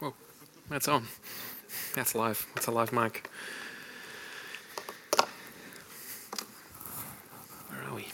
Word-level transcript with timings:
Whoa, 0.00 0.14
that's 0.68 0.88
on. 0.88 1.06
That's 1.94 2.14
live. 2.14 2.46
That's 2.54 2.66
a 2.66 2.70
live 2.70 2.92
mic. 2.92 3.30
Where 7.68 7.82
are 7.88 7.94
we? 7.94 8.06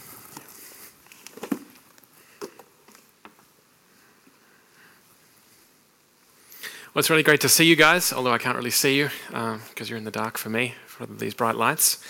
Well, 6.95 7.01
it's 7.01 7.11
really 7.11 7.23
great 7.23 7.41
to 7.41 7.49
see 7.49 7.65
you 7.65 7.75
guys, 7.75 8.13
although 8.13 8.33
I 8.33 8.39
can't 8.39 8.57
really 8.57 8.71
see 8.71 8.97
you 8.99 9.11
because 9.29 9.63
uh, 9.81 9.85
you're 9.87 9.99
in 9.99 10.05
the 10.05 10.11
dark 10.11 10.39
for 10.39 10.51
me, 10.51 10.75
for 10.87 11.07
these 11.07 11.35
bright 11.35 11.57
lights. 11.57 12.05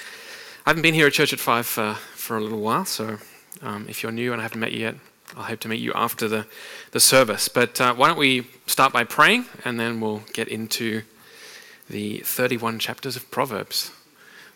I 0.66 0.70
haven't 0.70 0.82
been 0.82 0.94
here 0.94 1.06
at 1.06 1.14
Church 1.14 1.32
at 1.32 1.40
Five 1.40 1.78
uh, 1.78 1.94
for 1.94 2.36
a 2.36 2.40
little 2.40 2.60
while, 2.60 2.84
so 2.84 3.18
um, 3.62 3.86
if 3.88 4.02
you're 4.02 4.12
new 4.12 4.32
and 4.32 4.40
I 4.40 4.42
haven't 4.42 4.60
met 4.60 4.72
you 4.72 4.80
yet, 4.80 4.96
I'll 5.36 5.44
hope 5.44 5.60
to 5.60 5.68
meet 5.68 5.80
you 5.80 5.92
after 5.94 6.28
the, 6.28 6.46
the 6.90 7.00
service. 7.00 7.48
But 7.48 7.80
uh, 7.80 7.94
why 7.94 8.08
don't 8.08 8.18
we 8.18 8.46
start 8.66 8.92
by 8.92 9.04
praying 9.04 9.46
and 9.64 9.80
then 9.80 10.00
we'll 10.00 10.22
get 10.32 10.48
into 10.48 11.02
the 11.88 12.18
31 12.18 12.78
chapters 12.78 13.16
of 13.16 13.30
Proverbs. 13.30 13.92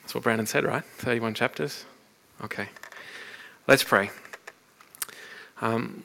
That's 0.03 0.15
what 0.15 0.25
Brandon 0.25 0.47
said, 0.47 0.65
right? 0.65 0.85
31 0.85 1.35
chapters? 1.35 1.85
Okay. 2.45 2.69
Let's 3.67 3.83
pray. 3.83 4.11
Um, 5.61 6.05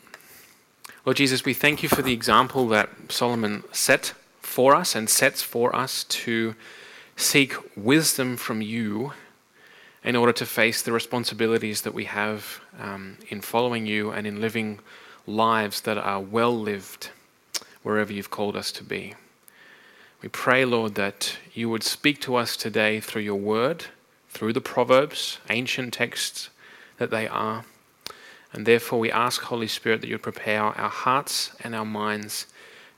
Lord 1.06 1.18
Jesus, 1.18 1.46
we 1.46 1.54
thank 1.54 1.84
you 1.84 1.90
for 1.90 2.02
the 2.02 2.14
example 2.14 2.68
that 2.70 2.90
Solomon 3.10 3.64
set 3.72 4.14
for 4.42 4.76
us 4.76 4.96
and 4.96 5.10
sets 5.10 5.42
for 5.42 5.76
us 5.76 6.04
to 6.06 6.56
seek 7.16 7.54
wisdom 7.76 8.38
from 8.38 8.62
you 8.62 9.14
in 10.04 10.16
order 10.16 10.34
to 10.34 10.46
face 10.46 10.82
the 10.82 10.92
responsibilities 10.92 11.82
that 11.84 11.94
we 11.94 12.06
have 12.06 12.62
um, 12.80 13.18
in 13.30 13.42
following 13.42 13.86
you 13.86 14.12
and 14.12 14.26
in 14.26 14.42
living 14.42 14.80
lives 15.28 15.82
that 15.82 15.98
are 15.98 16.20
well 16.20 16.58
lived 16.58 17.12
wherever 17.84 18.12
you've 18.12 18.32
called 18.32 18.56
us 18.56 18.72
to 18.72 18.84
be. 18.84 19.14
We 20.22 20.30
pray, 20.30 20.66
Lord, 20.66 20.96
that 20.96 21.38
you 21.54 21.70
would 21.70 21.84
speak 21.84 22.22
to 22.22 22.36
us 22.36 22.56
today 22.56 23.00
through 23.00 23.24
your 23.24 23.40
word, 23.40 23.86
through 24.30 24.54
the 24.54 24.62
Proverbs, 24.62 25.40
ancient 25.50 25.94
texts 25.94 26.50
that 26.98 27.10
they 27.10 27.28
are. 27.28 27.66
And 28.54 28.66
therefore, 28.66 29.00
we 29.00 29.12
ask, 29.12 29.42
Holy 29.44 29.68
Spirit, 29.68 30.02
that 30.02 30.08
you 30.08 30.16
would 30.16 30.24
prepare 30.24 30.62
our 30.62 30.90
hearts 30.90 31.52
and 31.64 31.74
our 31.74 31.86
minds 31.86 32.48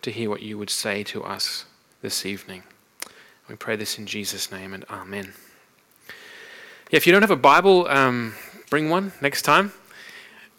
to 0.02 0.12
hear 0.12 0.30
what 0.30 0.42
you 0.42 0.58
would 0.58 0.70
say 0.70 1.04
to 1.04 1.24
us 1.24 1.66
this 2.02 2.26
evening. 2.26 2.64
We 3.48 3.56
pray 3.56 3.76
this 3.76 3.98
in 3.98 4.06
Jesus' 4.06 4.52
name 4.52 4.74
and 4.74 4.84
Amen. 4.90 5.34
If 6.92 7.08
you 7.08 7.14
don't 7.14 7.22
have 7.22 7.32
a 7.32 7.36
Bible, 7.36 7.88
um, 7.88 8.36
bring 8.70 8.90
one 8.90 9.14
next 9.22 9.44
time. 9.44 9.72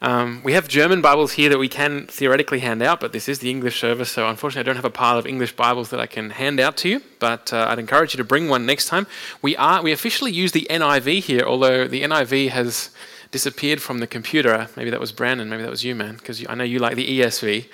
Um, 0.02 0.42
we 0.42 0.52
have 0.54 0.68
German 0.68 1.00
Bibles 1.00 1.32
here 1.32 1.48
that 1.48 1.58
we 1.58 1.68
can 1.68 2.06
theoretically 2.08 2.58
hand 2.58 2.82
out, 2.82 2.98
but 2.98 3.12
this 3.12 3.28
is 3.28 3.38
the 3.38 3.50
English 3.50 3.80
service, 3.80 4.10
so 4.10 4.28
unfortunately, 4.28 4.60
I 4.60 4.64
don't 4.64 4.76
have 4.76 4.84
a 4.84 4.90
pile 4.90 5.16
of 5.16 5.26
English 5.26 5.54
Bibles 5.54 5.90
that 5.90 6.00
I 6.00 6.06
can 6.06 6.30
hand 6.30 6.60
out 6.60 6.76
to 6.78 6.88
you. 6.88 7.02
But 7.20 7.52
uh, 7.52 7.66
I'd 7.68 7.78
encourage 7.78 8.14
you 8.14 8.18
to 8.18 8.24
bring 8.24 8.48
one 8.48 8.66
next 8.66 8.86
time. 8.86 9.06
We 9.42 9.56
are 9.56 9.82
we 9.82 9.92
officially 9.92 10.32
use 10.32 10.52
the 10.52 10.66
NIV 10.68 11.22
here, 11.22 11.44
although 11.46 11.86
the 11.86 12.02
NIV 12.02 12.50
has 12.50 12.90
disappeared 13.30 13.80
from 13.80 13.98
the 13.98 14.06
computer. 14.06 14.68
Maybe 14.76 14.90
that 14.90 15.00
was 15.00 15.12
Brandon, 15.12 15.48
maybe 15.48 15.62
that 15.62 15.70
was 15.70 15.84
you, 15.84 15.94
man, 15.94 16.16
because 16.16 16.44
I 16.48 16.54
know 16.54 16.64
you 16.64 16.78
like 16.80 16.96
the 16.96 17.20
ESV. 17.20 17.66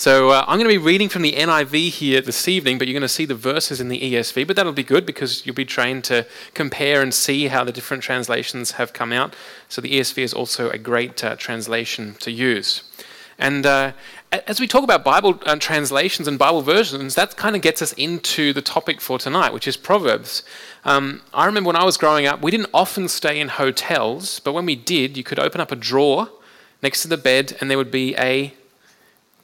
So 0.00 0.30
uh, 0.30 0.46
I'm 0.48 0.58
going 0.58 0.66
to 0.66 0.74
be 0.74 0.82
reading 0.82 1.10
from 1.10 1.20
the 1.20 1.32
NIV 1.32 1.90
here 1.90 2.22
this 2.22 2.48
evening, 2.48 2.78
but 2.78 2.88
you're 2.88 2.94
going 2.94 3.02
to 3.02 3.06
see 3.06 3.26
the 3.26 3.34
verses 3.34 3.82
in 3.82 3.88
the 3.88 4.00
ESV. 4.00 4.46
But 4.46 4.56
that'll 4.56 4.72
be 4.72 4.82
good 4.82 5.04
because 5.04 5.44
you'll 5.44 5.54
be 5.54 5.66
trained 5.66 6.04
to 6.04 6.26
compare 6.54 7.02
and 7.02 7.12
see 7.12 7.48
how 7.48 7.64
the 7.64 7.70
different 7.70 8.02
translations 8.02 8.70
have 8.72 8.94
come 8.94 9.12
out. 9.12 9.36
So 9.68 9.82
the 9.82 9.90
ESV 9.90 10.22
is 10.22 10.32
also 10.32 10.70
a 10.70 10.78
great 10.78 11.22
uh, 11.22 11.36
translation 11.36 12.14
to 12.20 12.30
use. 12.30 12.82
And 13.38 13.66
uh, 13.66 13.92
as 14.32 14.58
we 14.58 14.66
talk 14.66 14.84
about 14.84 15.04
Bible 15.04 15.38
uh, 15.44 15.56
translations 15.56 16.26
and 16.26 16.38
Bible 16.38 16.62
versions, 16.62 17.14
that 17.16 17.36
kind 17.36 17.54
of 17.54 17.60
gets 17.60 17.82
us 17.82 17.92
into 17.92 18.54
the 18.54 18.62
topic 18.62 19.02
for 19.02 19.18
tonight, 19.18 19.52
which 19.52 19.68
is 19.68 19.76
Proverbs. 19.76 20.44
Um, 20.82 21.20
I 21.34 21.44
remember 21.44 21.66
when 21.66 21.76
I 21.76 21.84
was 21.84 21.98
growing 21.98 22.24
up, 22.24 22.40
we 22.40 22.50
didn't 22.50 22.70
often 22.72 23.06
stay 23.06 23.38
in 23.38 23.48
hotels, 23.48 24.40
but 24.40 24.54
when 24.54 24.64
we 24.64 24.76
did, 24.76 25.18
you 25.18 25.24
could 25.24 25.38
open 25.38 25.60
up 25.60 25.70
a 25.70 25.76
drawer 25.76 26.30
next 26.82 27.02
to 27.02 27.08
the 27.08 27.18
bed 27.18 27.54
and 27.60 27.70
there 27.70 27.76
would 27.76 27.90
be 27.90 28.16
a 28.16 28.54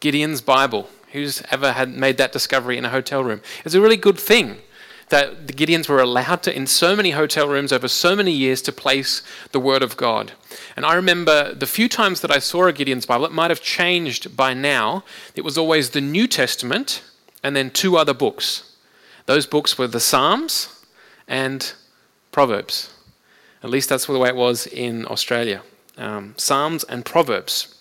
Gideon's 0.01 0.41
Bible. 0.41 0.89
Who's 1.13 1.43
ever 1.51 1.73
had 1.73 1.91
made 1.91 2.19
that 2.19 2.33
discovery 2.33 2.77
in 2.77 2.85
a 2.85 2.91
hotel 2.91 3.25
room? 3.25 3.41
It's 3.65 3.75
a 3.75 3.81
really 3.81 3.97
good 3.97 4.19
thing 4.19 4.59
that 5.09 5.47
the 5.47 5.53
Gideons 5.53 5.89
were 5.89 6.01
allowed 6.01 6.43
to, 6.43 6.55
in 6.55 6.67
so 6.67 6.97
many 6.97 7.13
hotel 7.13 7.47
rooms 7.47 7.73
over 7.73 7.87
so 7.87 8.17
many 8.17 8.33
years, 8.33 8.61
to 8.63 8.73
place 8.73 9.23
the 9.53 9.61
Word 9.61 9.83
of 9.83 9.97
God. 9.97 10.33
And 10.75 10.85
I 10.85 10.95
remember 10.95 11.55
the 11.55 11.67
few 11.67 11.89
times 11.89 12.21
that 12.23 12.31
I 12.31 12.41
saw 12.41 12.67
a 12.67 12.73
Gideon's 12.73 13.07
Bible, 13.07 13.25
it 13.25 13.33
might 13.33 13.51
have 13.51 13.63
changed 13.63 14.37
by 14.37 14.53
now. 14.53 15.05
It 15.35 15.45
was 15.45 15.57
always 15.57 15.91
the 15.91 16.01
New 16.01 16.27
Testament 16.27 17.03
and 17.43 17.55
then 17.55 17.71
two 17.71 17.97
other 17.97 18.15
books. 18.15 18.77
Those 19.27 19.47
books 19.47 19.79
were 19.79 19.87
the 19.87 20.01
Psalms 20.01 20.85
and 21.29 21.73
Proverbs. 22.33 22.93
At 23.63 23.71
least 23.71 23.89
that's 23.89 24.07
the 24.07 24.19
way 24.19 24.29
it 24.29 24.37
was 24.37 24.67
in 24.67 25.07
Australia. 25.07 25.63
Um, 25.97 26.35
Psalms 26.37 26.85
and 26.85 27.05
Proverbs. 27.05 27.76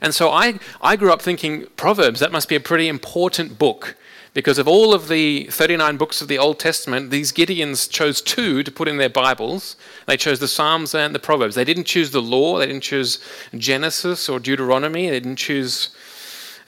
And 0.00 0.14
so 0.14 0.30
I, 0.30 0.58
I 0.80 0.96
grew 0.96 1.12
up 1.12 1.22
thinking, 1.22 1.66
Proverbs, 1.76 2.20
that 2.20 2.32
must 2.32 2.48
be 2.48 2.56
a 2.56 2.60
pretty 2.60 2.88
important 2.88 3.58
book 3.58 3.96
because 4.34 4.58
of 4.58 4.68
all 4.68 4.94
of 4.94 5.08
the 5.08 5.44
39 5.50 5.96
books 5.96 6.20
of 6.22 6.28
the 6.28 6.38
Old 6.38 6.60
Testament, 6.60 7.10
these 7.10 7.32
Gideons 7.32 7.90
chose 7.90 8.20
two 8.20 8.62
to 8.62 8.70
put 8.70 8.86
in 8.86 8.96
their 8.96 9.08
Bibles. 9.08 9.74
They 10.06 10.16
chose 10.16 10.38
the 10.38 10.46
Psalms 10.46 10.94
and 10.94 11.12
the 11.14 11.18
Proverbs. 11.18 11.54
They 11.54 11.64
didn't 11.64 11.84
choose 11.84 12.10
the 12.10 12.22
law, 12.22 12.58
they 12.58 12.66
didn't 12.66 12.82
choose 12.82 13.18
Genesis 13.56 14.28
or 14.28 14.38
Deuteronomy, 14.38 15.08
they 15.10 15.18
didn't 15.18 15.36
choose 15.36 15.90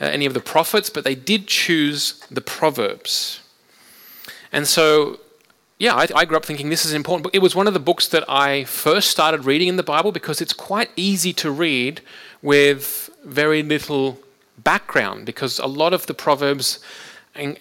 uh, 0.00 0.06
any 0.06 0.26
of 0.26 0.34
the 0.34 0.40
prophets, 0.40 0.90
but 0.90 1.04
they 1.04 1.14
did 1.14 1.46
choose 1.46 2.20
the 2.30 2.40
Proverbs. 2.40 3.40
And 4.50 4.66
so, 4.66 5.20
yeah, 5.78 5.94
I, 5.94 6.08
I 6.14 6.24
grew 6.24 6.38
up 6.38 6.44
thinking 6.44 6.70
this 6.70 6.84
is 6.84 6.92
important. 6.92 7.24
Book. 7.24 7.34
It 7.34 7.42
was 7.42 7.54
one 7.54 7.68
of 7.68 7.74
the 7.74 7.80
books 7.80 8.08
that 8.08 8.28
I 8.28 8.64
first 8.64 9.10
started 9.10 9.44
reading 9.44 9.68
in 9.68 9.76
the 9.76 9.82
Bible 9.82 10.10
because 10.10 10.40
it's 10.40 10.52
quite 10.52 10.90
easy 10.96 11.32
to 11.34 11.50
read 11.50 12.00
with 12.42 13.09
very 13.24 13.62
little 13.62 14.18
background, 14.58 15.26
because 15.26 15.58
a 15.58 15.66
lot 15.66 15.92
of 15.92 16.06
the 16.06 16.14
Proverbs 16.14 16.78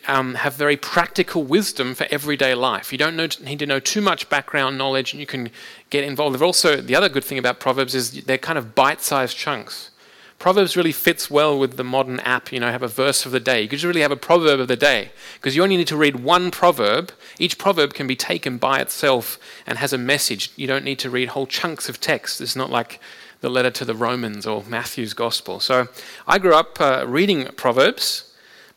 um, 0.07 0.35
have 0.35 0.55
very 0.55 0.75
practical 0.75 1.43
wisdom 1.43 1.93
for 1.93 2.07
everyday 2.09 2.55
life. 2.55 2.91
You 2.91 2.97
don't 2.97 3.39
need 3.41 3.59
to 3.59 3.65
know 3.65 3.79
too 3.79 4.01
much 4.01 4.29
background 4.29 4.77
knowledge, 4.77 5.13
and 5.13 5.19
you 5.19 5.27
can 5.27 5.51
get 5.89 6.03
involved. 6.03 6.37
They're 6.37 6.45
also 6.45 6.81
the 6.81 6.95
other 6.95 7.09
good 7.09 7.23
thing 7.23 7.37
about 7.37 7.59
Proverbs 7.59 7.93
is 7.93 8.23
they're 8.23 8.37
kind 8.37 8.57
of 8.57 8.73
bite-sized 8.73 9.37
chunks. 9.37 9.91
Proverbs 10.39 10.77
really 10.77 10.93
fits 10.93 11.29
well 11.29 11.59
with 11.59 11.75
the 11.75 11.83
modern 11.83 12.21
app. 12.21 12.51
You 12.53 12.61
know, 12.61 12.71
have 12.71 12.81
a 12.81 12.87
verse 12.87 13.25
of 13.25 13.33
the 13.33 13.41
day. 13.41 13.61
You 13.61 13.67
could 13.67 13.79
just 13.79 13.85
really 13.85 14.01
have 14.01 14.11
a 14.11 14.15
proverb 14.15 14.61
of 14.61 14.69
the 14.69 14.77
day 14.77 15.11
because 15.33 15.53
you 15.53 15.61
only 15.61 15.75
need 15.75 15.87
to 15.87 15.97
read 15.97 16.21
one 16.21 16.49
proverb. 16.49 17.11
Each 17.37 17.57
proverb 17.57 17.93
can 17.93 18.07
be 18.07 18.15
taken 18.15 18.57
by 18.57 18.79
itself 18.79 19.37
and 19.67 19.77
has 19.77 19.91
a 19.91 19.97
message. 19.97 20.51
You 20.55 20.65
don't 20.65 20.85
need 20.85 20.97
to 20.99 21.09
read 21.09 21.29
whole 21.29 21.45
chunks 21.45 21.89
of 21.89 21.99
text. 21.99 22.39
It's 22.39 22.55
not 22.55 22.69
like 22.69 23.01
the 23.41 23.49
letter 23.49 23.71
to 23.71 23.85
the 23.85 23.95
Romans 23.95 24.45
or 24.45 24.63
Matthew's 24.63 25.13
gospel. 25.13 25.59
So 25.59 25.87
I 26.27 26.39
grew 26.39 26.53
up 26.53 26.79
uh, 26.81 27.05
reading 27.07 27.45
Proverbs 27.55 28.29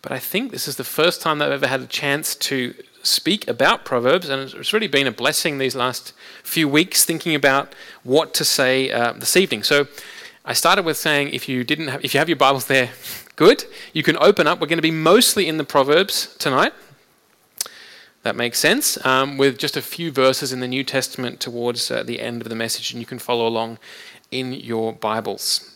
but 0.02 0.10
I 0.10 0.18
think 0.18 0.50
this 0.50 0.66
is 0.66 0.76
the 0.76 0.84
first 0.84 1.22
time 1.22 1.38
that 1.38 1.46
I've 1.46 1.62
ever 1.62 1.68
had 1.68 1.80
a 1.80 1.86
chance 1.86 2.34
to 2.34 2.74
speak 3.04 3.46
about 3.46 3.84
Proverbs, 3.84 4.28
and 4.28 4.52
it's 4.52 4.72
really 4.72 4.88
been 4.88 5.06
a 5.06 5.12
blessing 5.12 5.58
these 5.58 5.76
last 5.76 6.12
few 6.42 6.68
weeks 6.68 7.04
thinking 7.04 7.36
about 7.36 7.72
what 8.02 8.34
to 8.34 8.44
say 8.44 8.90
uh, 8.90 9.12
this 9.12 9.36
evening. 9.36 9.62
So 9.62 9.86
I 10.44 10.54
started 10.54 10.84
with 10.84 10.96
saying 10.96 11.30
if 11.30 11.48
you 11.48 11.62
didn't 11.62 11.86
have, 11.88 12.04
if 12.04 12.14
you 12.14 12.18
have 12.18 12.28
your 12.28 12.36
Bibles 12.36 12.66
there, 12.66 12.90
good. 13.36 13.64
You 13.92 14.02
can 14.02 14.16
open 14.18 14.48
up. 14.48 14.60
We're 14.60 14.66
going 14.66 14.78
to 14.78 14.82
be 14.82 14.90
mostly 14.90 15.46
in 15.46 15.56
the 15.56 15.64
Proverbs 15.64 16.34
tonight. 16.38 16.72
That 18.24 18.36
makes 18.36 18.58
sense, 18.58 19.04
um, 19.04 19.36
with 19.36 19.58
just 19.58 19.76
a 19.76 19.82
few 19.82 20.12
verses 20.12 20.52
in 20.52 20.60
the 20.60 20.68
New 20.68 20.84
Testament 20.84 21.40
towards 21.40 21.90
uh, 21.90 22.02
the 22.04 22.20
end 22.20 22.42
of 22.42 22.48
the 22.48 22.54
message, 22.54 22.92
and 22.92 23.00
you 23.00 23.06
can 23.06 23.18
follow 23.18 23.48
along 23.48 23.78
in 24.32 24.52
your 24.52 24.92
Bibles. 24.92 25.68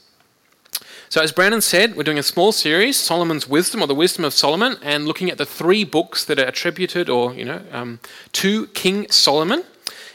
So, 1.09 1.23
as 1.23 1.31
Brandon 1.31 1.61
said, 1.61 1.95
we're 1.95 2.03
doing 2.03 2.19
a 2.19 2.23
small 2.23 2.51
series, 2.51 2.97
Solomon's 2.97 3.49
Wisdom 3.49 3.81
or 3.81 3.87
the 3.87 3.95
Wisdom 3.95 4.25
of 4.25 4.35
Solomon, 4.35 4.77
and 4.83 5.07
looking 5.07 5.31
at 5.31 5.39
the 5.39 5.47
three 5.47 5.85
books 5.85 6.25
that 6.25 6.41
are 6.41 6.47
attributed 6.47 7.09
or, 7.09 7.33
you 7.33 7.45
know, 7.45 7.63
um, 7.71 8.01
to 8.33 8.67
King 8.69 9.09
Solomon. 9.09 9.63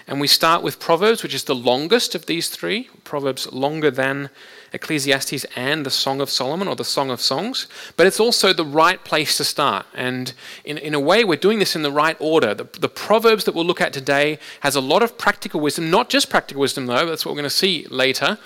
And 0.06 0.20
we 0.20 0.28
start 0.28 0.64
with 0.64 0.80
Proverbs, 0.80 1.24
which 1.24 1.34
is 1.34 1.46
the 1.46 1.56
longest 1.56 2.14
of 2.14 2.26
these 2.26 2.50
three. 2.50 2.90
Proverbs 3.06 3.52
longer 3.54 3.90
than 3.90 4.30
Ecclesiastes 4.74 5.46
and 5.56 5.86
the 5.86 5.92
Song 5.92 6.22
of 6.22 6.30
Solomon 6.30 6.68
or 6.68 6.76
the 6.76 6.86
Song 6.86 7.12
of 7.12 7.20
Songs. 7.20 7.68
But 7.98 8.08
it's 8.08 8.20
also 8.20 8.54
the 8.54 8.66
right 8.66 9.04
place 9.04 9.38
to 9.38 9.44
start. 9.44 9.86
And 9.94 10.34
in, 10.64 10.78
in 10.78 10.94
a 10.94 11.00
way, 11.00 11.24
we're 11.24 11.36
doing 11.36 11.60
this 11.60 11.76
in 11.76 11.82
the 11.82 11.92
right 11.92 12.16
order. 12.20 12.54
The, 12.54 12.68
the 12.80 12.90
Proverbs 12.90 13.44
that 13.46 13.54
we'll 13.54 13.66
look 13.66 13.82
at 13.82 13.92
today 13.92 14.40
has 14.62 14.76
a 14.76 14.82
lot 14.82 15.04
of 15.04 15.18
practical 15.18 15.60
wisdom, 15.60 15.92
not 15.92 16.10
just 16.10 16.30
practical 16.30 16.62
wisdom, 16.62 16.86
though, 16.86 17.06
that's 17.06 17.26
what 17.26 17.34
we're 17.34 17.42
going 17.42 17.50
to 17.50 17.50
see 17.50 17.86
later. 17.90 18.38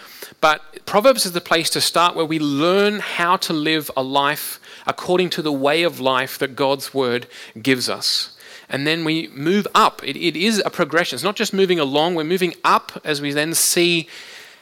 But 0.41 0.85
Proverbs 0.85 1.25
is 1.25 1.33
the 1.33 1.41
place 1.41 1.69
to 1.71 1.81
start 1.81 2.15
where 2.15 2.25
we 2.25 2.39
learn 2.39 2.99
how 2.99 3.37
to 3.37 3.53
live 3.53 3.91
a 3.95 4.01
life 4.03 4.59
according 4.87 5.29
to 5.31 5.41
the 5.41 5.53
way 5.53 5.83
of 5.83 5.99
life 5.99 6.39
that 6.39 6.55
God's 6.55 6.93
Word 6.93 7.27
gives 7.61 7.89
us 7.89 8.31
and 8.67 8.87
then 8.87 9.05
we 9.05 9.27
move 9.27 9.67
up. 9.75 10.03
It, 10.03 10.15
it 10.15 10.35
is 10.35 10.61
a 10.65 10.71
progression. 10.71 11.15
It's 11.15 11.23
not 11.23 11.35
just 11.35 11.53
moving 11.53 11.79
along, 11.79 12.15
we're 12.15 12.23
moving 12.23 12.55
up 12.63 12.99
as 13.03 13.21
we 13.21 13.31
then 13.31 13.53
see 13.53 14.07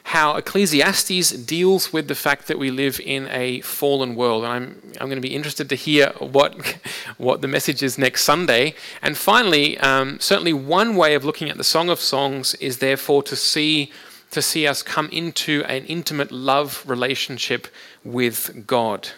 how 0.04 0.36
Ecclesiastes 0.36 1.32
deals 1.32 1.94
with 1.94 2.08
the 2.08 2.16
fact 2.16 2.48
that 2.48 2.60
we 2.60 2.70
live 2.70 3.00
in 3.04 3.28
a 3.30 3.62
fallen 3.62 4.16
world. 4.16 4.44
And 4.44 4.52
I'm, 4.52 4.82
I'm 5.00 5.08
going 5.08 5.22
to 5.22 5.28
be 5.28 5.36
interested 5.36 5.70
to 5.70 5.76
hear 5.76 6.10
what 6.20 6.78
what 7.18 7.42
the 7.42 7.48
message 7.48 7.82
is 7.82 7.98
next 7.98 8.24
Sunday. 8.24 8.76
And 9.02 9.18
finally, 9.18 9.78
um, 9.80 10.20
certainly 10.20 10.54
one 10.54 10.96
way 10.96 11.16
of 11.16 11.24
looking 11.24 11.50
at 11.50 11.58
the 11.58 11.64
Song 11.64 11.90
of 11.90 12.00
Songs 12.00 12.54
is 12.56 12.80
therefore 12.80 13.24
to 13.24 13.36
see 13.36 13.92
to 14.32 14.42
see 14.42 14.68
us 14.68 14.82
come 14.82 15.10
into 15.10 15.64
an 15.66 15.86
intimate 15.86 16.32
love 16.32 16.84
relationship 16.88 17.68
with 18.04 18.66
God. 18.66 19.10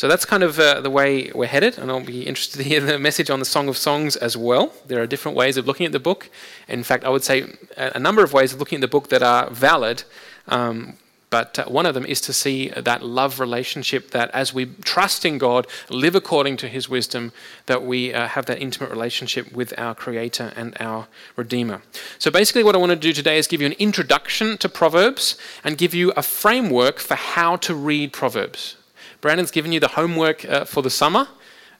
So 0.00 0.08
that's 0.08 0.24
kind 0.24 0.42
of 0.42 0.58
uh, 0.58 0.80
the 0.80 0.88
way 0.88 1.30
we're 1.34 1.44
headed, 1.44 1.76
and 1.76 1.90
I'll 1.90 2.02
be 2.02 2.22
interested 2.22 2.56
to 2.56 2.64
hear 2.64 2.80
the 2.80 2.98
message 2.98 3.28
on 3.28 3.38
the 3.38 3.44
Song 3.44 3.68
of 3.68 3.76
Songs 3.76 4.16
as 4.16 4.34
well. 4.34 4.72
There 4.86 5.02
are 5.02 5.06
different 5.06 5.36
ways 5.36 5.58
of 5.58 5.66
looking 5.66 5.84
at 5.84 5.92
the 5.92 6.00
book. 6.00 6.30
In 6.68 6.82
fact, 6.82 7.04
I 7.04 7.10
would 7.10 7.22
say 7.22 7.44
a 7.76 7.98
number 7.98 8.24
of 8.24 8.32
ways 8.32 8.54
of 8.54 8.60
looking 8.60 8.76
at 8.78 8.80
the 8.80 8.88
book 8.88 9.10
that 9.10 9.22
are 9.22 9.50
valid. 9.50 10.04
Um, 10.48 10.94
but 11.28 11.58
uh, 11.58 11.66
one 11.66 11.84
of 11.84 11.92
them 11.92 12.06
is 12.06 12.22
to 12.22 12.32
see 12.32 12.70
that 12.70 13.02
love 13.02 13.38
relationship 13.38 14.12
that 14.12 14.30
as 14.30 14.54
we 14.54 14.70
trust 14.84 15.26
in 15.26 15.36
God, 15.36 15.66
live 15.90 16.14
according 16.14 16.56
to 16.56 16.68
His 16.68 16.88
wisdom, 16.88 17.30
that 17.66 17.84
we 17.84 18.14
uh, 18.14 18.26
have 18.28 18.46
that 18.46 18.58
intimate 18.58 18.88
relationship 18.88 19.52
with 19.52 19.78
our 19.78 19.94
Creator 19.94 20.54
and 20.56 20.74
our 20.80 21.08
Redeemer. 21.36 21.82
So 22.18 22.30
basically, 22.30 22.64
what 22.64 22.74
I 22.74 22.78
want 22.78 22.88
to 22.88 22.96
do 22.96 23.12
today 23.12 23.36
is 23.36 23.46
give 23.46 23.60
you 23.60 23.66
an 23.66 23.74
introduction 23.78 24.56
to 24.56 24.68
Proverbs 24.70 25.36
and 25.62 25.76
give 25.76 25.92
you 25.92 26.10
a 26.16 26.22
framework 26.22 27.00
for 27.00 27.16
how 27.16 27.56
to 27.56 27.74
read 27.74 28.14
Proverbs. 28.14 28.76
Brandon's 29.20 29.50
given 29.50 29.70
you 29.70 29.80
the 29.80 29.88
homework 29.88 30.44
uh, 30.46 30.64
for 30.64 30.82
the 30.82 30.90
summer. 30.90 31.28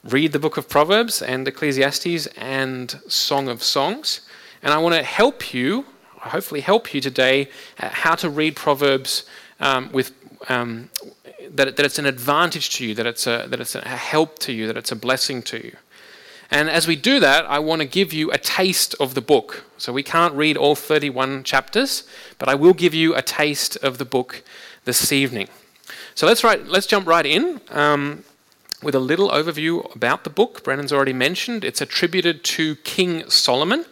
Read 0.05 0.33
the 0.33 0.39
book 0.39 0.57
of 0.59 0.69
Proverbs 0.69 1.23
and 1.23 1.49
Ecclesiastes 1.49 2.27
and 2.37 3.01
Song 3.09 3.49
of 3.49 3.63
Songs. 3.63 4.21
And 4.63 4.75
I 4.75 4.79
want 4.79 4.95
to 4.95 5.03
help 5.03 5.55
you 5.55 5.87
hopefully 6.19 6.61
help 6.61 6.93
you 6.93 7.01
today 7.01 7.49
uh, 7.79 7.89
how 7.89 8.15
to 8.15 8.29
read 8.29 8.55
Proverbs 8.57 9.25
um, 9.59 9.91
with 9.91 10.13
um, 10.51 10.91
that, 11.51 11.77
that 11.77 11.87
it's 11.87 11.99
an 11.99 12.07
advantage 12.07 12.71
to 12.77 12.87
you, 12.87 12.95
that 12.95 13.07
it's, 13.07 13.27
a, 13.27 13.47
that 13.49 13.59
it's 13.59 13.75
a 13.75 13.89
help 13.89 14.39
to 14.41 14.53
you, 14.53 14.67
that 14.67 14.77
it's 14.77 14.93
a 14.93 14.97
blessing 14.97 15.43
to 15.43 15.65
you. 15.65 15.77
And 16.51 16.69
as 16.69 16.87
we 16.87 16.97
do 16.97 17.21
that, 17.21 17.47
I 17.47 17.59
want 17.59 17.81
to 17.81 17.87
give 17.87 18.13
you 18.13 18.31
a 18.33 18.39
taste 18.39 18.95
of 19.01 19.15
the 19.15 19.21
book. 19.21 19.65
So 19.79 19.93
we 19.93 20.03
can't 20.03 20.35
read 20.35 20.57
all 20.57 20.75
31 20.75 21.45
chapters, 21.45 22.05
but 22.39 22.49
I 22.49 22.55
will 22.55 22.75
give 22.75 22.93
you 22.93 23.15
a 23.15 23.23
taste 23.23 23.77
of 23.77 23.99
the 23.99 24.05
book 24.05 24.43
this 24.85 25.11
evening. 25.13 25.49
So 26.15 26.27
let's, 26.27 26.43
let's 26.43 26.87
jump 26.87 27.07
right 27.07 27.25
in 27.25 27.61
um, 27.71 28.25
with 28.83 28.95
a 28.95 29.01
little 29.01 29.31
overview 29.31 29.95
about 29.95 30.25
the 30.25 30.31
book. 30.31 30.65
Brandon's 30.65 30.93
already 30.93 31.13
mentioned 31.13 31.65
it's 31.65 31.81
attributed 31.81 32.45
to 32.45 32.77
King 32.77 33.29
Solomon. 33.29 33.85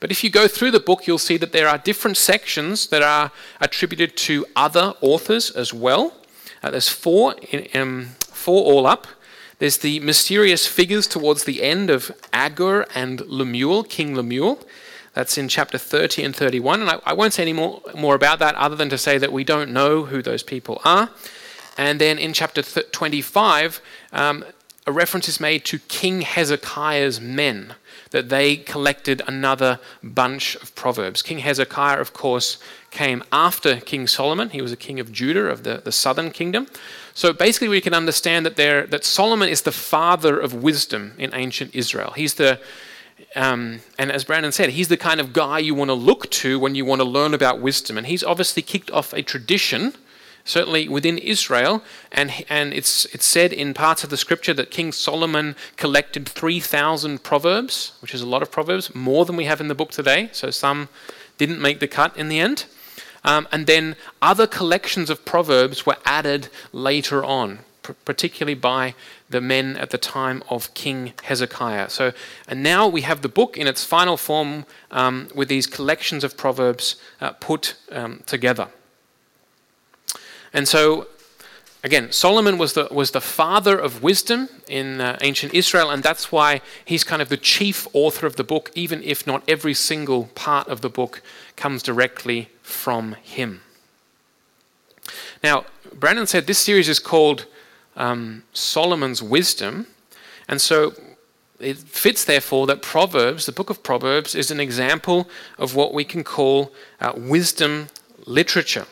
But 0.00 0.10
if 0.10 0.22
you 0.22 0.30
go 0.30 0.48
through 0.48 0.72
the 0.72 0.80
book, 0.80 1.06
you'll 1.06 1.18
see 1.18 1.36
that 1.38 1.52
there 1.52 1.68
are 1.68 1.78
different 1.78 2.16
sections 2.16 2.88
that 2.88 3.02
are 3.02 3.32
attributed 3.60 4.16
to 4.18 4.44
other 4.54 4.94
authors 5.00 5.50
as 5.50 5.72
well. 5.72 6.14
Uh, 6.62 6.70
there's 6.70 6.88
four, 6.88 7.34
in, 7.50 7.68
um, 7.74 8.08
four 8.20 8.64
all 8.64 8.86
up. 8.86 9.06
There's 9.58 9.78
the 9.78 10.00
mysterious 10.00 10.66
figures 10.66 11.06
towards 11.06 11.44
the 11.44 11.62
end 11.62 11.88
of 11.88 12.10
Agur 12.32 12.86
and 12.94 13.20
Lemuel, 13.22 13.84
King 13.84 14.14
Lemuel. 14.14 14.58
That's 15.14 15.38
in 15.38 15.48
chapter 15.48 15.78
30 15.78 16.24
and 16.24 16.36
31. 16.36 16.82
And 16.82 16.90
I, 16.90 17.00
I 17.06 17.12
won't 17.12 17.32
say 17.32 17.42
any 17.42 17.52
more, 17.52 17.80
more 17.96 18.14
about 18.14 18.40
that 18.40 18.56
other 18.56 18.76
than 18.76 18.90
to 18.90 18.98
say 18.98 19.16
that 19.16 19.32
we 19.32 19.44
don't 19.44 19.70
know 19.70 20.04
who 20.04 20.22
those 20.22 20.42
people 20.42 20.82
are. 20.84 21.10
And 21.76 22.00
then 22.00 22.18
in 22.18 22.32
chapter 22.32 22.62
25, 22.62 23.80
um, 24.12 24.44
a 24.86 24.92
reference 24.92 25.28
is 25.28 25.40
made 25.40 25.64
to 25.66 25.78
King 25.78 26.20
Hezekiah's 26.20 27.20
men 27.20 27.74
that 28.10 28.28
they 28.28 28.56
collected 28.56 29.22
another 29.26 29.80
bunch 30.02 30.54
of 30.56 30.74
proverbs. 30.74 31.22
King 31.22 31.38
Hezekiah, 31.38 32.00
of 32.00 32.12
course, 32.12 32.58
came 32.90 33.24
after 33.32 33.80
King 33.80 34.06
Solomon. 34.06 34.50
He 34.50 34.62
was 34.62 34.70
a 34.70 34.76
king 34.76 35.00
of 35.00 35.10
Judah, 35.10 35.46
of 35.46 35.64
the, 35.64 35.80
the 35.82 35.90
southern 35.90 36.30
kingdom. 36.30 36.68
So 37.12 37.32
basically, 37.32 37.68
we 37.68 37.80
can 37.80 37.94
understand 37.94 38.46
that, 38.46 38.56
there, 38.56 38.86
that 38.86 39.04
Solomon 39.04 39.48
is 39.48 39.62
the 39.62 39.72
father 39.72 40.38
of 40.38 40.54
wisdom 40.54 41.14
in 41.18 41.34
ancient 41.34 41.74
Israel. 41.74 42.12
He's 42.14 42.34
the 42.34 42.60
um, 43.36 43.80
and 43.98 44.12
as 44.12 44.24
Brandon 44.24 44.52
said, 44.52 44.70
he's 44.70 44.88
the 44.88 44.96
kind 44.96 45.20
of 45.20 45.32
guy 45.32 45.58
you 45.58 45.74
want 45.74 45.88
to 45.88 45.94
look 45.94 46.30
to 46.30 46.58
when 46.58 46.74
you 46.74 46.84
want 46.84 47.00
to 47.00 47.06
learn 47.06 47.34
about 47.34 47.60
wisdom. 47.60 47.98
And 47.98 48.06
he's 48.06 48.22
obviously 48.22 48.62
kicked 48.62 48.90
off 48.90 49.12
a 49.12 49.22
tradition 49.22 49.94
certainly 50.44 50.88
within 50.88 51.18
Israel. 51.18 51.82
And, 52.12 52.44
and 52.48 52.72
it's, 52.72 53.06
it's 53.06 53.24
said 53.24 53.52
in 53.52 53.74
parts 53.74 54.04
of 54.04 54.10
the 54.10 54.16
scripture 54.16 54.54
that 54.54 54.70
King 54.70 54.92
Solomon 54.92 55.56
collected 55.76 56.28
3,000 56.28 57.22
proverbs, 57.22 57.92
which 58.00 58.14
is 58.14 58.20
a 58.20 58.26
lot 58.26 58.42
of 58.42 58.50
proverbs, 58.50 58.94
more 58.94 59.24
than 59.24 59.36
we 59.36 59.44
have 59.46 59.60
in 59.60 59.68
the 59.68 59.74
book 59.74 59.90
today. 59.90 60.28
So 60.32 60.50
some 60.50 60.88
didn't 61.38 61.60
make 61.60 61.80
the 61.80 61.88
cut 61.88 62.16
in 62.16 62.28
the 62.28 62.38
end. 62.38 62.66
Um, 63.24 63.48
and 63.50 63.66
then 63.66 63.96
other 64.20 64.46
collections 64.46 65.08
of 65.08 65.24
proverbs 65.24 65.86
were 65.86 65.96
added 66.04 66.48
later 66.72 67.24
on, 67.24 67.60
particularly 68.04 68.54
by 68.54 68.94
the 69.30 69.40
men 69.40 69.78
at 69.78 69.90
the 69.90 69.98
time 69.98 70.42
of 70.50 70.72
King 70.74 71.14
Hezekiah. 71.22 71.88
So, 71.88 72.12
and 72.46 72.62
now 72.62 72.86
we 72.86 73.00
have 73.00 73.22
the 73.22 73.28
book 73.30 73.56
in 73.56 73.66
its 73.66 73.82
final 73.82 74.18
form 74.18 74.66
um, 74.90 75.28
with 75.34 75.48
these 75.48 75.66
collections 75.66 76.22
of 76.22 76.36
proverbs 76.36 76.96
uh, 77.22 77.32
put 77.32 77.76
um, 77.90 78.22
together. 78.26 78.68
And 80.54 80.68
so, 80.68 81.08
again, 81.82 82.12
Solomon 82.12 82.56
was 82.56 82.72
the, 82.74 82.88
was 82.90 83.10
the 83.10 83.20
father 83.20 83.76
of 83.76 84.02
wisdom 84.04 84.48
in 84.68 85.00
uh, 85.00 85.18
ancient 85.20 85.52
Israel, 85.52 85.90
and 85.90 86.02
that's 86.02 86.30
why 86.30 86.60
he's 86.84 87.02
kind 87.02 87.20
of 87.20 87.28
the 87.28 87.36
chief 87.36 87.88
author 87.92 88.26
of 88.26 88.36
the 88.36 88.44
book, 88.44 88.70
even 88.74 89.02
if 89.02 89.26
not 89.26 89.42
every 89.48 89.74
single 89.74 90.30
part 90.34 90.68
of 90.68 90.80
the 90.80 90.88
book 90.88 91.20
comes 91.56 91.82
directly 91.82 92.48
from 92.62 93.14
him. 93.14 93.62
Now, 95.42 95.66
Brandon 95.92 96.26
said 96.26 96.46
this 96.46 96.60
series 96.60 96.88
is 96.88 97.00
called 97.00 97.46
um, 97.96 98.44
Solomon's 98.52 99.22
Wisdom, 99.22 99.88
and 100.48 100.60
so 100.60 100.94
it 101.58 101.78
fits, 101.78 102.24
therefore, 102.24 102.66
that 102.68 102.80
Proverbs, 102.80 103.46
the 103.46 103.52
book 103.52 103.70
of 103.70 103.82
Proverbs, 103.82 104.34
is 104.34 104.50
an 104.50 104.60
example 104.60 105.28
of 105.58 105.74
what 105.74 105.92
we 105.92 106.04
can 106.04 106.22
call 106.22 106.72
uh, 107.00 107.12
wisdom 107.16 107.88
literature. 108.26 108.86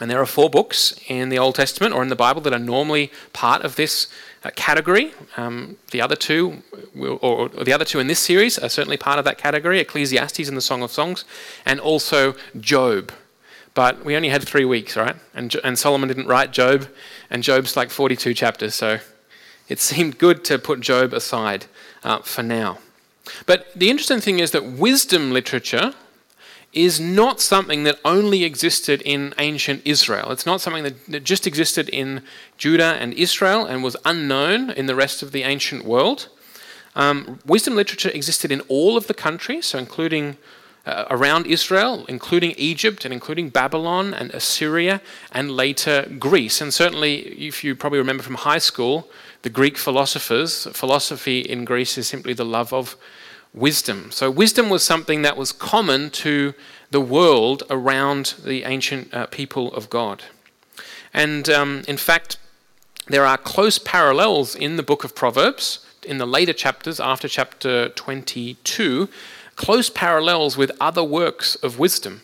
And 0.00 0.10
there 0.10 0.20
are 0.20 0.26
four 0.26 0.48
books 0.48 0.98
in 1.08 1.28
the 1.28 1.38
Old 1.38 1.54
Testament 1.54 1.94
or 1.94 2.02
in 2.02 2.08
the 2.08 2.16
Bible 2.16 2.40
that 2.42 2.54
are 2.54 2.58
normally 2.58 3.12
part 3.34 3.62
of 3.62 3.76
this 3.76 4.08
uh, 4.42 4.50
category. 4.56 5.12
Um, 5.36 5.76
the 5.90 6.00
other 6.00 6.16
two, 6.16 6.62
will, 6.94 7.18
or, 7.20 7.50
or, 7.54 7.64
the 7.64 7.72
other 7.74 7.84
two 7.84 8.00
in 8.00 8.06
this 8.06 8.18
series, 8.18 8.58
are 8.58 8.70
certainly 8.70 8.96
part 8.96 9.18
of 9.18 9.26
that 9.26 9.36
category: 9.36 9.78
Ecclesiastes 9.78 10.48
and 10.48 10.56
the 10.56 10.62
Song 10.62 10.82
of 10.82 10.90
Songs, 10.90 11.26
and 11.66 11.78
also 11.78 12.34
Job. 12.58 13.12
But 13.74 14.04
we 14.04 14.16
only 14.16 14.30
had 14.30 14.42
three 14.42 14.64
weeks, 14.64 14.96
right? 14.96 15.16
And, 15.34 15.54
and 15.62 15.78
Solomon 15.78 16.08
didn't 16.08 16.26
write 16.26 16.52
Job, 16.52 16.88
and 17.28 17.42
Job's 17.42 17.76
like 17.76 17.90
42 17.90 18.34
chapters, 18.34 18.74
so 18.74 18.98
it 19.68 19.78
seemed 19.90 20.18
good 20.18 20.44
to 20.46 20.58
put 20.58 20.80
Job 20.80 21.12
aside 21.12 21.66
uh, 22.02 22.20
for 22.20 22.42
now. 22.42 22.78
But 23.46 23.72
the 23.74 23.90
interesting 23.90 24.20
thing 24.20 24.38
is 24.38 24.50
that 24.52 24.64
wisdom 24.64 25.30
literature 25.30 25.94
is 26.72 27.00
not 27.00 27.40
something 27.40 27.82
that 27.82 27.98
only 28.04 28.44
existed 28.44 29.02
in 29.02 29.34
ancient 29.38 29.82
Israel. 29.84 30.30
It's 30.30 30.46
not 30.46 30.60
something 30.60 30.84
that, 30.84 31.06
that, 31.06 31.24
just 31.24 31.46
existed 31.46 31.88
in 31.88 32.22
Judah 32.58 32.96
and 33.00 33.12
Israel 33.14 33.66
and 33.66 33.82
was 33.82 33.96
unknown 34.04 34.70
in 34.70 34.86
the 34.86 34.94
rest 34.94 35.22
of 35.22 35.32
the 35.32 35.42
ancient 35.42 35.84
world. 35.84 36.28
Um, 36.94 37.40
wisdom 37.44 37.74
literature 37.74 38.10
existed 38.10 38.52
in 38.52 38.60
all 38.62 38.96
of 38.96 39.08
the 39.08 39.14
countries, 39.14 39.66
so 39.66 39.78
including 39.78 40.36
uh, 40.86 41.04
around 41.10 41.46
Israel, 41.46 42.04
including 42.08 42.52
Egypt 42.56 43.04
and 43.04 43.12
including 43.12 43.48
Babylon 43.50 44.14
and 44.14 44.30
Assyria 44.32 45.00
and 45.32 45.50
later 45.50 46.06
Greece. 46.18 46.60
And 46.60 46.72
certainly, 46.72 47.20
if 47.46 47.64
you 47.64 47.74
probably 47.74 47.98
remember 47.98 48.22
from 48.22 48.36
high 48.36 48.58
school, 48.58 49.08
the 49.42 49.50
Greek 49.50 49.76
philosophers, 49.76 50.66
philosophy 50.72 51.40
in 51.40 51.64
Greece 51.64 51.98
is 51.98 52.08
simply 52.08 52.32
the 52.32 52.44
love 52.44 52.72
of 52.72 52.96
wisdom. 53.54 54.10
So, 54.10 54.30
wisdom 54.30 54.68
was 54.68 54.82
something 54.82 55.22
that 55.22 55.36
was 55.36 55.52
common 55.52 56.10
to 56.10 56.54
the 56.90 57.00
world 57.00 57.62
around 57.70 58.34
the 58.44 58.64
ancient 58.64 59.12
uh, 59.14 59.26
people 59.26 59.72
of 59.74 59.90
God. 59.90 60.24
And 61.12 61.48
um, 61.48 61.82
in 61.88 61.96
fact, 61.96 62.36
there 63.08 63.26
are 63.26 63.36
close 63.36 63.78
parallels 63.78 64.54
in 64.54 64.76
the 64.76 64.82
book 64.82 65.04
of 65.04 65.14
Proverbs, 65.14 65.84
in 66.04 66.18
the 66.18 66.26
later 66.26 66.52
chapters, 66.52 67.00
after 67.00 67.28
chapter 67.28 67.88
22, 67.90 69.08
close 69.56 69.90
parallels 69.90 70.56
with 70.56 70.70
other 70.80 71.04
works 71.04 71.56
of 71.56 71.78
wisdom 71.78 72.22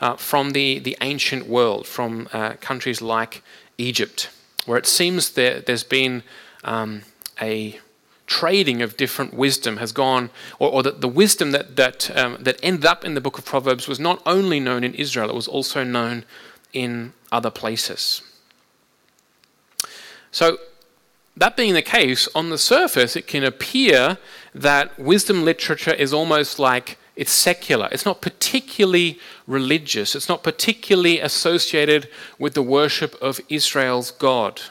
uh, 0.00 0.14
from 0.16 0.52
the, 0.52 0.78
the 0.78 0.96
ancient 1.00 1.46
world, 1.46 1.86
from 1.86 2.28
uh, 2.32 2.54
countries 2.60 3.02
like 3.02 3.42
Egypt, 3.78 4.30
where 4.64 4.78
it 4.78 4.86
seems 4.86 5.30
there, 5.30 5.60
there's 5.60 5.84
been 5.84 6.22
um, 6.64 7.02
a 7.40 7.78
trading 8.28 8.82
of 8.82 8.96
different 8.96 9.34
wisdom 9.34 9.78
has 9.78 9.90
gone, 9.90 10.30
or, 10.60 10.70
or 10.70 10.82
that 10.84 11.00
the 11.00 11.08
wisdom 11.08 11.50
that, 11.50 11.74
that, 11.74 12.16
um, 12.16 12.36
that 12.38 12.60
ended 12.62 12.86
up 12.86 13.04
in 13.04 13.14
the 13.14 13.20
book 13.20 13.38
of 13.38 13.44
Proverbs 13.44 13.88
was 13.88 13.98
not 13.98 14.22
only 14.24 14.60
known 14.60 14.84
in 14.84 14.94
Israel, 14.94 15.30
it 15.30 15.34
was 15.34 15.48
also 15.48 15.82
known 15.82 16.24
in 16.72 17.14
other 17.32 17.50
places. 17.50 18.22
So, 20.30 20.58
that 21.36 21.56
being 21.56 21.74
the 21.74 21.82
case, 21.82 22.28
on 22.34 22.50
the 22.50 22.58
surface, 22.58 23.14
it 23.16 23.26
can 23.26 23.44
appear 23.44 24.18
that 24.54 24.98
wisdom 24.98 25.44
literature 25.44 25.94
is 25.94 26.12
almost 26.12 26.58
like 26.58 26.98
it's 27.14 27.32
secular. 27.32 27.88
It's 27.92 28.04
not 28.04 28.20
particularly 28.20 29.18
religious. 29.46 30.14
It's 30.14 30.28
not 30.28 30.42
particularly 30.42 31.20
associated 31.20 32.08
with 32.38 32.54
the 32.54 32.62
worship 32.62 33.14
of 33.22 33.40
Israel's 33.48 34.10
God. 34.10 34.62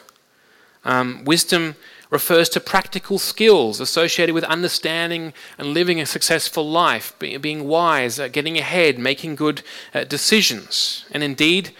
Um, 0.83 1.23
wisdom 1.23 1.75
refers 2.09 2.49
to 2.49 2.59
practical 2.59 3.19
skills 3.19 3.79
associated 3.79 4.33
with 4.33 4.43
understanding 4.45 5.33
and 5.57 5.69
living 5.69 5.99
a 5.99 6.05
successful 6.05 6.69
life, 6.69 7.13
being 7.19 7.67
wise, 7.67 8.19
uh, 8.19 8.27
getting 8.27 8.57
ahead, 8.57 8.97
making 8.97 9.35
good 9.35 9.61
uh, 9.93 10.03
decisions. 10.03 11.05
And 11.11 11.23
indeed, 11.23 11.73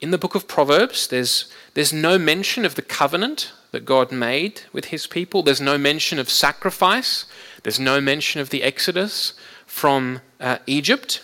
in 0.00 0.10
the 0.10 0.18
book 0.18 0.34
of 0.34 0.48
Proverbs, 0.48 1.08
there's, 1.08 1.52
there's 1.74 1.92
no 1.92 2.18
mention 2.18 2.64
of 2.64 2.74
the 2.74 2.82
covenant 2.82 3.52
that 3.70 3.84
God 3.84 4.10
made 4.10 4.62
with 4.72 4.86
his 4.86 5.06
people, 5.06 5.42
there's 5.42 5.60
no 5.60 5.76
mention 5.76 6.18
of 6.18 6.30
sacrifice, 6.30 7.26
there's 7.62 7.78
no 7.78 8.00
mention 8.00 8.40
of 8.40 8.50
the 8.50 8.62
Exodus 8.62 9.34
from 9.66 10.20
uh, 10.40 10.58
Egypt. 10.66 11.22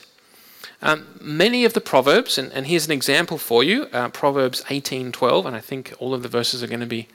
Um, 0.83 1.19
many 1.21 1.65
of 1.65 1.73
the 1.73 1.81
proverbs, 1.81 2.37
and, 2.37 2.53
and, 2.53 2.67
here's 2.67 2.85
an 2.85 2.93
example 2.93 3.39
for 3.39 3.65
you, 3.65 3.85
uh, 3.85 4.11
Proverbs 4.11 4.63
18:12, 4.65 5.47
and 5.47 5.57
I 5.57 5.61
think 5.61 5.95
all 5.99 6.13
of 6.13 6.23
the 6.23 6.29
verses 6.29 6.63
are 6.63 6.67
going 6.67 6.81
to 6.81 6.87
be, 6.87 7.09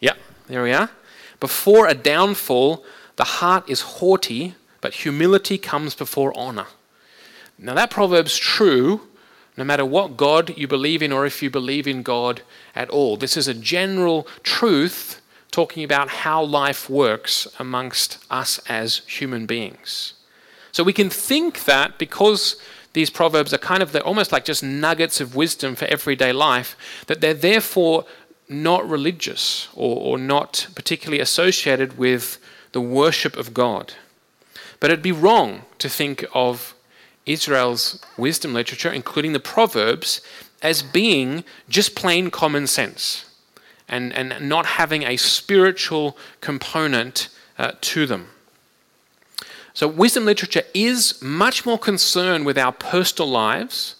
yeah, 0.00 0.14
there 0.46 0.62
we 0.62 0.72
are. 0.72 0.90
Before 1.40 1.86
a 1.86 1.94
downfall, 1.94 2.84
the 3.16 3.24
heart 3.24 3.68
is 3.68 3.80
haughty, 3.80 4.54
but 4.80 4.94
humility 4.94 5.58
comes 5.58 5.94
before 5.94 6.36
honor. 6.36 6.66
Now, 7.58 7.74
that 7.74 7.90
proverb's 7.90 8.36
true 8.36 9.02
no 9.56 9.64
matter 9.64 9.84
what 9.84 10.16
God 10.16 10.56
you 10.56 10.68
believe 10.68 11.02
in 11.02 11.12
or 11.12 11.24
if 11.24 11.42
you 11.42 11.50
believe 11.50 11.86
in 11.86 12.02
God 12.02 12.42
at 12.74 12.90
all. 12.90 13.16
This 13.16 13.36
is 13.36 13.48
a 13.48 13.54
general 13.54 14.26
truth 14.42 15.22
talking 15.50 15.82
about 15.82 16.08
how 16.08 16.42
life 16.42 16.90
works 16.90 17.48
amongst 17.58 18.18
us 18.28 18.60
as 18.68 18.98
human 19.06 19.46
beings. 19.46 20.12
So 20.72 20.84
we 20.84 20.92
can 20.92 21.08
think 21.08 21.64
that 21.64 21.98
because 21.98 22.56
these 22.92 23.08
proverbs 23.08 23.54
are 23.54 23.58
kind 23.58 23.82
of 23.82 23.96
almost 23.96 24.32
like 24.32 24.44
just 24.44 24.62
nuggets 24.62 25.20
of 25.20 25.34
wisdom 25.34 25.74
for 25.74 25.86
everyday 25.86 26.32
life, 26.32 26.76
that 27.06 27.22
they're 27.22 27.32
therefore 27.32 28.04
not 28.48 28.88
religious 28.88 29.68
or, 29.74 29.96
or 29.96 30.18
not 30.18 30.68
particularly 30.74 31.20
associated 31.20 31.98
with 31.98 32.38
the 32.72 32.80
worship 32.80 33.36
of 33.36 33.54
God. 33.54 33.94
But 34.80 34.90
it'd 34.90 35.02
be 35.02 35.12
wrong 35.12 35.62
to 35.78 35.88
think 35.88 36.24
of 36.34 36.74
Israel's 37.24 38.00
wisdom 38.16 38.54
literature, 38.54 38.92
including 38.92 39.32
the 39.32 39.40
Proverbs, 39.40 40.20
as 40.62 40.82
being 40.82 41.44
just 41.68 41.94
plain 41.94 42.30
common 42.30 42.66
sense 42.66 43.24
and, 43.88 44.12
and 44.12 44.48
not 44.48 44.66
having 44.66 45.02
a 45.02 45.16
spiritual 45.16 46.16
component 46.40 47.28
uh, 47.58 47.72
to 47.80 48.06
them. 48.06 48.28
So, 49.74 49.86
wisdom 49.86 50.24
literature 50.24 50.62
is 50.72 51.20
much 51.20 51.66
more 51.66 51.78
concerned 51.78 52.46
with 52.46 52.56
our 52.56 52.72
personal 52.72 53.30
lives 53.30 53.96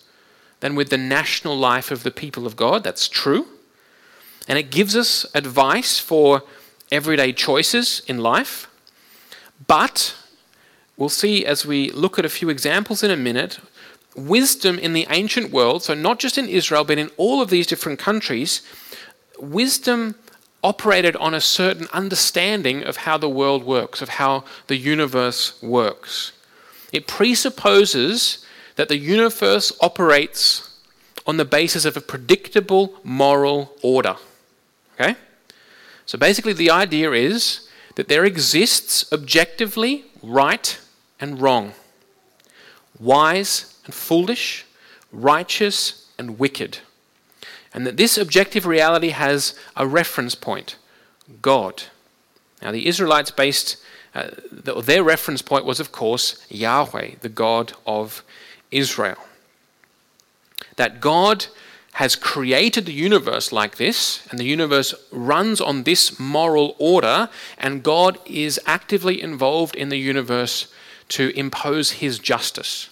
than 0.61 0.75
with 0.75 0.89
the 0.89 0.99
national 0.99 1.57
life 1.57 1.91
of 1.91 2.03
the 2.03 2.11
people 2.11 2.47
of 2.47 2.57
God. 2.57 2.83
That's 2.83 3.09
true. 3.09 3.47
And 4.49 4.59
it 4.59 4.71
gives 4.71 4.97
us 4.97 5.27
advice 5.35 5.99
for 5.99 6.43
everyday 6.91 7.33
choices 7.33 8.03
in 8.07 8.19
life. 8.19 8.69
But 9.67 10.15
we'll 10.97 11.09
see 11.09 11.45
as 11.45 11.67
we 11.67 11.91
look 11.91 12.19
at 12.19 12.25
a 12.25 12.31
few 12.31 12.49
examples 12.49 13.03
in 13.03 13.11
a 13.11 13.17
minute, 13.17 13.59
wisdom 14.15 14.79
in 14.79 14.93
the 14.93 15.07
ancient 15.11 15.51
world, 15.51 15.83
so 15.83 15.95
not 15.95 16.19
just 16.19 16.39
in 16.39 16.49
Israel, 16.49 16.85
but 16.85 16.99
in 16.99 17.11
all 17.17 17.43
of 17.43 17.51
these 17.51 17.67
different 17.67 17.99
countries, 17.99 18.63
wisdom 19.39 20.15
operated 20.63 21.15
on 21.17 21.35
a 21.35 21.41
certain 21.41 21.87
understanding 21.93 22.83
of 22.83 22.99
how 22.99 23.17
the 23.17 23.29
world 23.29 23.65
works, 23.65 24.01
of 24.01 24.09
how 24.11 24.45
the 24.67 24.77
universe 24.77 25.61
works. 25.63 26.33
It 26.93 27.07
presupposes 27.07 28.45
that 28.77 28.89
the 28.89 28.99
universe 28.99 29.73
operates 29.81 30.79
on 31.27 31.37
the 31.37 31.45
basis 31.45 31.85
of 31.85 31.97
a 31.97 32.01
predictable 32.01 32.95
moral 33.03 33.77
order. 33.83 34.17
Okay? 34.99 35.17
So 36.07 36.19
basically, 36.19 36.53
the 36.53 36.71
idea 36.71 37.13
is 37.13 37.69
that 37.97 38.09
there 38.09 38.25
exists 38.25 39.11
objectively 39.13 40.05
right 40.23 40.79
and 41.21 41.41
wrong, 41.41 41.73
wise 42.99 43.79
and 43.85 43.95
foolish, 43.95 44.65
righteous 45.13 46.07
and 46.19 46.39
wicked. 46.39 46.79
And 47.75 47.87
that 47.87 47.97
this 47.97 48.17
objective 48.17 48.67
reality 48.67 49.11
has 49.11 49.55
a 49.77 49.87
reference 49.87 50.35
point 50.35 50.77
God. 51.43 51.85
Now, 52.63 52.73
the 52.73 52.87
Israelites 52.87 53.31
based, 53.31 53.77
uh, 54.15 54.31
their 54.51 55.03
reference 55.03 55.43
point 55.43 55.65
was, 55.65 55.81
of 55.81 55.93
course, 55.93 56.45
Yahweh, 56.49 57.17
the 57.21 57.29
God 57.29 57.73
of 57.87 58.23
Israel. 58.71 59.19
That 60.77 61.01
God 61.01 61.47
has 61.97 62.15
created 62.15 62.85
the 62.85 62.93
universe 62.93 63.53
like 63.53 63.77
this, 63.77 64.21
and 64.29 64.39
the 64.39 64.45
universe 64.45 64.93
runs 65.11 65.63
on 65.63 65.85
this 65.85 66.21
moral 66.21 66.77
order, 66.79 67.31
and 67.57 67.83
God 67.83 68.19
is 68.27 68.61
actively 68.67 69.23
involved 69.23 69.75
in 69.75 69.89
the 69.89 69.97
universe 69.97 70.69
to 71.09 71.31
impose 71.35 71.93
his 71.93 72.19
justice. 72.19 72.91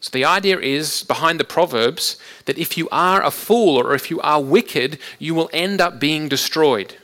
So 0.00 0.08
the 0.10 0.24
idea 0.24 0.58
is 0.58 1.02
behind 1.02 1.38
the 1.38 1.44
Proverbs 1.44 2.16
that 2.46 2.56
if 2.56 2.78
you 2.78 2.88
are 2.90 3.22
a 3.22 3.30
fool 3.30 3.76
or 3.76 3.94
if 3.94 4.10
you 4.10 4.18
are 4.22 4.40
wicked, 4.40 4.98
you 5.18 5.34
will 5.34 5.50
end 5.52 5.82
up 5.82 6.00
being 6.00 6.26
destroyed. 6.26 6.96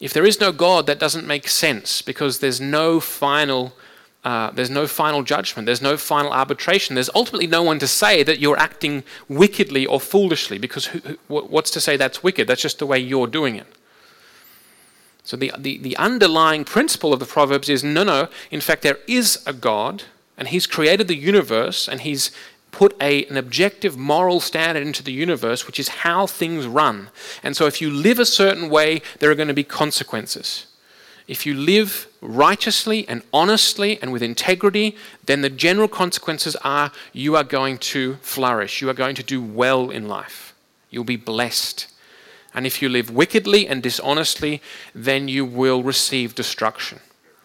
If 0.00 0.12
there 0.12 0.26
is 0.26 0.40
no 0.40 0.50
God, 0.50 0.86
that 0.86 0.98
doesn't 0.98 1.28
make 1.28 1.46
sense 1.46 2.02
because 2.02 2.40
there's 2.40 2.60
no 2.60 2.98
final 2.98 3.72
uh, 4.24 4.50
there's 4.52 4.70
no 4.70 4.86
final 4.86 5.22
judgment, 5.22 5.66
there's 5.66 5.82
no 5.82 5.96
final 5.96 6.32
arbitration. 6.32 6.94
There's 6.94 7.10
ultimately 7.14 7.46
no 7.46 7.62
one 7.62 7.78
to 7.78 7.86
say 7.86 8.22
that 8.22 8.40
you're 8.40 8.56
acting 8.56 9.04
wickedly 9.28 9.84
or 9.84 10.00
foolishly, 10.00 10.56
because 10.56 10.86
who, 10.86 10.98
who, 11.00 11.18
what's 11.28 11.70
to 11.72 11.80
say 11.80 11.96
that's 11.96 12.22
wicked? 12.22 12.48
That's 12.48 12.62
just 12.62 12.78
the 12.78 12.86
way 12.86 12.98
you're 12.98 13.26
doing 13.26 13.56
it. 13.56 13.66
So 15.24 15.36
the, 15.36 15.52
the, 15.58 15.78
the 15.78 15.96
underlying 15.96 16.64
principle 16.64 17.12
of 17.12 17.20
the 17.20 17.26
Proverbs 17.26 17.68
is 17.68 17.84
no, 17.84 18.02
no, 18.02 18.28
in 18.50 18.60
fact, 18.60 18.82
there 18.82 18.98
is 19.06 19.42
a 19.46 19.52
God, 19.52 20.04
and 20.38 20.48
He's 20.48 20.66
created 20.66 21.06
the 21.06 21.16
universe, 21.16 21.88
and 21.88 22.00
He's 22.00 22.30
put 22.70 22.96
a, 23.00 23.24
an 23.26 23.36
objective 23.36 23.96
moral 23.96 24.40
standard 24.40 24.86
into 24.86 25.02
the 25.02 25.12
universe, 25.12 25.66
which 25.66 25.78
is 25.78 25.88
how 25.88 26.26
things 26.26 26.66
run. 26.66 27.08
And 27.42 27.56
so 27.56 27.66
if 27.66 27.80
you 27.80 27.90
live 27.90 28.18
a 28.18 28.26
certain 28.26 28.68
way, 28.68 29.00
there 29.18 29.30
are 29.30 29.34
going 29.34 29.48
to 29.48 29.54
be 29.54 29.64
consequences. 29.64 30.66
If 31.26 31.46
you 31.46 31.54
live 31.54 32.06
righteously 32.20 33.08
and 33.08 33.22
honestly 33.32 33.98
and 34.02 34.12
with 34.12 34.22
integrity, 34.22 34.96
then 35.24 35.40
the 35.40 35.48
general 35.48 35.88
consequences 35.88 36.54
are 36.56 36.92
you 37.12 37.34
are 37.36 37.44
going 37.44 37.78
to 37.78 38.16
flourish. 38.16 38.82
You 38.82 38.90
are 38.90 38.94
going 38.94 39.14
to 39.16 39.22
do 39.22 39.42
well 39.42 39.90
in 39.90 40.06
life. 40.06 40.54
You'll 40.90 41.04
be 41.04 41.16
blessed. 41.16 41.86
And 42.52 42.66
if 42.66 42.82
you 42.82 42.88
live 42.88 43.10
wickedly 43.10 43.66
and 43.66 43.82
dishonestly, 43.82 44.60
then 44.94 45.28
you 45.28 45.44
will 45.44 45.82
receive 45.82 46.34
destruction 46.34 47.00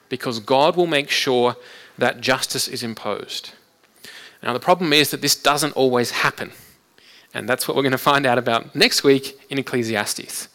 because 0.09 0.39
God 0.39 0.75
will 0.75 0.87
make 0.87 1.09
sure 1.09 1.55
that 1.97 2.21
justice 2.21 2.67
is 2.67 2.83
imposed. 2.83 3.51
Now, 4.43 4.53
the 4.53 4.59
problem 4.59 4.93
is 4.93 5.11
that 5.11 5.21
this 5.21 5.35
doesn't 5.35 5.73
always 5.73 6.11
happen. 6.11 6.51
And 7.33 7.47
that's 7.47 7.67
what 7.67 7.75
we're 7.75 7.83
going 7.83 7.91
to 7.91 7.97
find 7.97 8.25
out 8.25 8.37
about 8.37 8.75
next 8.75 9.03
week 9.03 9.39
in 9.49 9.57
Ecclesiastes. 9.57 10.47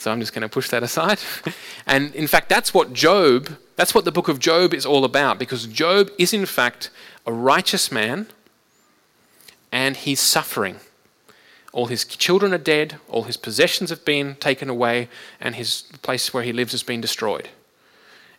So 0.00 0.10
I'm 0.10 0.18
just 0.18 0.32
going 0.32 0.40
to 0.40 0.48
push 0.48 0.70
that 0.70 0.82
aside. 0.82 1.18
and 1.86 2.14
in 2.14 2.26
fact, 2.26 2.48
that's 2.48 2.72
what 2.72 2.94
Job, 2.94 3.58
that's 3.76 3.94
what 3.94 4.06
the 4.06 4.10
book 4.10 4.28
of 4.28 4.38
Job 4.38 4.72
is 4.72 4.86
all 4.86 5.04
about, 5.04 5.38
because 5.38 5.66
Job 5.66 6.10
is 6.16 6.32
in 6.32 6.46
fact 6.46 6.88
a 7.26 7.32
righteous 7.34 7.92
man 7.92 8.26
and 9.70 9.98
he's 9.98 10.18
suffering. 10.18 10.76
All 11.74 11.86
his 11.86 12.06
children 12.06 12.54
are 12.54 12.58
dead, 12.58 12.96
all 13.10 13.24
his 13.24 13.36
possessions 13.36 13.90
have 13.90 14.02
been 14.06 14.36
taken 14.36 14.70
away, 14.70 15.10
and 15.38 15.54
his 15.54 15.82
place 16.00 16.32
where 16.32 16.44
he 16.44 16.52
lives 16.52 16.72
has 16.72 16.82
been 16.82 17.02
destroyed. 17.02 17.50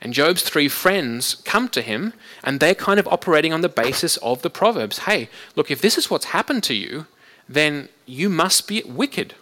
And 0.02 0.14
Job's 0.14 0.42
three 0.42 0.68
friends 0.68 1.36
come 1.46 1.70
to 1.70 1.84
him, 1.84 2.14
and 2.44 2.60
they're 2.60 2.74
kind 2.74 3.00
of 3.00 3.08
operating 3.08 3.54
on 3.54 3.62
the 3.62 3.70
basis 3.70 4.18
of 4.18 4.42
the 4.42 4.50
Proverbs. 4.50 5.00
Hey, 5.00 5.30
look, 5.56 5.70
if 5.70 5.80
this 5.80 5.96
is 5.96 6.10
what's 6.10 6.26
happened 6.26 6.64
to 6.64 6.74
you, 6.74 7.06
then 7.48 7.88
you 8.08 8.30
must 8.30 8.68
be 8.68 8.82
wicked. 8.84 9.36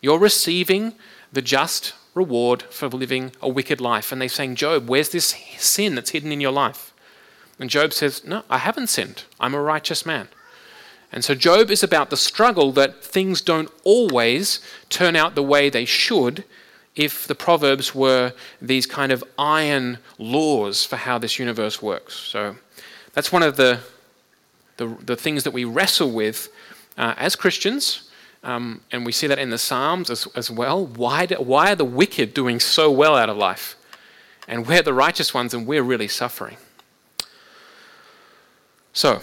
You're 0.00 0.18
receiving 0.18 0.94
the 1.32 1.42
just 1.42 1.94
reward 2.14 2.62
for 2.62 2.88
living 2.88 3.32
a 3.40 3.48
wicked 3.48 3.80
life. 3.80 4.12
And 4.12 4.20
they're 4.20 4.28
saying, 4.28 4.56
Job, 4.56 4.88
where's 4.88 5.10
this 5.10 5.34
sin 5.58 5.94
that's 5.94 6.10
hidden 6.10 6.32
in 6.32 6.40
your 6.40 6.52
life? 6.52 6.92
And 7.58 7.70
Job 7.70 7.92
says, 7.92 8.24
No, 8.24 8.42
I 8.48 8.58
haven't 8.58 8.88
sinned. 8.88 9.24
I'm 9.38 9.54
a 9.54 9.62
righteous 9.62 10.06
man. 10.06 10.28
And 11.12 11.24
so 11.24 11.34
Job 11.34 11.70
is 11.70 11.82
about 11.82 12.10
the 12.10 12.16
struggle 12.16 12.72
that 12.72 13.02
things 13.04 13.40
don't 13.40 13.70
always 13.84 14.60
turn 14.88 15.16
out 15.16 15.34
the 15.34 15.42
way 15.42 15.68
they 15.68 15.84
should 15.84 16.44
if 16.94 17.26
the 17.26 17.34
Proverbs 17.34 17.94
were 17.94 18.32
these 18.60 18.86
kind 18.86 19.10
of 19.12 19.24
iron 19.38 19.98
laws 20.18 20.84
for 20.84 20.96
how 20.96 21.18
this 21.18 21.38
universe 21.38 21.82
works. 21.82 22.14
So 22.14 22.56
that's 23.12 23.32
one 23.32 23.42
of 23.42 23.56
the, 23.56 23.80
the, 24.76 24.96
the 25.04 25.16
things 25.16 25.44
that 25.44 25.52
we 25.52 25.64
wrestle 25.64 26.10
with 26.10 26.48
uh, 26.96 27.14
as 27.16 27.36
Christians 27.36 28.09
um, 28.42 28.80
and 28.90 29.04
we 29.04 29.12
see 29.12 29.26
that 29.26 29.38
in 29.38 29.50
the 29.50 29.58
Psalms 29.58 30.08
as, 30.08 30.26
as 30.34 30.50
well. 30.50 30.86
Why, 30.86 31.26
do, 31.26 31.36
why 31.36 31.72
are 31.72 31.76
the 31.76 31.84
wicked 31.84 32.32
doing 32.32 32.58
so 32.58 32.90
well 32.90 33.16
out 33.16 33.28
of 33.28 33.36
life? 33.36 33.76
And 34.48 34.66
we're 34.66 34.82
the 34.82 34.94
righteous 34.94 35.34
ones 35.34 35.52
and 35.52 35.66
we're 35.66 35.82
really 35.82 36.08
suffering. 36.08 36.56
So, 38.92 39.22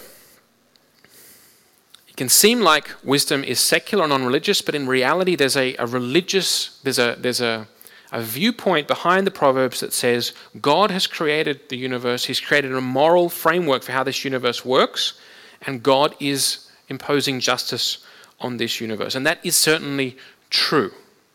it 2.08 2.16
can 2.16 2.28
seem 2.28 2.60
like 2.60 2.90
wisdom 3.04 3.44
is 3.44 3.60
secular 3.60 4.04
and 4.04 4.10
non 4.10 4.24
religious, 4.24 4.62
but 4.62 4.74
in 4.74 4.86
reality, 4.86 5.34
there's 5.34 5.56
a, 5.56 5.74
a 5.76 5.86
religious, 5.86 6.80
there's, 6.84 6.98
a, 6.98 7.16
there's 7.18 7.40
a, 7.40 7.66
a 8.12 8.22
viewpoint 8.22 8.88
behind 8.88 9.26
the 9.26 9.30
Proverbs 9.30 9.80
that 9.80 9.92
says 9.92 10.32
God 10.60 10.90
has 10.90 11.06
created 11.06 11.68
the 11.68 11.76
universe, 11.76 12.24
He's 12.24 12.40
created 12.40 12.72
a 12.72 12.80
moral 12.80 13.28
framework 13.28 13.82
for 13.82 13.92
how 13.92 14.04
this 14.04 14.24
universe 14.24 14.64
works, 14.64 15.20
and 15.62 15.82
God 15.82 16.14
is 16.20 16.70
imposing 16.88 17.40
justice 17.40 17.98
on 18.40 18.56
this 18.56 18.80
universe. 18.80 19.14
And 19.14 19.26
that 19.26 19.38
is 19.44 19.56
certainly 19.56 20.16
true. 20.50 20.92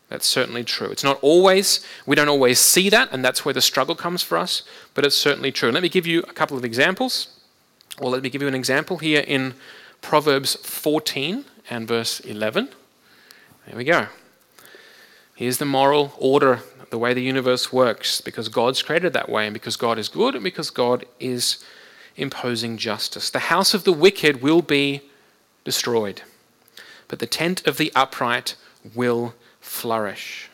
That's 0.08 0.26
certainly 0.26 0.64
true. 0.64 0.88
It's 0.88 1.04
not 1.04 1.18
always, 1.22 1.84
we 2.06 2.14
don't 2.14 2.28
always 2.28 2.60
see 2.60 2.88
that, 2.90 3.08
and 3.10 3.24
that's 3.24 3.44
where 3.44 3.54
the 3.54 3.60
struggle 3.60 3.94
comes 3.94 4.22
for 4.22 4.38
us, 4.38 4.62
but 4.92 5.04
it's 5.04 5.16
certainly 5.16 5.50
true. 5.50 5.72
Let 5.72 5.82
me 5.82 5.88
give 5.88 6.06
you 6.06 6.20
a 6.20 6.32
couple 6.32 6.56
of 6.56 6.64
examples. 6.64 7.28
Well, 8.00 8.10
let 8.10 8.22
me 8.22 8.28
give 8.28 8.42
you 8.42 8.48
an 8.48 8.54
example 8.54 8.98
here 8.98 9.24
in 9.26 9.54
Proverbs 10.02 10.54
14 10.56 11.44
and 11.70 11.88
verse 11.88 12.20
11. 12.20 12.68
There 13.66 13.76
we 13.76 13.84
go. 13.84 14.08
Here's 15.34 15.58
the 15.58 15.64
moral 15.64 16.12
order, 16.18 16.60
the 16.90 16.98
way 16.98 17.14
the 17.14 17.22
universe 17.22 17.72
works, 17.72 18.20
because 18.20 18.48
God's 18.48 18.82
created 18.82 19.12
that 19.14 19.28
way, 19.28 19.46
and 19.46 19.54
because 19.54 19.76
God 19.76 19.98
is 19.98 20.08
good, 20.08 20.34
and 20.34 20.44
because 20.44 20.70
God 20.70 21.06
is 21.18 21.64
imposing 22.16 22.76
justice. 22.76 23.30
The 23.30 23.38
house 23.38 23.74
of 23.74 23.84
the 23.84 23.92
wicked 23.92 24.42
will 24.42 24.62
be 24.62 25.02
destroyed, 25.64 26.22
but 27.08 27.18
the 27.18 27.26
tent 27.26 27.66
of 27.66 27.76
the 27.76 27.92
upright 27.94 28.56
will 28.94 29.34
flourish. 29.60 30.48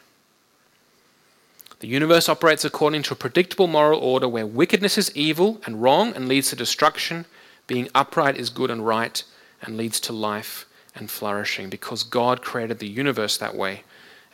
The 1.80 1.88
universe 1.88 2.28
operates 2.28 2.64
according 2.64 3.02
to 3.04 3.14
a 3.14 3.16
predictable 3.16 3.66
moral 3.66 4.00
order 4.00 4.28
where 4.28 4.47
wickedness 4.47 4.99
is 4.99 5.16
evil 5.16 5.61
and 5.64 5.83
wrong 5.83 6.14
and 6.14 6.28
leads 6.28 6.50
to 6.50 6.57
destruction, 6.57 7.25
being 7.66 7.88
upright 7.95 8.37
is 8.37 8.50
good 8.50 8.71
and 8.71 8.87
right 8.87 9.23
and 9.62 9.76
leads 9.76 9.99
to 10.00 10.12
life 10.12 10.66
and 10.95 11.11
flourishing 11.11 11.71
because 11.71 12.02
God 12.02 12.42
created 12.42 12.78
the 12.78 12.88
universe 12.88 13.38
that 13.38 13.54
way 13.54 13.85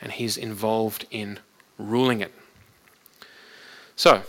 and 0.01 0.11
He's 0.11 0.37
involved 0.37 1.05
in 1.09 1.39
ruling 1.77 2.21
it. 2.21 2.33
So, 3.95 4.23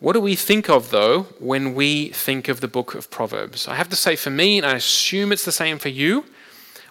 what 0.00 0.12
do 0.14 0.20
we 0.20 0.34
think 0.34 0.70
of, 0.70 0.90
though, 0.90 1.24
when 1.38 1.74
we 1.74 2.08
think 2.08 2.48
of 2.48 2.60
the 2.60 2.68
book 2.68 2.94
of 2.94 3.10
Proverbs? 3.10 3.68
I 3.68 3.74
have 3.74 3.90
to 3.90 3.96
say, 3.96 4.16
for 4.16 4.30
me, 4.30 4.56
and 4.56 4.66
I 4.66 4.76
assume 4.76 5.30
it's 5.30 5.44
the 5.44 5.52
same 5.52 5.78
for 5.78 5.90
you, 5.90 6.24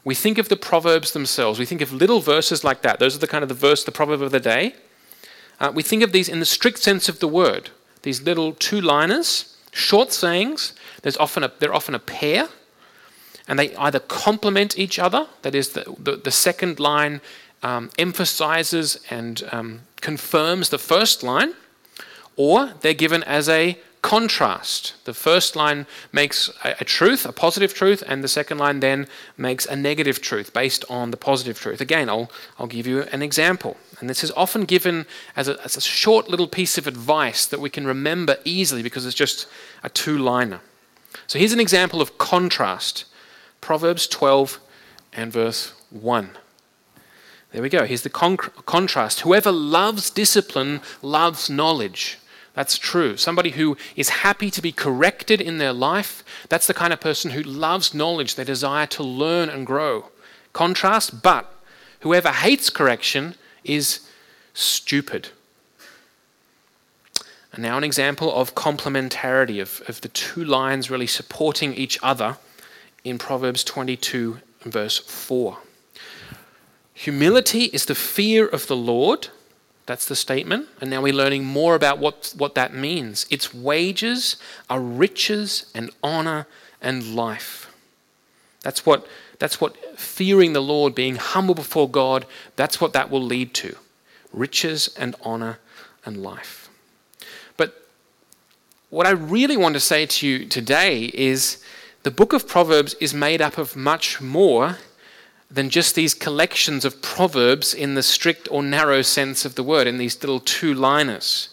we 0.03 0.15
think 0.15 0.37
of 0.37 0.49
the 0.49 0.55
Proverbs 0.55 1.11
themselves. 1.11 1.59
We 1.59 1.65
think 1.65 1.81
of 1.81 1.91
little 1.91 2.21
verses 2.21 2.63
like 2.63 2.81
that. 2.81 2.99
Those 2.99 3.15
are 3.15 3.19
the 3.19 3.27
kind 3.27 3.43
of 3.43 3.49
the 3.49 3.55
verse, 3.55 3.83
the 3.83 3.91
proverb 3.91 4.21
of 4.21 4.31
the 4.31 4.39
day. 4.39 4.75
Uh, 5.59 5.71
we 5.73 5.83
think 5.83 6.03
of 6.03 6.11
these 6.11 6.29
in 6.29 6.39
the 6.39 6.45
strict 6.45 6.79
sense 6.79 7.09
of 7.09 7.19
the 7.19 7.27
word. 7.27 7.69
These 8.03 8.21
little 8.21 8.53
two-liners, 8.53 9.57
short 9.71 10.13
sayings. 10.13 10.73
There's 11.01 11.17
often 11.17 11.43
a, 11.43 11.51
they're 11.59 11.73
often 11.73 11.95
a 11.95 11.99
pair 11.99 12.47
and 13.49 13.57
they 13.57 13.75
either 13.77 13.99
complement 13.99 14.77
each 14.77 14.99
other, 14.99 15.27
that 15.41 15.55
is, 15.55 15.69
the, 15.69 15.83
the, 15.97 16.15
the 16.15 16.31
second 16.31 16.79
line 16.79 17.19
um, 17.63 17.89
emphasizes 17.97 18.99
and 19.09 19.43
um, 19.51 19.81
confirms 20.01 20.69
the 20.69 20.77
first 20.77 21.23
line, 21.23 21.55
or 22.35 22.73
they're 22.81 22.93
given 22.93 23.23
as 23.23 23.49
a 23.49 23.77
contrast. 24.01 24.93
The 25.05 25.13
first 25.13 25.55
line 25.55 25.85
makes 26.11 26.49
a, 26.63 26.85
truth, 26.85 27.25
a 27.25 27.33
positive 27.33 27.73
truth, 27.73 28.03
and 28.07 28.23
the 28.23 28.27
second 28.27 28.57
line 28.57 28.79
then 28.79 29.07
makes 29.37 29.65
a 29.65 29.75
negative 29.75 30.21
truth 30.21 30.53
based 30.53 30.85
on 30.89 31.11
the 31.11 31.17
positive 31.17 31.59
truth. 31.59 31.81
Again, 31.81 32.09
I'll, 32.09 32.31
I'll 32.57 32.67
give 32.67 32.87
you 32.87 33.01
an 33.11 33.21
example. 33.21 33.77
And 33.99 34.09
this 34.09 34.23
is 34.23 34.31
often 34.31 34.63
given 34.63 35.05
as 35.35 35.47
a, 35.47 35.61
as 35.63 35.75
a 35.75 35.81
short 35.81 36.29
little 36.29 36.47
piece 36.47 36.77
of 36.77 36.87
advice 36.87 37.45
that 37.45 37.59
we 37.59 37.69
can 37.69 37.85
remember 37.85 38.37
easily 38.45 38.81
because 38.81 39.05
it's 39.05 39.15
just 39.15 39.47
a 39.83 39.89
two 39.89 40.17
liner. 40.17 40.61
So 41.27 41.39
here's 41.39 41.53
an 41.53 41.59
example 41.59 42.01
of 42.01 42.17
contrast 42.17 43.05
Proverbs 43.61 44.07
12 44.07 44.59
and 45.11 45.33
verse 45.33 45.73
1. 45.89 46.29
There 47.51 47.61
we 47.61 47.69
go. 47.69 47.85
Here's 47.85 48.03
the 48.03 48.09
con- 48.09 48.37
contrast. 48.37 49.21
Whoever 49.21 49.51
loves 49.51 50.09
discipline 50.09 50.81
loves 51.01 51.49
knowledge. 51.49 52.19
That's 52.53 52.77
true. 52.77 53.15
Somebody 53.15 53.51
who 53.51 53.77
is 53.95 54.09
happy 54.09 54.49
to 54.51 54.61
be 54.61 54.71
corrected 54.71 55.39
in 55.39 55.57
their 55.57 55.73
life, 55.73 56.23
that's 56.49 56.67
the 56.67 56.73
kind 56.73 56.91
of 56.91 56.99
person 56.99 57.31
who 57.31 57.41
loves 57.41 57.93
knowledge. 57.93 58.35
They 58.35 58.43
desire 58.43 58.87
to 58.87 59.03
learn 59.03 59.49
and 59.49 59.65
grow. 59.65 60.05
Contrast, 60.51 61.21
but 61.21 61.53
whoever 62.01 62.29
hates 62.29 62.69
correction 62.69 63.35
is 63.63 64.01
stupid. 64.53 65.29
And 67.53 67.63
now, 67.63 67.77
an 67.77 67.83
example 67.83 68.33
of 68.33 68.55
complementarity, 68.55 69.61
of, 69.61 69.81
of 69.87 70.01
the 70.01 70.09
two 70.09 70.43
lines 70.43 70.91
really 70.91 71.07
supporting 71.07 71.73
each 71.73 71.97
other 72.03 72.37
in 73.03 73.17
Proverbs 73.17 73.63
22, 73.63 74.39
verse 74.61 74.97
4. 74.99 75.57
Humility 76.93 77.63
is 77.65 77.85
the 77.85 77.95
fear 77.95 78.45
of 78.45 78.67
the 78.67 78.75
Lord. 78.75 79.29
That's 79.89 80.05
the 80.05 80.15
statement. 80.15 80.67
And 80.79 80.91
now 80.91 81.01
we're 81.01 81.13
learning 81.13 81.45
more 81.45 81.73
about 81.73 81.97
what, 81.97 82.35
what 82.37 82.53
that 82.53 82.75
means. 82.75 83.25
Its 83.31 83.55
wages 83.55 84.37
are 84.69 84.79
riches 84.79 85.65
and 85.73 85.89
honor 86.03 86.45
and 86.79 87.15
life. 87.15 87.73
That's 88.61 88.85
what, 88.85 89.07
that's 89.39 89.59
what 89.59 89.99
fearing 89.99 90.53
the 90.53 90.61
Lord, 90.61 90.93
being 90.93 91.15
humble 91.15 91.55
before 91.55 91.89
God, 91.89 92.27
that's 92.55 92.79
what 92.79 92.93
that 92.93 93.09
will 93.09 93.23
lead 93.23 93.55
to 93.55 93.75
riches 94.31 94.95
and 94.95 95.15
honor 95.23 95.57
and 96.05 96.21
life. 96.21 96.69
But 97.57 97.87
what 98.91 99.07
I 99.07 99.09
really 99.09 99.57
want 99.57 99.73
to 99.73 99.79
say 99.79 100.05
to 100.05 100.27
you 100.27 100.45
today 100.45 101.05
is 101.15 101.63
the 102.03 102.11
book 102.11 102.31
of 102.31 102.47
Proverbs 102.47 102.93
is 103.01 103.15
made 103.15 103.41
up 103.41 103.57
of 103.57 103.75
much 103.75 104.21
more 104.21 104.77
than 105.51 105.69
just 105.69 105.95
these 105.95 106.13
collections 106.13 106.85
of 106.85 107.01
proverbs 107.01 107.73
in 107.73 107.95
the 107.95 108.03
strict 108.03 108.47
or 108.51 108.61
narrow 108.61 109.01
sense 109.01 109.45
of 109.45 109.55
the 109.55 109.63
word, 109.63 109.87
in 109.87 109.97
these 109.97 110.21
little 110.21 110.39
two 110.39 110.73
liners. 110.73 111.49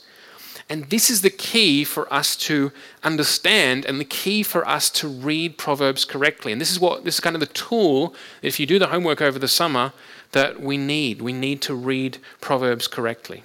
And 0.68 0.90
this 0.90 1.10
is 1.10 1.22
the 1.22 1.30
key 1.30 1.84
for 1.84 2.12
us 2.12 2.34
to 2.36 2.72
understand 3.04 3.84
and 3.84 4.00
the 4.00 4.04
key 4.04 4.42
for 4.42 4.66
us 4.66 4.90
to 4.90 5.06
read 5.06 5.58
Proverbs 5.58 6.04
correctly. 6.04 6.50
And 6.50 6.60
this 6.60 6.72
is 6.72 6.80
what 6.80 7.04
this 7.04 7.14
is 7.14 7.20
kind 7.20 7.36
of 7.36 7.40
the 7.40 7.46
tool, 7.46 8.14
if 8.42 8.58
you 8.58 8.66
do 8.66 8.78
the 8.78 8.88
homework 8.88 9.22
over 9.22 9.38
the 9.38 9.48
summer, 9.48 9.92
that 10.32 10.60
we 10.60 10.76
need. 10.76 11.22
We 11.22 11.32
need 11.32 11.62
to 11.62 11.74
read 11.74 12.18
Proverbs 12.40 12.88
correctly. 12.88 13.44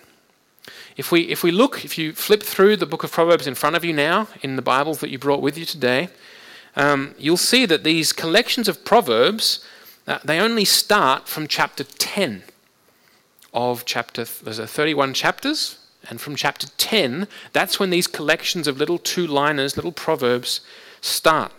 If 0.97 1.11
we, 1.11 1.21
if 1.29 1.43
we 1.43 1.51
look, 1.51 1.85
if 1.85 1.97
you 1.97 2.11
flip 2.11 2.41
through 2.41 2.77
the 2.77 2.85
book 2.85 3.03
of 3.03 3.11
Proverbs 3.11 3.47
in 3.47 3.55
front 3.55 3.75
of 3.75 3.85
you 3.85 3.93
now, 3.93 4.27
in 4.41 4.55
the 4.55 4.61
Bibles 4.61 4.99
that 4.99 5.09
you 5.09 5.19
brought 5.19 5.41
with 5.41 5.57
you 5.57 5.65
today, 5.65 6.09
um, 6.75 7.13
you'll 7.19 7.37
see 7.37 7.65
that 7.67 7.83
these 7.83 8.13
collections 8.13 8.67
of 8.67 8.83
proverbs 8.83 9.63
uh, 10.07 10.19
they 10.23 10.39
only 10.39 10.65
start 10.65 11.27
from 11.27 11.47
chapter 11.47 11.83
10 11.83 12.43
of 13.53 13.85
chapter 13.85 14.25
there's 14.43 14.59
a 14.59 14.67
31 14.67 15.13
chapters 15.13 15.79
and 16.09 16.19
from 16.19 16.35
chapter 16.35 16.67
10 16.77 17.27
that's 17.53 17.79
when 17.79 17.89
these 17.89 18.07
collections 18.07 18.67
of 18.67 18.77
little 18.77 18.97
two 18.97 19.27
liners 19.27 19.75
little 19.75 19.91
proverbs 19.91 20.61
start 21.01 21.51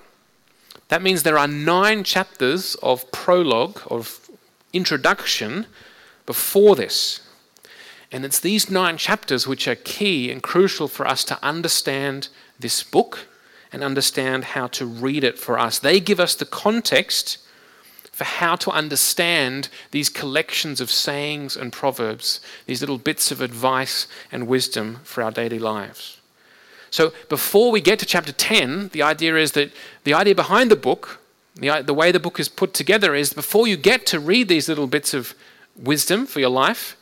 that 0.89 1.03
means 1.03 1.23
there 1.23 1.39
are 1.39 1.49
nine 1.49 2.05
chapters 2.05 2.75
of 2.77 3.11
prologue 3.13 3.81
of 3.91 4.31
introduction 4.73 5.67
before 6.27 6.75
this 6.75 7.21
and 8.13 8.27
it's 8.27 8.41
these 8.41 8.71
nine 8.71 8.99
chapters 8.99 9.47
which 9.47 9.67
are 9.67 9.75
key 9.75 10.31
and 10.31 10.43
crucial 10.43 10.87
for 10.87 11.07
us 11.07 11.25
to 11.25 11.43
understand 11.43 12.29
this 12.59 12.83
book 12.83 13.27
and 13.73 13.83
understand 13.83 14.45
how 14.45 14.67
to 14.67 14.85
read 14.85 15.25
it 15.25 15.39
for 15.39 15.59
us. 15.59 15.79
They 15.79 15.99
give 15.99 16.21
us 16.21 16.35
the 16.35 16.45
context 16.45 17.39
for 18.13 18.25
how 18.25 18.55
to 18.57 18.71
understand 18.71 19.69
these 19.91 20.11
collections 20.11 20.81
of 20.81 20.91
sayings 20.91 21.57
and 21.57 21.73
proverbs, 21.73 22.41
these 22.67 22.81
little 22.81 22.99
bits 22.99 23.33
of 23.33 23.41
advice 23.41 24.07
and 24.31 24.47
wisdom 24.47 25.01
for 25.03 25.23
our 25.23 25.31
daily 25.31 25.59
lives. 25.59 26.21
So 26.91 27.13
before 27.31 27.73
we 27.73 27.81
get 27.81 27.99
to 28.01 28.07
chapter 28.07 28.33
10, 28.33 28.89
the 28.89 29.03
idea 29.03 29.37
is 29.37 29.53
that 29.53 29.73
the 30.05 30.13
idea 30.13 30.35
behind 30.35 30.71
the 30.71 30.77
book, 30.77 31.21
the, 31.55 31.83
the 31.85 31.95
way 31.95 32.13
the 32.13 32.21
book 32.21 32.39
is 32.39 32.51
put 32.51 32.75
together 32.75 33.15
is 33.15 33.33
before 33.33 33.67
you 33.67 33.79
get 33.79 34.05
to 34.07 34.21
read 34.21 34.49
these 34.49 34.69
little 34.69 34.87
bits 34.87 35.15
of 35.15 35.35
wisdom 35.75 36.27
for 36.27 36.39
your 36.39 36.51
life, 36.51 36.99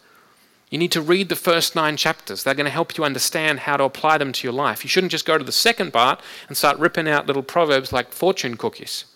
you 0.70 0.78
need 0.78 0.92
to 0.92 1.02
read 1.02 1.28
the 1.28 1.34
first 1.34 1.74
nine 1.74 1.96
chapters. 1.96 2.44
They're 2.44 2.54
going 2.54 2.66
to 2.66 2.70
help 2.70 2.96
you 2.96 3.02
understand 3.02 3.60
how 3.60 3.76
to 3.76 3.84
apply 3.84 4.18
them 4.18 4.32
to 4.32 4.46
your 4.46 4.54
life. 4.54 4.84
You 4.84 4.88
shouldn't 4.88 5.10
just 5.10 5.26
go 5.26 5.36
to 5.36 5.42
the 5.42 5.50
second 5.50 5.92
part 5.92 6.20
and 6.46 6.56
start 6.56 6.78
ripping 6.78 7.08
out 7.08 7.26
little 7.26 7.42
proverbs 7.42 7.92
like 7.92 8.12
fortune 8.12 8.56
cookies. 8.56 9.06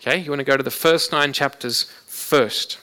Okay, 0.00 0.18
you 0.18 0.30
want 0.30 0.38
to 0.38 0.44
go 0.44 0.56
to 0.56 0.62
the 0.62 0.70
first 0.70 1.10
nine 1.10 1.32
chapters 1.32 1.82
first. 2.06 2.78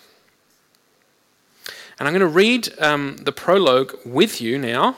And 1.98 2.08
I'm 2.08 2.14
going 2.14 2.20
to 2.20 2.28
read 2.28 2.78
um, 2.80 3.18
the 3.18 3.32
prologue 3.32 3.98
with 4.06 4.42
you 4.42 4.58
now. 4.58 4.98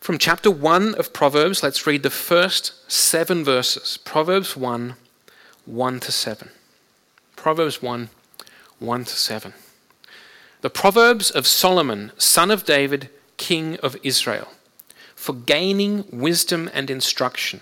From 0.00 0.18
chapter 0.18 0.50
1 0.50 0.96
of 0.96 1.12
Proverbs, 1.12 1.62
let's 1.62 1.86
read 1.86 2.02
the 2.02 2.10
first 2.10 2.90
seven 2.90 3.44
verses. 3.44 3.96
Proverbs 3.96 4.56
1 4.56 4.96
1 5.66 6.00
to 6.00 6.12
7. 6.12 6.50
Proverbs 7.36 7.80
1 7.80 8.10
1 8.80 9.04
to 9.04 9.10
7. 9.10 9.54
The 10.62 10.70
Proverbs 10.70 11.30
of 11.30 11.46
Solomon, 11.46 12.10
son 12.18 12.50
of 12.50 12.64
David, 12.64 13.08
king 13.36 13.76
of 13.76 13.96
Israel, 14.02 14.48
for 15.14 15.32
gaining 15.32 16.04
wisdom 16.10 16.68
and 16.74 16.90
instruction, 16.90 17.60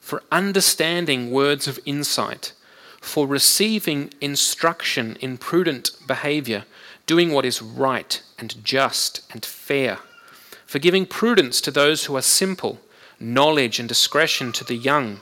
for 0.00 0.22
understanding 0.32 1.30
words 1.30 1.68
of 1.68 1.78
insight, 1.84 2.54
for 3.00 3.26
receiving 3.26 4.12
instruction 4.20 5.16
in 5.20 5.38
prudent 5.38 5.92
behavior, 6.06 6.64
doing 7.06 7.32
what 7.32 7.44
is 7.44 7.62
right 7.62 8.22
and 8.38 8.62
just 8.64 9.22
and 9.32 9.44
fair, 9.44 9.98
for 10.66 10.78
giving 10.78 11.06
prudence 11.06 11.60
to 11.60 11.70
those 11.70 12.04
who 12.04 12.16
are 12.16 12.22
simple, 12.22 12.80
knowledge 13.18 13.78
and 13.78 13.88
discretion 13.88 14.52
to 14.52 14.64
the 14.64 14.76
young. 14.76 15.20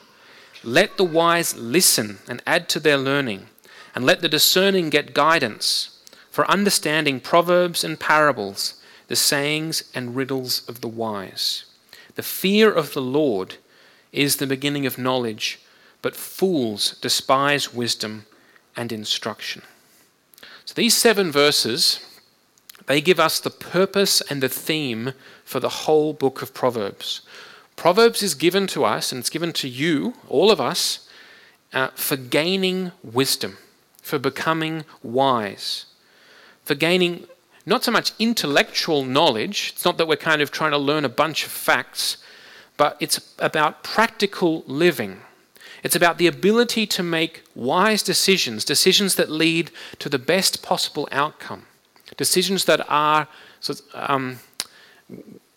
Let 0.65 0.97
the 0.97 1.05
wise 1.05 1.57
listen 1.57 2.19
and 2.29 2.43
add 2.47 2.69
to 2.71 2.81
their 2.81 2.97
learning, 2.97 3.47
and 3.95 4.05
let 4.05 4.21
the 4.21 4.29
discerning 4.29 4.91
get 4.91 5.15
guidance, 5.15 5.91
for 6.31 6.51
understanding 6.51 7.21
proverbs 7.21 7.85
and 7.85 8.01
parables, 8.01 8.83
the 9.09 9.17
sayings 9.17 9.85
and 9.95 10.17
riddles 10.17 10.69
of 10.69 10.81
the 10.81 10.89
wise. 10.89 11.65
The 12.17 12.23
fear 12.23 12.73
of 12.73 12.95
the 12.95 13.03
Lord 13.03 13.57
is 14.12 14.37
the 14.37 14.47
beginning 14.47 14.87
of 14.87 14.99
knowledge, 14.99 15.61
but 16.07 16.14
fools 16.14 16.97
despise 17.01 17.75
wisdom 17.75 18.27
and 18.77 18.92
instruction. 18.92 19.62
So 20.64 20.73
these 20.73 20.95
seven 20.95 21.33
verses, 21.33 21.99
they 22.87 23.01
give 23.01 23.19
us 23.19 23.40
the 23.40 23.51
purpose 23.51 24.21
and 24.21 24.40
the 24.40 24.49
theme 24.49 25.14
for 25.45 25.59
the 25.59 25.81
whole 25.83 26.12
book 26.12 26.42
of 26.42 26.55
Proverbs. 26.55 27.23
Proverbs 27.75 28.23
is 28.23 28.37
given 28.37 28.69
to 28.69 28.85
us, 28.85 29.11
and 29.11 29.19
it's 29.19 29.31
given 29.31 29.53
to 29.55 29.69
you, 29.69 30.14
all 30.29 30.53
of 30.53 30.61
us, 30.61 31.09
uh, 31.73 31.88
for 31.97 32.16
gaining 32.16 32.92
wisdom, 33.03 33.59
for 34.01 34.21
becoming 34.21 34.85
wise, 35.03 35.87
for 36.62 36.77
gaining 36.77 37.27
not 37.66 37.83
so 37.83 37.90
much 37.90 38.12
intellectual 38.21 39.05
knowledge. 39.05 39.73
It's 39.75 39.85
not 39.85 39.99
that 39.99 40.07
we're 40.07 40.14
kind 40.14 40.40
of 40.40 40.53
trying 40.53 40.71
to 40.71 40.79
learn 40.79 41.05
a 41.05 41.09
bunch 41.09 41.45
of 41.45 41.51
facts, 41.51 42.19
but 42.77 42.97
it's 43.01 43.35
about 43.40 43.83
practical 43.83 44.62
living. 44.69 45.23
It's 45.87 45.94
about 45.94 46.18
the 46.18 46.27
ability 46.27 46.85
to 46.88 47.03
make 47.05 47.44
wise 47.55 48.03
decisions, 48.03 48.64
decisions 48.64 49.14
that 49.14 49.31
lead 49.31 49.70
to 50.01 50.09
the 50.09 50.18
best 50.18 50.61
possible 50.61 51.09
outcome, 51.12 51.66
decisions 52.16 52.64
that 52.64 52.85
are 52.90 53.29
um, 53.94 54.40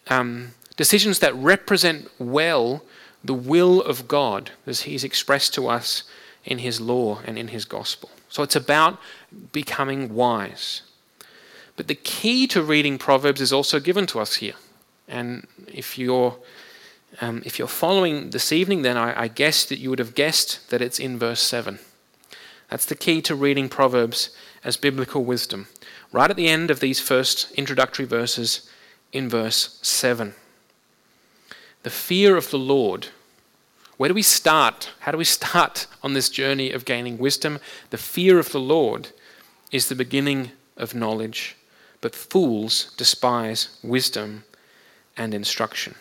um, 0.07 0.51
decisions 0.77 1.17
that 1.17 1.33
represent 1.33 2.11
well 2.19 2.83
the 3.23 3.33
will 3.33 3.81
of 3.81 4.07
God 4.07 4.51
as 4.67 4.81
He's 4.81 5.03
expressed 5.03 5.55
to 5.55 5.67
us 5.67 6.03
in 6.45 6.59
His 6.59 6.79
law 6.79 7.21
and 7.25 7.35
in 7.35 7.47
His 7.47 7.65
gospel. 7.65 8.11
So 8.29 8.43
it's 8.43 8.55
about 8.55 8.99
becoming 9.51 10.13
wise. 10.13 10.83
But 11.75 11.87
the 11.87 11.95
key 11.95 12.45
to 12.49 12.61
reading 12.61 12.99
Proverbs 12.99 13.41
is 13.41 13.51
also 13.51 13.79
given 13.79 14.05
to 14.05 14.19
us 14.19 14.35
here. 14.35 14.53
And 15.07 15.47
if 15.65 15.97
you're 15.97 16.37
um, 17.21 17.41
if 17.45 17.59
you're 17.59 17.67
following 17.67 18.29
this 18.29 18.51
evening, 18.51 18.81
then 18.83 18.97
I, 18.97 19.23
I 19.23 19.27
guess 19.27 19.65
that 19.65 19.79
you 19.79 19.89
would 19.89 19.99
have 19.99 20.15
guessed 20.15 20.69
that 20.69 20.81
it's 20.81 20.99
in 20.99 21.17
verse 21.17 21.41
7. 21.41 21.79
That's 22.69 22.85
the 22.85 22.95
key 22.95 23.21
to 23.23 23.35
reading 23.35 23.67
Proverbs 23.67 24.29
as 24.63 24.77
biblical 24.77 25.23
wisdom. 25.23 25.67
Right 26.11 26.29
at 26.29 26.35
the 26.35 26.47
end 26.47 26.69
of 26.71 26.79
these 26.79 26.99
first 26.99 27.51
introductory 27.53 28.05
verses 28.05 28.69
in 29.11 29.27
verse 29.27 29.79
7. 29.81 30.33
The 31.83 31.89
fear 31.89 32.35
of 32.37 32.51
the 32.51 32.59
Lord. 32.59 33.07
Where 33.97 34.09
do 34.09 34.13
we 34.13 34.21
start? 34.21 34.91
How 34.99 35.11
do 35.11 35.17
we 35.17 35.23
start 35.39 35.87
on 36.03 36.13
this 36.13 36.29
journey 36.29 36.71
of 36.71 36.85
gaining 36.85 37.17
wisdom? 37.17 37.59
The 37.89 37.97
fear 37.97 38.39
of 38.39 38.51
the 38.51 38.59
Lord 38.59 39.09
is 39.71 39.87
the 39.89 39.95
beginning 39.95 40.51
of 40.77 40.95
knowledge, 40.95 41.57
but 42.01 42.15
fools 42.15 42.93
despise 42.97 43.77
wisdom 43.83 44.43
and 45.17 45.33
instruction. 45.33 45.95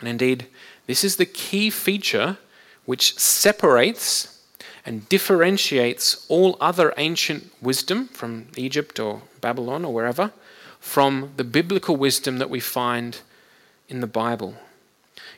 And 0.00 0.08
indeed, 0.08 0.46
this 0.86 1.04
is 1.04 1.16
the 1.16 1.26
key 1.26 1.70
feature 1.70 2.38
which 2.86 3.16
separates 3.18 4.38
and 4.84 5.08
differentiates 5.08 6.24
all 6.28 6.56
other 6.60 6.92
ancient 6.96 7.52
wisdom 7.60 8.08
from 8.08 8.48
Egypt 8.56 8.98
or 8.98 9.22
Babylon 9.40 9.84
or 9.84 9.92
wherever 9.92 10.32
from 10.80 11.32
the 11.36 11.44
biblical 11.44 11.96
wisdom 11.96 12.38
that 12.38 12.50
we 12.50 12.58
find 12.58 13.20
in 13.88 14.00
the 14.00 14.06
Bible. 14.06 14.54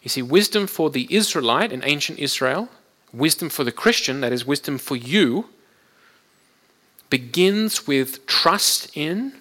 You 0.02 0.08
see, 0.08 0.22
wisdom 0.22 0.66
for 0.66 0.90
the 0.90 1.12
Israelite 1.14 1.72
in 1.72 1.82
ancient 1.84 2.18
Israel, 2.18 2.68
wisdom 3.12 3.50
for 3.50 3.64
the 3.64 3.72
Christian, 3.72 4.20
that 4.20 4.32
is, 4.32 4.46
wisdom 4.46 4.78
for 4.78 4.96
you, 4.96 5.46
begins 7.10 7.86
with 7.86 8.24
trust 8.26 8.96
in 8.96 9.34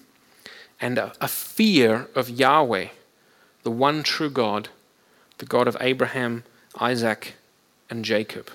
and 0.80 0.98
a, 0.98 1.12
a 1.20 1.28
fear 1.28 2.08
of 2.14 2.28
Yahweh, 2.28 2.88
the 3.62 3.70
one 3.70 4.02
true 4.02 4.28
God 4.28 4.68
the 5.42 5.46
God 5.46 5.66
of 5.66 5.76
Abraham, 5.80 6.44
Isaac, 6.78 7.34
and 7.90 8.04
Jacob. 8.04 8.48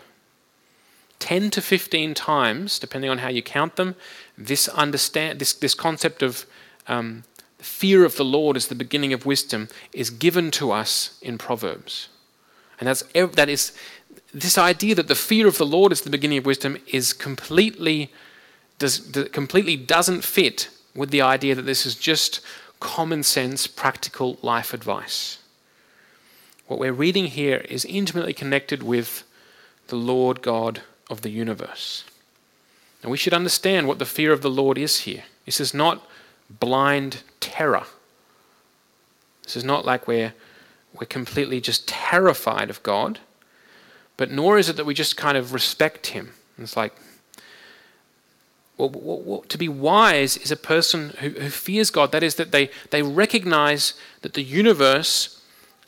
10 1.20 1.50
to 1.50 1.62
15 1.62 2.14
times, 2.14 2.80
depending 2.80 3.12
on 3.12 3.18
how 3.18 3.28
you 3.28 3.42
count 3.42 3.76
them, 3.76 3.94
this, 4.38 4.70
understand, 4.70 5.40
this, 5.40 5.52
this 5.52 5.74
concept 5.74 6.24
of 6.24 6.46
um, 6.88 7.26
fear 7.58 8.06
of 8.06 8.16
the 8.16 8.24
Lord 8.24 8.56
as 8.56 8.68
the 8.68 8.74
beginning 8.76 9.12
of 9.12 9.26
wisdom 9.26 9.68
is 9.92 10.10
given 10.10 10.50
to 10.52 10.72
us 10.72 11.20
in 11.22 11.38
Proverbs. 11.38 12.08
And 12.80 12.88
that's, 12.88 13.04
that 13.14 13.50
is, 13.50 13.74
this 14.34 14.58
idea 14.58 14.96
that 14.96 15.10
the 15.10 15.16
fear 15.16 15.46
of 15.46 15.58
the 15.58 15.66
Lord 15.66 15.92
is 15.92 16.04
the 16.04 16.10
beginning 16.10 16.38
of 16.38 16.46
wisdom 16.46 16.78
is 16.88 17.12
completely, 17.12 18.14
does, 18.80 19.00
completely 19.34 19.76
doesn't 19.76 20.24
fit 20.24 20.70
with 20.96 21.10
the 21.10 21.22
idea 21.22 21.54
that 21.54 21.64
this 21.64 21.86
is 21.86 21.96
just 21.96 22.40
common 22.80 23.24
sense, 23.24 23.68
practical 23.68 24.40
life 24.42 24.74
advice. 24.74 25.40
What 26.68 26.80
we're 26.80 26.94
reading 26.94 27.28
here 27.28 27.66
is 27.70 27.86
intimately 27.86 28.34
connected 28.34 28.84
with 28.84 29.24
the 29.88 29.96
Lord 29.96 30.42
God 30.42 30.82
of 31.10 31.22
the 31.22 31.30
universe. 31.30 32.04
And 33.02 33.12
we 33.12 33.18
should 33.18 33.34
understand 33.34 33.88
what 33.88 34.00
the 34.00 34.06
fear 34.06 34.34
of 34.34 34.42
the 34.42 34.50
Lord 34.50 34.78
is 34.78 35.02
here. 35.02 35.24
This 35.46 35.62
is 35.62 35.74
not 35.74 36.06
blind 36.50 37.24
terror. 37.40 37.86
This 39.44 39.56
is 39.56 39.64
not 39.64 39.86
like 39.86 40.08
we're, 40.08 40.34
we're 40.94 41.08
completely 41.08 41.62
just 41.62 41.88
terrified 41.88 42.70
of 42.70 42.84
God, 42.84 43.20
but 44.18 44.30
nor 44.30 44.58
is 44.58 44.68
it 44.68 44.76
that 44.76 44.86
we 44.86 44.94
just 44.94 45.16
kind 45.16 45.38
of 45.38 45.54
respect 45.54 46.08
Him. 46.08 46.34
It's 46.58 46.76
like, 46.76 46.94
well, 48.78 49.44
to 49.48 49.58
be 49.58 49.70
wise 49.70 50.38
is 50.38 50.52
a 50.52 50.58
person 50.58 51.10
who, 51.20 51.30
who 51.30 51.50
fears 51.50 51.90
God. 51.90 52.12
That 52.12 52.24
is, 52.24 52.36
that 52.36 52.52
they, 52.52 52.70
they 52.92 53.02
recognize 53.02 53.94
that 54.22 54.34
the 54.34 54.44
universe 54.44 55.37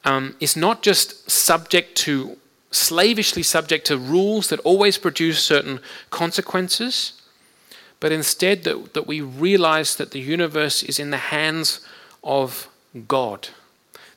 um, 0.06 0.36
is 0.40 0.56
not 0.56 0.82
just 0.82 1.30
subject 1.30 1.96
to, 1.98 2.38
slavishly 2.72 3.44
subject 3.44 3.86
to 3.88 3.98
rules 3.98 4.50
that 4.50 4.60
always 4.62 4.98
produce 4.98 5.42
certain 5.42 5.80
consequences, 6.10 7.14
but 8.00 8.12
instead 8.12 8.64
that, 8.64 8.94
that 8.94 9.08
we 9.08 9.22
realize 9.22 9.96
that 9.96 10.12
the 10.12 10.20
universe 10.20 10.84
is 10.84 11.00
in 11.00 11.10
the 11.10 11.18
hands 11.18 11.82
of 12.24 12.70
God. 13.08 13.50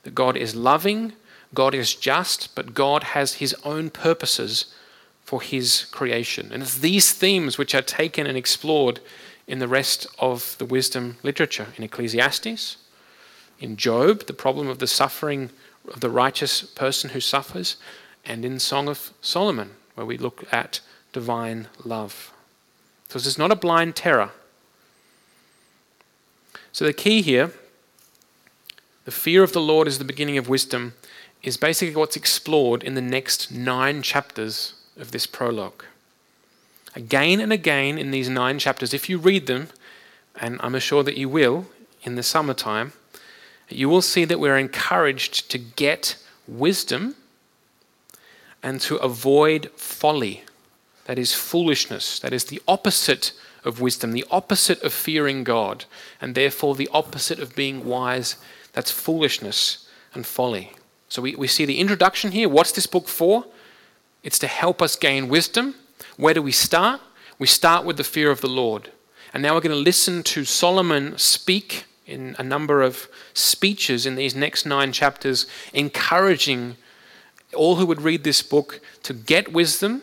That 0.03 0.15
God 0.15 0.37
is 0.37 0.55
loving, 0.55 1.13
God 1.53 1.75
is 1.75 1.93
just, 1.93 2.55
but 2.55 2.73
God 2.73 3.03
has 3.03 3.35
his 3.35 3.55
own 3.63 3.89
purposes 3.89 4.73
for 5.23 5.41
his 5.41 5.85
creation. 5.91 6.49
And 6.51 6.63
it's 6.63 6.79
these 6.79 7.11
themes 7.11 7.57
which 7.57 7.75
are 7.75 7.81
taken 7.81 8.27
and 8.27 8.37
explored 8.37 8.99
in 9.47 9.59
the 9.59 9.67
rest 9.67 10.07
of 10.19 10.55
the 10.57 10.65
wisdom 10.65 11.17
literature 11.23 11.67
in 11.77 11.83
Ecclesiastes, 11.83 12.77
in 13.59 13.77
Job, 13.77 14.25
the 14.25 14.33
problem 14.33 14.67
of 14.67 14.79
the 14.79 14.87
suffering 14.87 15.49
of 15.87 15.99
the 15.99 16.09
righteous 16.09 16.61
person 16.61 17.11
who 17.11 17.19
suffers, 17.19 17.77
and 18.25 18.45
in 18.45 18.59
Song 18.59 18.87
of 18.87 19.11
Solomon, 19.21 19.71
where 19.95 20.05
we 20.05 20.17
look 20.17 20.45
at 20.51 20.79
divine 21.11 21.67
love. 21.83 22.31
So 23.09 23.19
this 23.19 23.27
is 23.27 23.37
not 23.37 23.51
a 23.51 23.55
blind 23.55 23.95
terror. 23.95 24.31
So 26.71 26.85
the 26.85 26.93
key 26.93 27.21
here, 27.21 27.51
the 29.05 29.11
fear 29.11 29.43
of 29.43 29.53
the 29.53 29.61
Lord 29.61 29.87
is 29.87 29.99
the 29.99 30.05
beginning 30.05 30.37
of 30.37 30.49
wisdom, 30.49 30.93
is 31.43 31.57
basically 31.57 31.95
what's 31.95 32.15
explored 32.15 32.83
in 32.83 32.95
the 32.95 33.01
next 33.01 33.51
nine 33.51 34.01
chapters 34.01 34.73
of 34.97 35.11
this 35.11 35.27
prologue. 35.27 35.83
Again 36.95 37.39
and 37.39 37.51
again 37.51 37.97
in 37.97 38.11
these 38.11 38.29
nine 38.29 38.59
chapters, 38.59 38.93
if 38.93 39.09
you 39.09 39.17
read 39.17 39.47
them, 39.47 39.67
and 40.39 40.59
I'm 40.63 40.77
sure 40.79 41.03
that 41.03 41.17
you 41.17 41.29
will 41.29 41.67
in 42.03 42.15
the 42.15 42.23
summertime, 42.23 42.93
you 43.69 43.89
will 43.89 44.01
see 44.01 44.25
that 44.25 44.39
we're 44.39 44.57
encouraged 44.57 45.49
to 45.51 45.57
get 45.57 46.17
wisdom 46.47 47.15
and 48.61 48.79
to 48.81 48.95
avoid 48.97 49.71
folly. 49.75 50.43
That 51.05 51.19
is 51.19 51.33
foolishness. 51.33 52.19
That 52.19 52.33
is 52.33 52.45
the 52.45 52.61
opposite 52.67 53.33
of 53.63 53.81
wisdom, 53.81 54.11
the 54.11 54.25
opposite 54.31 54.81
of 54.83 54.93
fearing 54.93 55.43
God, 55.43 55.85
and 56.21 56.35
therefore 56.35 56.75
the 56.75 56.89
opposite 56.93 57.39
of 57.39 57.55
being 57.55 57.85
wise. 57.85 58.37
That's 58.73 58.91
foolishness 58.91 59.87
and 60.13 60.25
folly. 60.25 60.73
So 61.09 61.21
we, 61.21 61.35
we 61.35 61.47
see 61.47 61.65
the 61.65 61.79
introduction 61.79 62.31
here. 62.31 62.49
What's 62.49 62.71
this 62.71 62.87
book 62.87 63.07
for? 63.07 63.45
It's 64.23 64.39
to 64.39 64.47
help 64.47 64.81
us 64.81 64.95
gain 64.95 65.27
wisdom. 65.27 65.75
Where 66.17 66.33
do 66.33 66.41
we 66.41 66.51
start? 66.51 67.01
We 67.37 67.47
start 67.47 67.85
with 67.85 67.97
the 67.97 68.03
fear 68.03 68.31
of 68.31 68.41
the 68.41 68.47
Lord. 68.47 68.91
And 69.33 69.43
now 69.43 69.53
we're 69.55 69.61
going 69.61 69.75
to 69.75 69.77
listen 69.77 70.23
to 70.23 70.45
Solomon 70.45 71.17
speak 71.17 71.85
in 72.05 72.35
a 72.37 72.43
number 72.43 72.81
of 72.81 73.07
speeches 73.33 74.05
in 74.05 74.15
these 74.15 74.35
next 74.35 74.65
nine 74.65 74.91
chapters, 74.91 75.47
encouraging 75.73 76.75
all 77.55 77.75
who 77.75 77.85
would 77.85 78.01
read 78.01 78.23
this 78.23 78.41
book 78.41 78.81
to 79.03 79.13
get 79.13 79.53
wisdom 79.53 80.01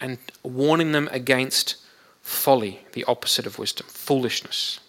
and 0.00 0.18
warning 0.42 0.92
them 0.92 1.08
against 1.12 1.76
folly, 2.22 2.80
the 2.92 3.04
opposite 3.04 3.46
of 3.46 3.58
wisdom, 3.58 3.86
foolishness. 3.88 4.80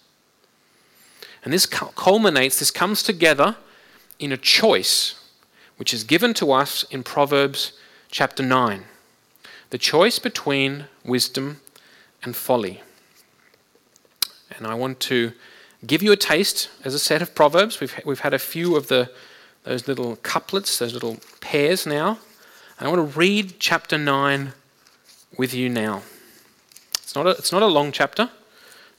And 1.43 1.53
this 1.53 1.65
culminates, 1.65 2.59
this 2.59 2.71
comes 2.71 3.03
together 3.03 3.55
in 4.19 4.31
a 4.31 4.37
choice 4.37 5.15
which 5.77 5.93
is 5.93 6.03
given 6.03 6.33
to 6.33 6.51
us 6.51 6.83
in 6.89 7.03
Proverbs 7.03 7.73
chapter 8.09 8.41
9 8.41 8.83
the 9.69 9.77
choice 9.77 10.17
between 10.19 10.85
wisdom 11.03 11.59
and 12.23 12.35
folly. 12.35 12.81
And 14.55 14.65
I 14.65 14.75
want 14.75 14.99
to 15.01 15.33
give 15.85 16.01
you 16.01 16.11
a 16.11 16.17
taste 16.17 16.69
as 16.83 16.93
a 16.93 16.99
set 16.99 17.21
of 17.21 17.35
Proverbs. 17.35 17.79
We've, 17.79 17.93
we've 18.05 18.19
had 18.21 18.33
a 18.33 18.39
few 18.39 18.75
of 18.75 18.87
the, 18.87 19.11
those 19.63 19.87
little 19.87 20.15
couplets, 20.17 20.79
those 20.79 20.93
little 20.93 21.17
pairs 21.39 21.85
now. 21.85 22.19
And 22.79 22.87
I 22.87 22.91
want 22.91 23.11
to 23.11 23.19
read 23.19 23.59
chapter 23.59 23.97
9 23.97 24.53
with 25.37 25.53
you 25.53 25.69
now. 25.69 26.03
It's 26.93 27.15
not 27.15 27.27
a, 27.27 27.31
it's 27.31 27.51
not 27.51 27.63
a 27.63 27.67
long 27.67 27.91
chapter, 27.91 28.29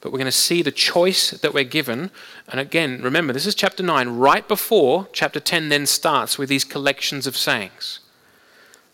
but 0.00 0.12
we're 0.12 0.18
going 0.18 0.26
to 0.26 0.32
see 0.32 0.62
the 0.62 0.70
choice 0.70 1.30
that 1.30 1.52
we're 1.52 1.64
given. 1.64 2.10
And 2.48 2.60
again, 2.60 3.02
remember, 3.02 3.32
this 3.32 3.46
is 3.46 3.54
chapter 3.54 3.82
9, 3.82 4.08
right 4.10 4.46
before 4.46 5.08
chapter 5.12 5.40
10 5.40 5.68
then 5.68 5.86
starts 5.86 6.38
with 6.38 6.48
these 6.48 6.64
collections 6.64 7.26
of 7.26 7.36
sayings. 7.36 8.00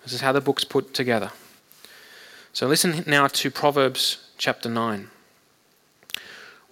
This 0.02 0.12
is 0.12 0.20
how 0.20 0.32
the 0.32 0.40
book's 0.40 0.64
put 0.64 0.92
together. 0.94 1.30
So 2.52 2.66
listen 2.66 3.04
now 3.06 3.26
to 3.26 3.50
Proverbs 3.50 4.18
chapter 4.38 4.68
9. 4.68 5.10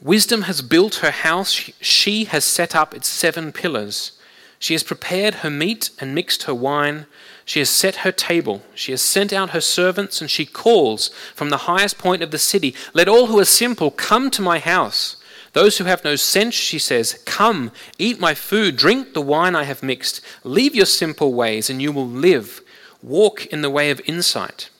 Wisdom 0.03 0.43
has 0.43 0.63
built 0.63 0.97
her 0.97 1.13
house, 1.13 1.71
she 1.81 2.25
has 2.25 2.45
set 2.45 2.75
up 2.75 2.93
its 2.93 3.07
seven 3.07 3.53
pillars. 3.53 4.13
She 4.59 4.75
has 4.75 4.83
prepared 4.83 5.37
her 5.37 5.51
meat 5.51 5.91
and 6.01 6.13
mixed 6.13 6.43
her 6.45 6.55
wine. 6.55 7.07
She 7.45 7.61
has 7.61 7.71
set 7.71 7.97
her 7.97 8.11
table. 8.11 8.63
She 8.75 8.91
has 8.91 9.01
sent 9.01 9.33
out 9.33 9.51
her 9.51 9.61
servants, 9.61 10.21
and 10.21 10.29
she 10.29 10.45
calls 10.45 11.09
from 11.35 11.51
the 11.51 11.69
highest 11.69 11.99
point 11.99 12.21
of 12.23 12.33
the 12.33 12.39
city 12.39 12.75
Let 12.95 13.09
all 13.09 13.27
who 13.27 13.39
are 13.39 13.45
simple 13.45 13.93
come 13.93 14.29
to 14.33 14.43
my 14.43 14.59
house. 14.59 15.17
Those 15.53 15.79
who 15.79 15.85
have 15.85 16.03
no 16.03 16.17
sense, 16.17 16.55
she 16.55 16.81
says, 16.81 17.23
Come, 17.25 17.71
eat 17.97 18.19
my 18.19 18.35
food, 18.35 18.77
drink 18.77 19.15
the 19.15 19.21
wine 19.21 19.55
I 19.55 19.65
have 19.65 19.85
mixed. 19.85 20.21
Leave 20.43 20.75
your 20.75 20.87
simple 20.87 21.33
ways, 21.33 21.71
and 21.71 21.81
you 21.81 21.93
will 21.93 22.09
live. 22.09 22.61
Walk 23.03 23.47
in 23.47 23.63
the 23.63 23.71
way 23.71 23.91
of 23.91 24.01
insight. 24.07 24.71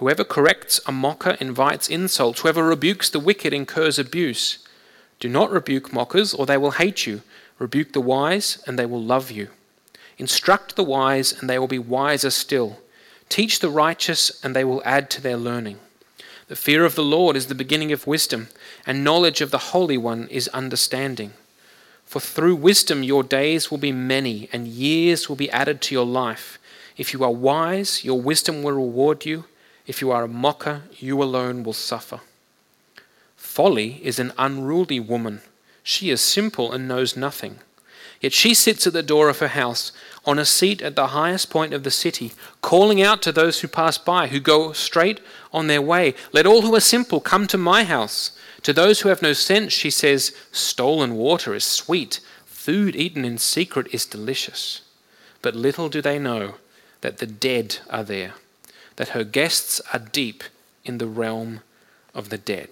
Whoever 0.00 0.24
corrects 0.24 0.80
a 0.86 0.92
mocker 0.92 1.36
invites 1.40 1.86
insult. 1.86 2.38
Whoever 2.38 2.64
rebukes 2.64 3.10
the 3.10 3.20
wicked 3.20 3.52
incurs 3.52 3.98
abuse. 3.98 4.66
Do 5.18 5.28
not 5.28 5.50
rebuke 5.50 5.92
mockers, 5.92 6.32
or 6.32 6.46
they 6.46 6.56
will 6.56 6.70
hate 6.70 7.06
you. 7.06 7.20
Rebuke 7.58 7.92
the 7.92 8.00
wise, 8.00 8.62
and 8.66 8.78
they 8.78 8.86
will 8.86 9.02
love 9.02 9.30
you. 9.30 9.48
Instruct 10.16 10.74
the 10.74 10.84
wise, 10.84 11.38
and 11.38 11.50
they 11.50 11.58
will 11.58 11.68
be 11.68 11.78
wiser 11.78 12.30
still. 12.30 12.78
Teach 13.28 13.58
the 13.58 13.68
righteous, 13.68 14.42
and 14.42 14.56
they 14.56 14.64
will 14.64 14.80
add 14.86 15.10
to 15.10 15.20
their 15.20 15.36
learning. 15.36 15.78
The 16.48 16.56
fear 16.56 16.86
of 16.86 16.94
the 16.94 17.04
Lord 17.04 17.36
is 17.36 17.48
the 17.48 17.54
beginning 17.54 17.92
of 17.92 18.06
wisdom, 18.06 18.48
and 18.86 19.04
knowledge 19.04 19.42
of 19.42 19.50
the 19.50 19.68
Holy 19.74 19.98
One 19.98 20.28
is 20.28 20.48
understanding. 20.48 21.34
For 22.06 22.20
through 22.20 22.56
wisdom 22.56 23.02
your 23.02 23.22
days 23.22 23.70
will 23.70 23.76
be 23.76 23.92
many, 23.92 24.48
and 24.50 24.66
years 24.66 25.28
will 25.28 25.36
be 25.36 25.50
added 25.50 25.82
to 25.82 25.94
your 25.94 26.06
life. 26.06 26.58
If 26.96 27.12
you 27.12 27.22
are 27.22 27.30
wise, 27.30 28.02
your 28.02 28.18
wisdom 28.18 28.62
will 28.62 28.72
reward 28.72 29.26
you. 29.26 29.44
If 29.86 30.00
you 30.00 30.10
are 30.10 30.24
a 30.24 30.28
mocker, 30.28 30.82
you 30.98 31.22
alone 31.22 31.62
will 31.62 31.72
suffer. 31.72 32.20
Folly 33.36 34.00
is 34.04 34.18
an 34.18 34.32
unruly 34.38 35.00
woman. 35.00 35.40
She 35.82 36.10
is 36.10 36.20
simple 36.20 36.72
and 36.72 36.86
knows 36.86 37.16
nothing. 37.16 37.58
Yet 38.20 38.34
she 38.34 38.52
sits 38.52 38.86
at 38.86 38.92
the 38.92 39.02
door 39.02 39.30
of 39.30 39.38
her 39.38 39.48
house, 39.48 39.92
on 40.26 40.38
a 40.38 40.44
seat 40.44 40.82
at 40.82 40.94
the 40.94 41.08
highest 41.08 41.48
point 41.48 41.72
of 41.72 41.82
the 41.82 41.90
city, 41.90 42.32
calling 42.60 43.00
out 43.00 43.22
to 43.22 43.32
those 43.32 43.60
who 43.60 43.68
pass 43.68 43.96
by, 43.96 44.28
who 44.28 44.40
go 44.40 44.72
straight 44.72 45.20
on 45.52 45.66
their 45.66 45.80
way. 45.80 46.14
Let 46.32 46.46
all 46.46 46.62
who 46.62 46.74
are 46.76 46.80
simple 46.80 47.20
come 47.20 47.46
to 47.46 47.56
my 47.56 47.84
house. 47.84 48.32
To 48.62 48.74
those 48.74 49.00
who 49.00 49.08
have 49.08 49.22
no 49.22 49.32
sense, 49.32 49.72
she 49.72 49.90
says, 49.90 50.36
Stolen 50.52 51.14
water 51.14 51.54
is 51.54 51.64
sweet, 51.64 52.20
food 52.44 52.94
eaten 52.94 53.24
in 53.24 53.38
secret 53.38 53.86
is 53.90 54.04
delicious. 54.04 54.82
But 55.40 55.56
little 55.56 55.88
do 55.88 56.02
they 56.02 56.18
know 56.18 56.56
that 57.00 57.18
the 57.18 57.26
dead 57.26 57.78
are 57.88 58.04
there 58.04 58.34
that 59.00 59.16
her 59.16 59.24
guests 59.24 59.80
are 59.94 59.98
deep 59.98 60.44
in 60.84 60.98
the 60.98 61.06
realm 61.06 61.62
of 62.14 62.28
the 62.28 62.36
dead. 62.36 62.68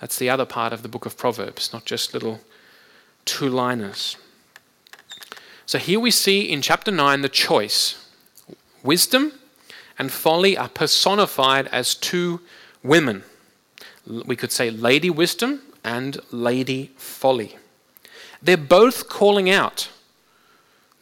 That's 0.00 0.18
the 0.18 0.30
other 0.30 0.46
part 0.46 0.72
of 0.72 0.80
the 0.80 0.88
book 0.88 1.04
of 1.04 1.18
Proverbs, 1.18 1.70
not 1.70 1.84
just 1.84 2.14
little 2.14 2.40
two 3.26 3.46
liners. 3.46 4.16
So 5.66 5.76
here 5.76 6.00
we 6.00 6.10
see 6.10 6.50
in 6.50 6.62
chapter 6.62 6.90
9 6.90 7.20
the 7.20 7.28
choice. 7.28 8.08
Wisdom 8.82 9.32
and 9.98 10.10
folly 10.10 10.56
are 10.56 10.70
personified 10.70 11.66
as 11.66 11.94
two 11.94 12.40
women. 12.82 13.22
We 14.06 14.34
could 14.34 14.50
say 14.50 14.70
Lady 14.70 15.10
Wisdom 15.10 15.60
and 15.84 16.16
Lady 16.30 16.90
Folly. 16.96 17.58
They're 18.40 18.56
both 18.56 19.10
calling 19.10 19.50
out 19.50 19.90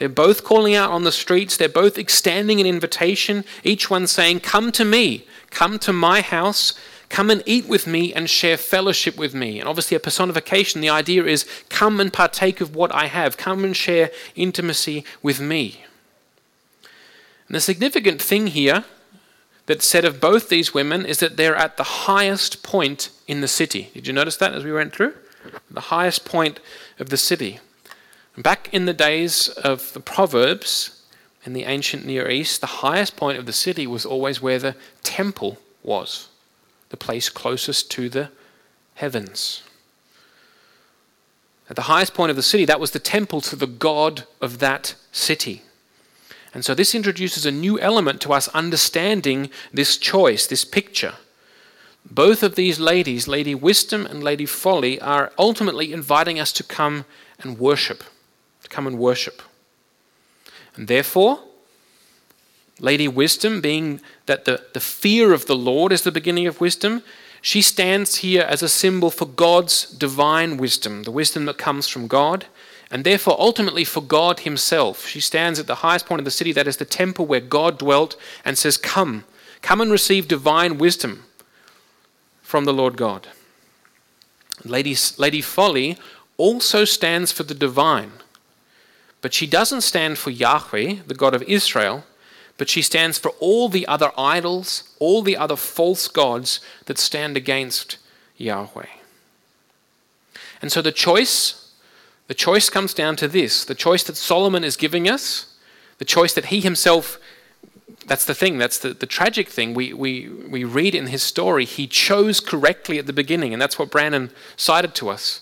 they're 0.03 0.09
both 0.09 0.43
calling 0.43 0.75
out 0.75 0.91
on 0.91 1.05
the 1.05 1.13
streets. 1.13 1.57
They're 1.57 1.69
both 1.69 1.97
extending 1.97 2.59
an 2.59 2.67
invitation, 2.67 3.45
each 3.63 3.89
one 3.89 4.09
saying, 4.09 4.41
Come 4.41 4.73
to 4.73 4.85
me, 4.85 5.29
come 5.51 5.79
to 5.79 5.93
my 5.93 6.23
house, 6.23 6.75
come 7.09 7.31
and 7.31 7.41
eat 7.47 7.69
with 7.69 7.87
me 7.87 8.13
and 8.13 8.29
share 8.29 8.57
fellowship 8.57 9.17
with 9.17 9.33
me. 9.33 9.61
And 9.61 9.69
obviously, 9.69 9.97
a 9.97 10.01
personification, 10.01 10.81
the 10.81 10.89
idea 10.89 11.23
is, 11.23 11.47
Come 11.69 12.01
and 12.01 12.13
partake 12.13 12.61
of 12.61 12.75
what 12.75 12.93
I 12.93 13.07
have, 13.07 13.37
come 13.37 13.63
and 13.63 13.77
share 13.77 14.11
intimacy 14.35 15.05
with 15.23 15.41
me. 15.41 15.85
And 17.47 17.55
the 17.55 17.61
significant 17.61 18.21
thing 18.21 18.49
here 18.49 18.83
that's 19.67 19.87
said 19.87 20.05
of 20.05 20.21
both 20.21 20.49
these 20.49 20.75
women 20.75 21.07
is 21.07 21.21
that 21.21 21.37
they're 21.37 21.55
at 21.55 21.77
the 21.77 21.85
highest 21.85 22.65
point 22.65 23.11
in 23.29 23.41
the 23.41 23.47
city. 23.47 23.93
Did 23.95 24.09
you 24.09 24.13
notice 24.13 24.37
that 24.39 24.53
as 24.53 24.65
we 24.65 24.73
went 24.73 24.93
through? 24.93 25.15
The 25.71 25.93
highest 25.93 26.25
point 26.25 26.59
of 26.99 27.11
the 27.11 27.17
city. 27.17 27.61
Back 28.37 28.73
in 28.73 28.87
the 28.87 28.95
days 28.95 29.49
of 29.49 29.93
the 29.93 30.01
Proverbs 30.01 31.03
in 31.45 31.53
the 31.53 31.65
ancient 31.65 32.07
Near 32.07 32.31
East, 32.31 32.61
the 32.61 32.67
highest 32.67 33.15
point 33.15 33.39
of 33.39 33.45
the 33.45 33.53
city 33.53 33.87
was 33.87 34.07
always 34.07 34.41
where 34.41 34.59
the 34.59 34.75
temple 35.03 35.59
was, 35.83 36.29
the 36.89 36.97
place 36.97 37.29
closest 37.29 37.91
to 37.91 38.09
the 38.09 38.31
heavens. 38.95 39.63
At 41.69 41.77
the 41.77 41.83
highest 41.83 42.15
point 42.15 42.31
of 42.31 42.37
the 42.37 42.43
city, 42.43 42.65
that 42.65 42.81
was 42.81 42.93
the 42.93 42.99
temple 42.99 43.43
to 43.43 43.57
the 43.57 43.67
God 43.67 44.25
of 44.41 44.61
that 44.61 44.95
city. 45.11 45.63
And 46.55 46.65
so 46.65 46.75
this 46.75 46.95
introduces 46.95 47.45
a 47.45 47.51
new 47.51 47.79
element 47.81 48.23
to 48.23 48.33
us 48.33 48.49
understanding 48.49 49.51
this 49.73 49.99
choice, 49.99 50.47
this 50.47 50.65
picture. 50.65 51.15
Both 52.11 52.43
of 52.43 52.55
these 52.55 52.81
ladies, 52.81 53.29
Lady 53.29 53.55
Wisdom 53.55 54.07
and 54.07 54.23
Lady 54.23 54.47
Folly, 54.47 54.99
are 55.01 55.33
ultimately 55.39 55.93
inviting 55.93 56.41
us 56.41 56.53
to 56.53 56.65
come 56.65 57.05
and 57.39 57.59
worship 57.59 58.05
come 58.73 58.87
and 58.87 58.99
worship. 58.99 59.43
And 60.75 60.89
therefore, 60.89 61.41
Lady 62.81 63.07
Wisdom, 63.07 63.61
being 63.61 64.01
that 64.27 64.45
the, 64.45 64.65
the 64.73 64.81
fear 64.81 65.33
of 65.33 65.47
the 65.47 65.55
Lord 65.55 65.93
is 65.93 66.03
the 66.03 66.11
beginning 66.11 66.47
of 66.49 66.61
wisdom, 66.61 67.03
she 67.41 67.61
stands 67.61 68.17
here 68.17 68.43
as 68.43 68.63
a 68.63 68.69
symbol 68.69 69.11
for 69.11 69.27
God's 69.27 69.87
divine 69.87 70.57
wisdom, 70.57 71.03
the 71.03 71.11
wisdom 71.11 71.45
that 71.47 71.59
comes 71.59 71.87
from 71.87 72.07
God, 72.07 72.47
and 72.91 73.05
therefore 73.05 73.37
ultimately 73.39 73.85
for 73.85 74.01
God 74.01 74.41
Himself. 74.41 75.07
She 75.07 75.21
stands 75.21 75.59
at 75.59 75.67
the 75.67 75.77
highest 75.77 76.07
point 76.07 76.21
of 76.21 76.25
the 76.25 76.31
city, 76.31 76.53
that 76.53 76.69
is 76.69 76.77
the 76.77 76.85
temple 76.85 77.27
where 77.27 77.41
God 77.41 77.79
dwelt, 77.79 78.17
and 78.45 78.57
says, 78.57 78.77
Come, 78.77 79.25
come 79.61 79.81
and 79.81 79.91
receive 79.91 80.29
divine 80.29 80.79
wisdom 80.79 81.25
from 82.43 82.65
the 82.65 82.73
Lord 82.73 82.97
God. 82.97 83.29
Lady, 84.65 84.97
Lady 85.19 85.41
Folly 85.41 85.99
also 86.37 86.85
stands 86.85 87.33
for 87.33 87.43
the 87.43 87.55
divine. 87.55 88.13
But 89.23 89.33
she 89.33 89.47
doesn't 89.47 89.81
stand 89.81 90.19
for 90.19 90.31
Yahweh, 90.31 90.97
the 91.07 91.15
God 91.15 91.35
of 91.35 91.43
Israel, 91.45 92.05
but 92.59 92.69
she 92.69 92.83
stands 92.83 93.19
for 93.19 93.31
all 93.41 93.69
the 93.69 93.87
other 93.87 94.13
idols, 94.19 94.95
all 94.99 95.23
the 95.23 95.37
other 95.37 95.57
false 95.57 96.09
gods 96.09 96.61
that 96.85 96.99
stand 96.99 97.37
against 97.37 97.97
Yahweh. 98.37 98.87
And 100.61 100.71
so 100.71 100.83
the 100.83 100.93
choice, 100.93 101.73
the 102.29 102.35
choice 102.35 102.69
comes 102.69 102.93
down 102.93 103.17
to 103.17 103.29
this 103.29 103.65
the 103.65 103.75
choice 103.75 104.03
that 104.05 104.17
Solomon 104.17 104.65
is 104.65 104.77
giving 104.77 105.09
us, 105.09 105.57
the 105.99 106.05
choice 106.05 106.35
that 106.35 106.47
he 106.47 106.61
himself 106.61 107.19
that's 108.07 108.25
the 108.25 108.35
thing, 108.35 108.59
that's 108.59 108.79
the, 108.79 108.95
the 108.95 109.07
tragic 109.07 109.49
thing. 109.49 109.75
We, 109.75 109.93
we, 109.93 110.29
we 110.29 110.65
read 110.65 110.95
in 110.95 111.07
his 111.07 111.23
story, 111.23 111.65
he 111.65 111.87
chose 111.87 112.41
correctly 112.41 112.99
at 112.99 113.07
the 113.07 113.13
beginning, 113.13 113.53
and 113.53 113.63
that's 113.63 113.79
what 113.79 113.91
Brandon 113.91 114.31
cited 114.57 114.95
to 114.97 115.09
us. 115.09 115.42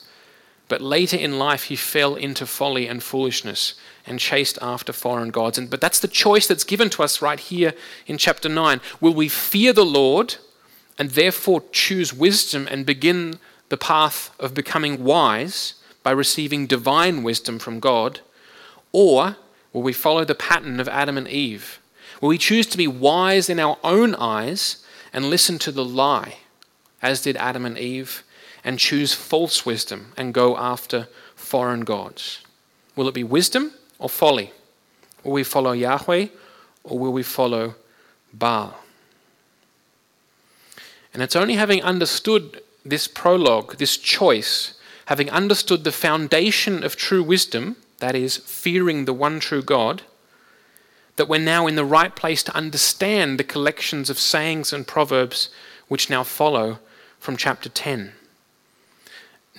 But 0.70 0.80
later 0.80 1.16
in 1.16 1.36
life, 1.36 1.64
he 1.64 1.74
fell 1.74 2.14
into 2.14 2.46
folly 2.46 2.86
and 2.86 3.02
foolishness 3.02 3.74
and 4.06 4.20
chased 4.20 4.56
after 4.62 4.92
foreign 4.92 5.30
gods. 5.30 5.58
And, 5.58 5.68
but 5.68 5.80
that's 5.80 5.98
the 5.98 6.06
choice 6.06 6.46
that's 6.46 6.62
given 6.62 6.88
to 6.90 7.02
us 7.02 7.20
right 7.20 7.40
here 7.40 7.74
in 8.06 8.18
chapter 8.18 8.48
9. 8.48 8.80
Will 9.00 9.12
we 9.12 9.28
fear 9.28 9.72
the 9.72 9.84
Lord 9.84 10.36
and 10.96 11.10
therefore 11.10 11.64
choose 11.72 12.14
wisdom 12.14 12.68
and 12.70 12.86
begin 12.86 13.40
the 13.68 13.76
path 13.76 14.30
of 14.38 14.54
becoming 14.54 15.02
wise 15.02 15.74
by 16.04 16.12
receiving 16.12 16.68
divine 16.68 17.24
wisdom 17.24 17.58
from 17.58 17.80
God? 17.80 18.20
Or 18.92 19.38
will 19.72 19.82
we 19.82 19.92
follow 19.92 20.24
the 20.24 20.36
pattern 20.36 20.78
of 20.78 20.86
Adam 20.86 21.18
and 21.18 21.26
Eve? 21.26 21.80
Will 22.20 22.28
we 22.28 22.38
choose 22.38 22.66
to 22.66 22.78
be 22.78 22.86
wise 22.86 23.50
in 23.50 23.58
our 23.58 23.76
own 23.82 24.14
eyes 24.14 24.84
and 25.12 25.24
listen 25.30 25.58
to 25.58 25.72
the 25.72 25.84
lie, 25.84 26.36
as 27.02 27.22
did 27.22 27.36
Adam 27.38 27.66
and 27.66 27.76
Eve? 27.76 28.22
And 28.64 28.78
choose 28.78 29.14
false 29.14 29.64
wisdom 29.64 30.12
and 30.16 30.34
go 30.34 30.56
after 30.56 31.08
foreign 31.34 31.82
gods? 31.82 32.42
Will 32.96 33.08
it 33.08 33.14
be 33.14 33.24
wisdom 33.24 33.72
or 33.98 34.08
folly? 34.08 34.52
Will 35.24 35.32
we 35.32 35.44
follow 35.44 35.72
Yahweh 35.72 36.28
or 36.84 36.98
will 36.98 37.12
we 37.12 37.22
follow 37.22 37.74
Baal? 38.32 38.78
And 41.12 41.22
it's 41.22 41.36
only 41.36 41.54
having 41.54 41.82
understood 41.82 42.62
this 42.84 43.08
prologue, 43.08 43.76
this 43.76 43.96
choice, 43.96 44.74
having 45.06 45.30
understood 45.30 45.84
the 45.84 45.92
foundation 45.92 46.84
of 46.84 46.96
true 46.96 47.22
wisdom, 47.22 47.76
that 47.98 48.14
is, 48.14 48.36
fearing 48.36 49.04
the 49.04 49.12
one 49.12 49.40
true 49.40 49.62
God, 49.62 50.02
that 51.16 51.28
we're 51.28 51.38
now 51.38 51.66
in 51.66 51.74
the 51.74 51.84
right 51.84 52.14
place 52.14 52.42
to 52.44 52.54
understand 52.54 53.38
the 53.38 53.44
collections 53.44 54.08
of 54.08 54.18
sayings 54.18 54.72
and 54.72 54.86
proverbs 54.86 55.50
which 55.88 56.08
now 56.08 56.22
follow 56.22 56.78
from 57.18 57.36
chapter 57.36 57.68
10. 57.68 58.12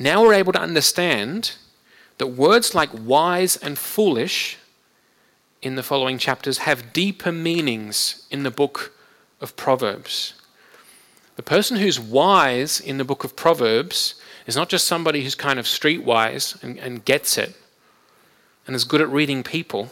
Now 0.02 0.24
we're 0.24 0.34
able 0.34 0.54
to 0.54 0.60
understand 0.60 1.52
that 2.18 2.28
words 2.28 2.74
like 2.74 2.90
wise 2.92 3.56
and 3.56 3.78
foolish 3.78 4.58
in 5.62 5.76
the 5.76 5.84
following 5.84 6.18
chapters 6.18 6.60
have 6.60 6.92
deeper 6.92 7.32
meanings 7.32 8.26
in 8.32 8.42
the 8.42 8.50
book 8.50 8.94
of 9.40 9.56
Proverbs. 9.56 10.34
The 11.36 11.44
person 11.44 11.78
who's 11.78 12.00
wise 12.00 12.80
in 12.80 12.98
the 12.98 13.04
book 13.04 13.24
of 13.24 13.36
Proverbs 13.36 14.16
is 14.48 14.56
not 14.56 14.70
just 14.70 14.88
somebody 14.88 15.22
who's 15.22 15.36
kind 15.36 15.60
of 15.60 15.68
streetwise 15.68 16.62
and, 16.64 16.80
and 16.80 17.06
gets 17.06 17.38
it 17.38 17.56
and 18.66 18.76
is 18.76 18.86
good 18.86 19.02
at 19.02 19.10
reading 19.10 19.44
people. 19.44 19.92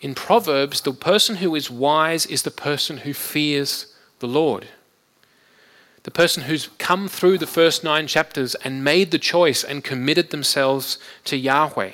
In 0.00 0.14
Proverbs, 0.14 0.80
the 0.80 0.94
person 0.94 1.36
who 1.36 1.54
is 1.54 1.70
wise 1.70 2.24
is 2.24 2.42
the 2.42 2.50
person 2.50 2.98
who 2.98 3.12
fears 3.12 3.94
the 4.20 4.28
Lord. 4.28 4.68
The 6.04 6.10
person 6.10 6.44
who's 6.44 6.68
come 6.78 7.08
through 7.08 7.38
the 7.38 7.46
first 7.46 7.84
nine 7.84 8.06
chapters 8.06 8.54
and 8.56 8.82
made 8.82 9.10
the 9.10 9.18
choice 9.18 9.62
and 9.62 9.84
committed 9.84 10.30
themselves 10.30 10.98
to 11.24 11.36
Yahweh. 11.36 11.92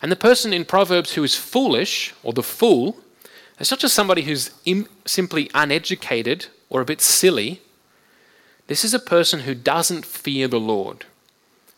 And 0.00 0.12
the 0.12 0.16
person 0.16 0.52
in 0.52 0.64
Proverbs 0.64 1.14
who 1.14 1.24
is 1.24 1.34
foolish, 1.34 2.14
or 2.22 2.32
the 2.32 2.42
fool, 2.42 2.98
is 3.58 3.70
not 3.70 3.80
just 3.80 3.94
somebody 3.94 4.22
who's 4.22 4.50
Im- 4.64 4.88
simply 5.06 5.50
uneducated 5.54 6.46
or 6.68 6.80
a 6.80 6.84
bit 6.84 7.00
silly. 7.00 7.62
This 8.68 8.84
is 8.84 8.94
a 8.94 9.00
person 9.00 9.40
who 9.40 9.54
doesn't 9.54 10.04
fear 10.04 10.46
the 10.46 10.60
Lord, 10.60 11.06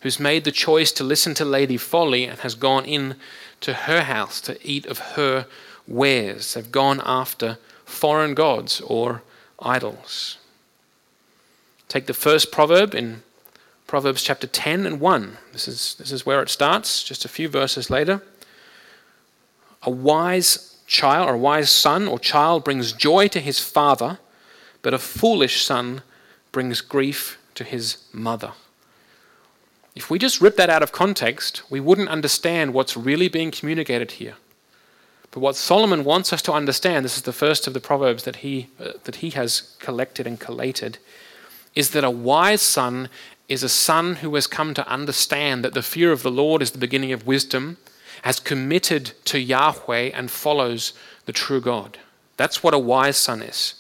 who's 0.01 0.21
made 0.21 0.45
the 0.45 0.53
choice 0.53 0.93
to 0.93 1.05
listen 1.05 1.35
to 1.35 1.45
Lady 1.45 1.77
Folly 1.77 2.25
and 2.25 2.39
has 2.41 2.55
gone 2.55 2.85
in 2.85 3.17
to 3.61 3.73
her 3.73 4.03
house 4.03 4.41
to 4.43 4.59
eat 4.67 4.85
of 4.87 4.99
her 4.99 5.47
wares, 5.87 6.55
have 6.55 6.73
gone 6.73 7.01
after 7.05 7.59
foreign 7.85 8.35
gods 8.35 8.81
or 8.83 9.23
idols. 9.61 10.37
Take 11.89 12.07
the 12.07 12.15
first 12.15 12.53
proverb 12.53 12.95
in 12.95 13.23
Proverbs 13.87 14.23
chapter 14.23 14.47
10 14.47 14.85
and 14.85 15.01
1. 15.01 15.39
This 15.53 15.67
is, 15.67 15.95
this 15.99 16.13
is 16.13 16.27
where 16.27 16.43
it 16.43 16.51
starts, 16.51 17.03
just 17.03 17.25
a 17.25 17.29
few 17.29 17.49
verses 17.49 17.89
later. 17.89 18.23
A 19.83 19.91
wise 19.91 20.77
child, 20.87 21.29
or 21.29 21.35
a 21.35 21.39
wise 21.39 21.71
son 21.71 22.07
or 22.07 22.19
child 22.19 22.63
brings 22.63 22.93
joy 22.93 23.29
to 23.29 23.41
his 23.41 23.59
father, 23.59 24.19
but 24.83 24.93
a 24.93 24.99
foolish 24.99 25.65
son 25.65 26.03
brings 26.53 26.83
grief 26.83 27.39
to 27.55 27.65
his 27.65 28.05
mother. 28.13 28.53
If 29.95 30.11
we 30.11 30.19
just 30.19 30.43
rip 30.43 30.57
that 30.57 30.71
out 30.71 30.83
of 30.83 30.93
context, 30.93 31.63
we 31.71 31.81
wouldn't 31.81 32.11
understand 32.11 32.75
what's 32.75 32.97
really 32.97 33.29
being 33.29 33.51
communicated 33.51 34.13
here. 34.13 34.35
But 35.31 35.41
what 35.41 35.57
Solomon 35.57 36.05
wants 36.05 36.33
us 36.33 36.43
to 36.43 36.53
understand, 36.53 37.05
this 37.05 37.17
is 37.17 37.23
the 37.23 37.33
first 37.33 37.67
of 37.67 37.73
the 37.75 37.81
proverbs 37.81 38.25
that 38.25 38.37
he, 38.37 38.69
uh, 38.79 38.93
that 39.05 39.17
he 39.17 39.31
has 39.31 39.75
collected 39.79 40.27
and 40.27 40.39
collated, 40.39 40.99
is 41.79 41.91
that 41.91 42.03
a 42.03 42.11
wise 42.11 42.61
son 42.61 43.09
is 43.49 43.63
a 43.63 43.69
son 43.69 44.17
who 44.17 44.35
has 44.35 44.49
come 44.49 44.75
to 44.75 44.89
understand 44.89 45.65
that 45.65 45.75
the 45.75 45.81
fear 45.81 46.11
of 46.11 46.25
the 46.25 46.31
Lord 46.31 46.61
is 46.61 46.73
the 46.73 46.79
beginning 46.79 47.13
of 47.13 47.25
wisdom, 47.25 47.77
has 48.23 48.41
committed 48.41 49.13
to 49.27 49.39
Yahweh, 49.39 50.11
and 50.13 50.29
follows 50.29 50.93
the 51.27 51.33
true 51.33 51.61
God. 51.61 51.97
That's 52.37 52.65
what 52.65 52.75
a 52.75 52.81
wise 52.81 53.17
son 53.17 53.43
is. 53.43 53.75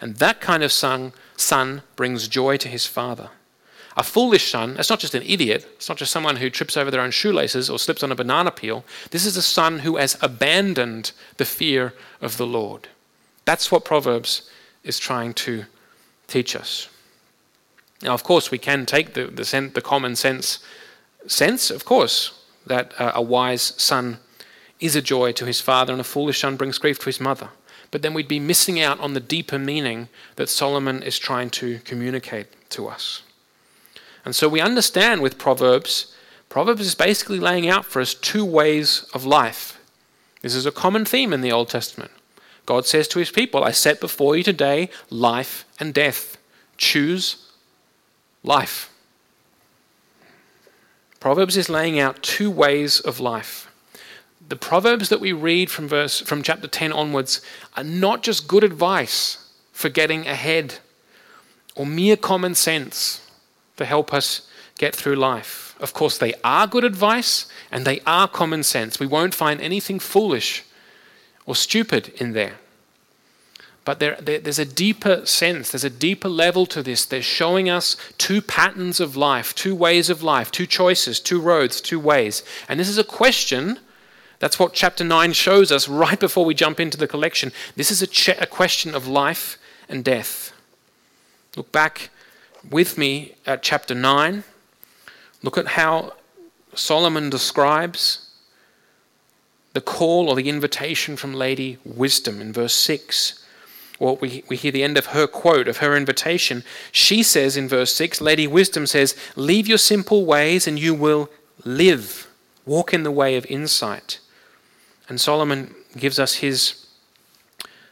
And 0.00 0.16
that 0.16 0.40
kind 0.40 0.64
of 0.64 0.72
son, 0.72 1.12
son 1.36 1.82
brings 1.94 2.26
joy 2.26 2.56
to 2.56 2.66
his 2.66 2.86
father. 2.86 3.30
A 3.96 4.02
foolish 4.02 4.50
son, 4.50 4.74
that's 4.74 4.90
not 4.90 4.98
just 4.98 5.14
an 5.14 5.22
idiot, 5.22 5.64
it's 5.76 5.88
not 5.88 5.98
just 5.98 6.10
someone 6.10 6.34
who 6.34 6.50
trips 6.50 6.76
over 6.76 6.90
their 6.90 7.02
own 7.02 7.12
shoelaces 7.12 7.70
or 7.70 7.78
slips 7.78 8.02
on 8.02 8.10
a 8.10 8.16
banana 8.16 8.50
peel. 8.50 8.84
This 9.12 9.24
is 9.24 9.36
a 9.36 9.42
son 9.42 9.78
who 9.78 9.96
has 9.96 10.18
abandoned 10.20 11.12
the 11.36 11.44
fear 11.44 11.94
of 12.20 12.36
the 12.36 12.48
Lord. 12.48 12.88
That's 13.44 13.70
what 13.70 13.84
Proverbs 13.84 14.50
is 14.82 14.98
trying 14.98 15.34
to 15.34 15.66
teach 16.26 16.56
us. 16.56 16.88
Now, 18.02 18.12
of 18.12 18.22
course, 18.22 18.50
we 18.50 18.58
can 18.58 18.86
take 18.86 19.14
the, 19.14 19.26
the, 19.26 19.44
sen- 19.44 19.72
the 19.72 19.80
common 19.80 20.16
sense 20.16 20.58
sense, 21.26 21.70
of 21.70 21.84
course, 21.84 22.44
that 22.66 22.92
uh, 22.98 23.12
a 23.14 23.22
wise 23.22 23.74
son 23.76 24.18
is 24.80 24.96
a 24.96 25.02
joy 25.02 25.32
to 25.32 25.46
his 25.46 25.60
father 25.60 25.92
and 25.92 26.00
a 26.00 26.04
foolish 26.04 26.40
son 26.40 26.56
brings 26.56 26.78
grief 26.78 26.98
to 26.98 27.06
his 27.06 27.20
mother. 27.20 27.48
But 27.90 28.02
then 28.02 28.14
we'd 28.14 28.28
be 28.28 28.40
missing 28.40 28.80
out 28.80 28.98
on 29.00 29.14
the 29.14 29.20
deeper 29.20 29.58
meaning 29.58 30.08
that 30.36 30.48
Solomon 30.48 31.02
is 31.02 31.18
trying 31.18 31.50
to 31.50 31.78
communicate 31.80 32.48
to 32.70 32.88
us. 32.88 33.22
And 34.24 34.34
so 34.34 34.48
we 34.48 34.60
understand 34.60 35.22
with 35.22 35.38
Proverbs, 35.38 36.14
Proverbs 36.48 36.80
is 36.80 36.94
basically 36.94 37.38
laying 37.38 37.68
out 37.68 37.84
for 37.84 38.00
us 38.00 38.14
two 38.14 38.44
ways 38.44 39.06
of 39.14 39.24
life. 39.24 39.78
This 40.42 40.54
is 40.54 40.66
a 40.66 40.72
common 40.72 41.04
theme 41.04 41.32
in 41.32 41.40
the 41.40 41.52
Old 41.52 41.68
Testament. 41.68 42.10
God 42.66 42.86
says 42.86 43.06
to 43.08 43.18
his 43.18 43.30
people, 43.30 43.62
I 43.62 43.70
set 43.70 44.00
before 44.00 44.36
you 44.36 44.42
today 44.42 44.88
life 45.10 45.64
and 45.78 45.92
death. 45.92 46.38
Choose 46.76 47.43
life. 48.44 48.90
Proverbs 51.18 51.56
is 51.56 51.68
laying 51.68 51.98
out 51.98 52.22
two 52.22 52.50
ways 52.50 53.00
of 53.00 53.18
life. 53.18 53.70
The 54.46 54.56
proverbs 54.56 55.08
that 55.08 55.20
we 55.20 55.32
read 55.32 55.70
from 55.70 55.88
verse 55.88 56.20
from 56.20 56.42
chapter 56.42 56.68
10 56.68 56.92
onwards 56.92 57.40
are 57.76 57.82
not 57.82 58.22
just 58.22 58.46
good 58.46 58.62
advice 58.62 59.50
for 59.72 59.88
getting 59.88 60.26
ahead 60.26 60.76
or 61.74 61.86
mere 61.86 62.16
common 62.16 62.54
sense 62.54 63.26
to 63.78 63.86
help 63.86 64.12
us 64.12 64.46
get 64.78 64.94
through 64.94 65.16
life. 65.16 65.74
Of 65.80 65.94
course, 65.94 66.18
they 66.18 66.34
are 66.44 66.66
good 66.66 66.84
advice 66.84 67.46
and 67.70 67.84
they 67.84 68.00
are 68.06 68.28
common 68.28 68.62
sense. 68.62 69.00
We 69.00 69.06
won't 69.06 69.34
find 69.34 69.60
anything 69.60 69.98
foolish 69.98 70.62
or 71.46 71.56
stupid 71.56 72.12
in 72.20 72.32
there. 72.32 72.58
But 73.84 74.00
there, 74.00 74.16
there, 74.20 74.38
there's 74.38 74.58
a 74.58 74.64
deeper 74.64 75.26
sense, 75.26 75.70
there's 75.70 75.84
a 75.84 75.90
deeper 75.90 76.28
level 76.28 76.64
to 76.66 76.82
this. 76.82 77.04
They're 77.04 77.20
showing 77.20 77.68
us 77.68 77.96
two 78.16 78.40
patterns 78.40 78.98
of 78.98 79.14
life, 79.14 79.54
two 79.54 79.74
ways 79.74 80.08
of 80.08 80.22
life, 80.22 80.50
two 80.50 80.66
choices, 80.66 81.20
two 81.20 81.40
roads, 81.40 81.80
two 81.80 82.00
ways. 82.00 82.42
And 82.68 82.80
this 82.80 82.88
is 82.88 82.98
a 82.98 83.04
question. 83.04 83.78
That's 84.38 84.58
what 84.58 84.72
chapter 84.72 85.04
9 85.04 85.32
shows 85.34 85.70
us 85.70 85.88
right 85.88 86.18
before 86.18 86.46
we 86.46 86.54
jump 86.54 86.80
into 86.80 86.96
the 86.96 87.06
collection. 87.06 87.52
This 87.76 87.90
is 87.90 88.02
a, 88.02 88.42
a 88.42 88.46
question 88.46 88.94
of 88.94 89.06
life 89.06 89.58
and 89.88 90.02
death. 90.02 90.52
Look 91.54 91.70
back 91.70 92.10
with 92.68 92.96
me 92.96 93.34
at 93.46 93.62
chapter 93.62 93.94
9. 93.94 94.44
Look 95.42 95.58
at 95.58 95.68
how 95.68 96.14
Solomon 96.74 97.28
describes 97.28 98.30
the 99.74 99.82
call 99.82 100.30
or 100.30 100.36
the 100.36 100.48
invitation 100.48 101.16
from 101.16 101.34
Lady 101.34 101.78
Wisdom 101.84 102.40
in 102.40 102.52
verse 102.52 102.74
6 102.74 103.43
well, 103.98 104.16
we, 104.16 104.42
we 104.48 104.56
hear 104.56 104.72
the 104.72 104.82
end 104.82 104.98
of 104.98 105.06
her 105.06 105.26
quote, 105.26 105.68
of 105.68 105.78
her 105.78 105.96
invitation. 105.96 106.64
She 106.90 107.22
says 107.22 107.56
in 107.56 107.68
verse 107.68 107.94
6, 107.94 108.20
Lady 108.20 108.46
Wisdom 108.46 108.86
says, 108.86 109.16
Leave 109.36 109.68
your 109.68 109.78
simple 109.78 110.24
ways 110.24 110.66
and 110.66 110.78
you 110.78 110.94
will 110.94 111.30
live. 111.64 112.28
Walk 112.66 112.92
in 112.92 113.02
the 113.02 113.12
way 113.12 113.36
of 113.36 113.46
insight. 113.46 114.18
And 115.08 115.20
Solomon 115.20 115.74
gives 115.96 116.18
us 116.18 116.36
his 116.36 116.84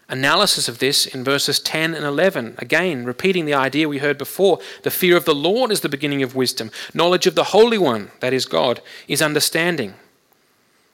analysis 0.09 0.69
of 0.69 0.79
this 0.79 1.07
in 1.07 1.25
verses 1.25 1.61
10 1.61 1.95
and 1.95 2.05
11. 2.05 2.57
Again, 2.59 3.05
repeating 3.05 3.46
the 3.46 3.55
idea 3.55 3.88
we 3.88 3.98
heard 3.98 4.19
before 4.19 4.59
the 4.83 4.90
fear 4.90 5.17
of 5.17 5.25
the 5.25 5.35
Lord 5.35 5.71
is 5.71 5.81
the 5.81 5.88
beginning 5.88 6.23
of 6.23 6.35
wisdom. 6.35 6.71
Knowledge 6.92 7.27
of 7.27 7.35
the 7.35 7.44
Holy 7.44 7.79
One, 7.79 8.11
that 8.21 8.33
is 8.33 8.44
God, 8.44 8.81
is 9.09 9.23
understanding. 9.23 9.94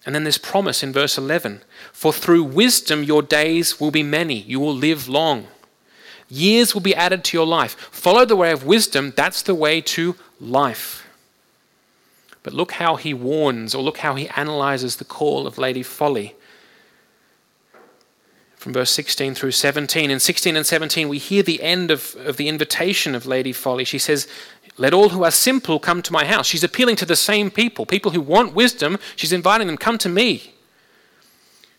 And 0.09 0.15
then 0.15 0.25
this 0.25 0.39
promise 0.39 0.83
in 0.83 0.91
verse 0.91 1.19
11 1.19 1.61
For 1.93 2.15
through 2.15 2.45
wisdom 2.45 3.05
your 3.05 3.21
days 3.21 3.79
will 3.79 3.91
be 3.91 4.03
many, 4.03 4.41
you 4.41 4.59
will 4.59 4.75
live 4.75 5.07
long. 5.07 5.49
Years 6.31 6.73
will 6.73 6.81
be 6.81 6.95
added 6.95 7.23
to 7.25 7.37
your 7.37 7.47
life. 7.47 7.75
Follow 7.91 8.25
the 8.25 8.35
way 8.35 8.51
of 8.51 8.65
wisdom, 8.65 9.13
that's 9.15 9.43
the 9.43 9.55
way 9.55 9.83
to 9.83 10.17
life. 10.41 11.07
But 12.43 12.55
look 12.55 12.73
how 12.73 12.97
he 12.97 13.13
warns, 13.13 13.75
or 13.75 13.83
look 13.83 13.99
how 13.99 14.15
he 14.15 14.29
analyzes 14.31 14.97
the 14.97 15.05
call 15.05 15.47
of 15.47 15.59
Lady 15.59 15.83
Folly. 15.83 16.35
From 18.57 18.73
verse 18.73 18.91
16 18.91 19.35
through 19.35 19.51
17. 19.51 20.11
In 20.11 20.21
16 20.21 20.57
and 20.57 20.67
17, 20.67 21.11
we 21.11 21.19
hear 21.19 21.43
the 21.43 21.63
end 21.63 21.91
of, 21.91 22.17
of 22.25 22.39
the 22.39 22.49
invitation 22.49 23.15
of 23.15 23.27
Lady 23.27 23.53
Folly. 23.53 23.85
She 23.85 23.99
says, 23.99 24.27
let 24.79 24.95
all 24.95 25.11
who 25.11 25.25
are 25.25 25.31
simple 25.31 25.79
come 25.79 26.03
to 26.03 26.13
my 26.13 26.25
house. 26.25 26.47
She's 26.47 26.65
appealing 26.65 26.97
to 26.97 27.07
the 27.07 27.17
same 27.17 27.51
people, 27.51 27.85
people 27.85 28.13
who 28.13 28.21
want 28.21 28.55
wisdom. 28.55 28.99
She's 29.17 29.33
inviting 29.33 29.67
them, 29.67 29.77
come 29.77 29.99
to 29.99 30.09
me. 30.09 30.55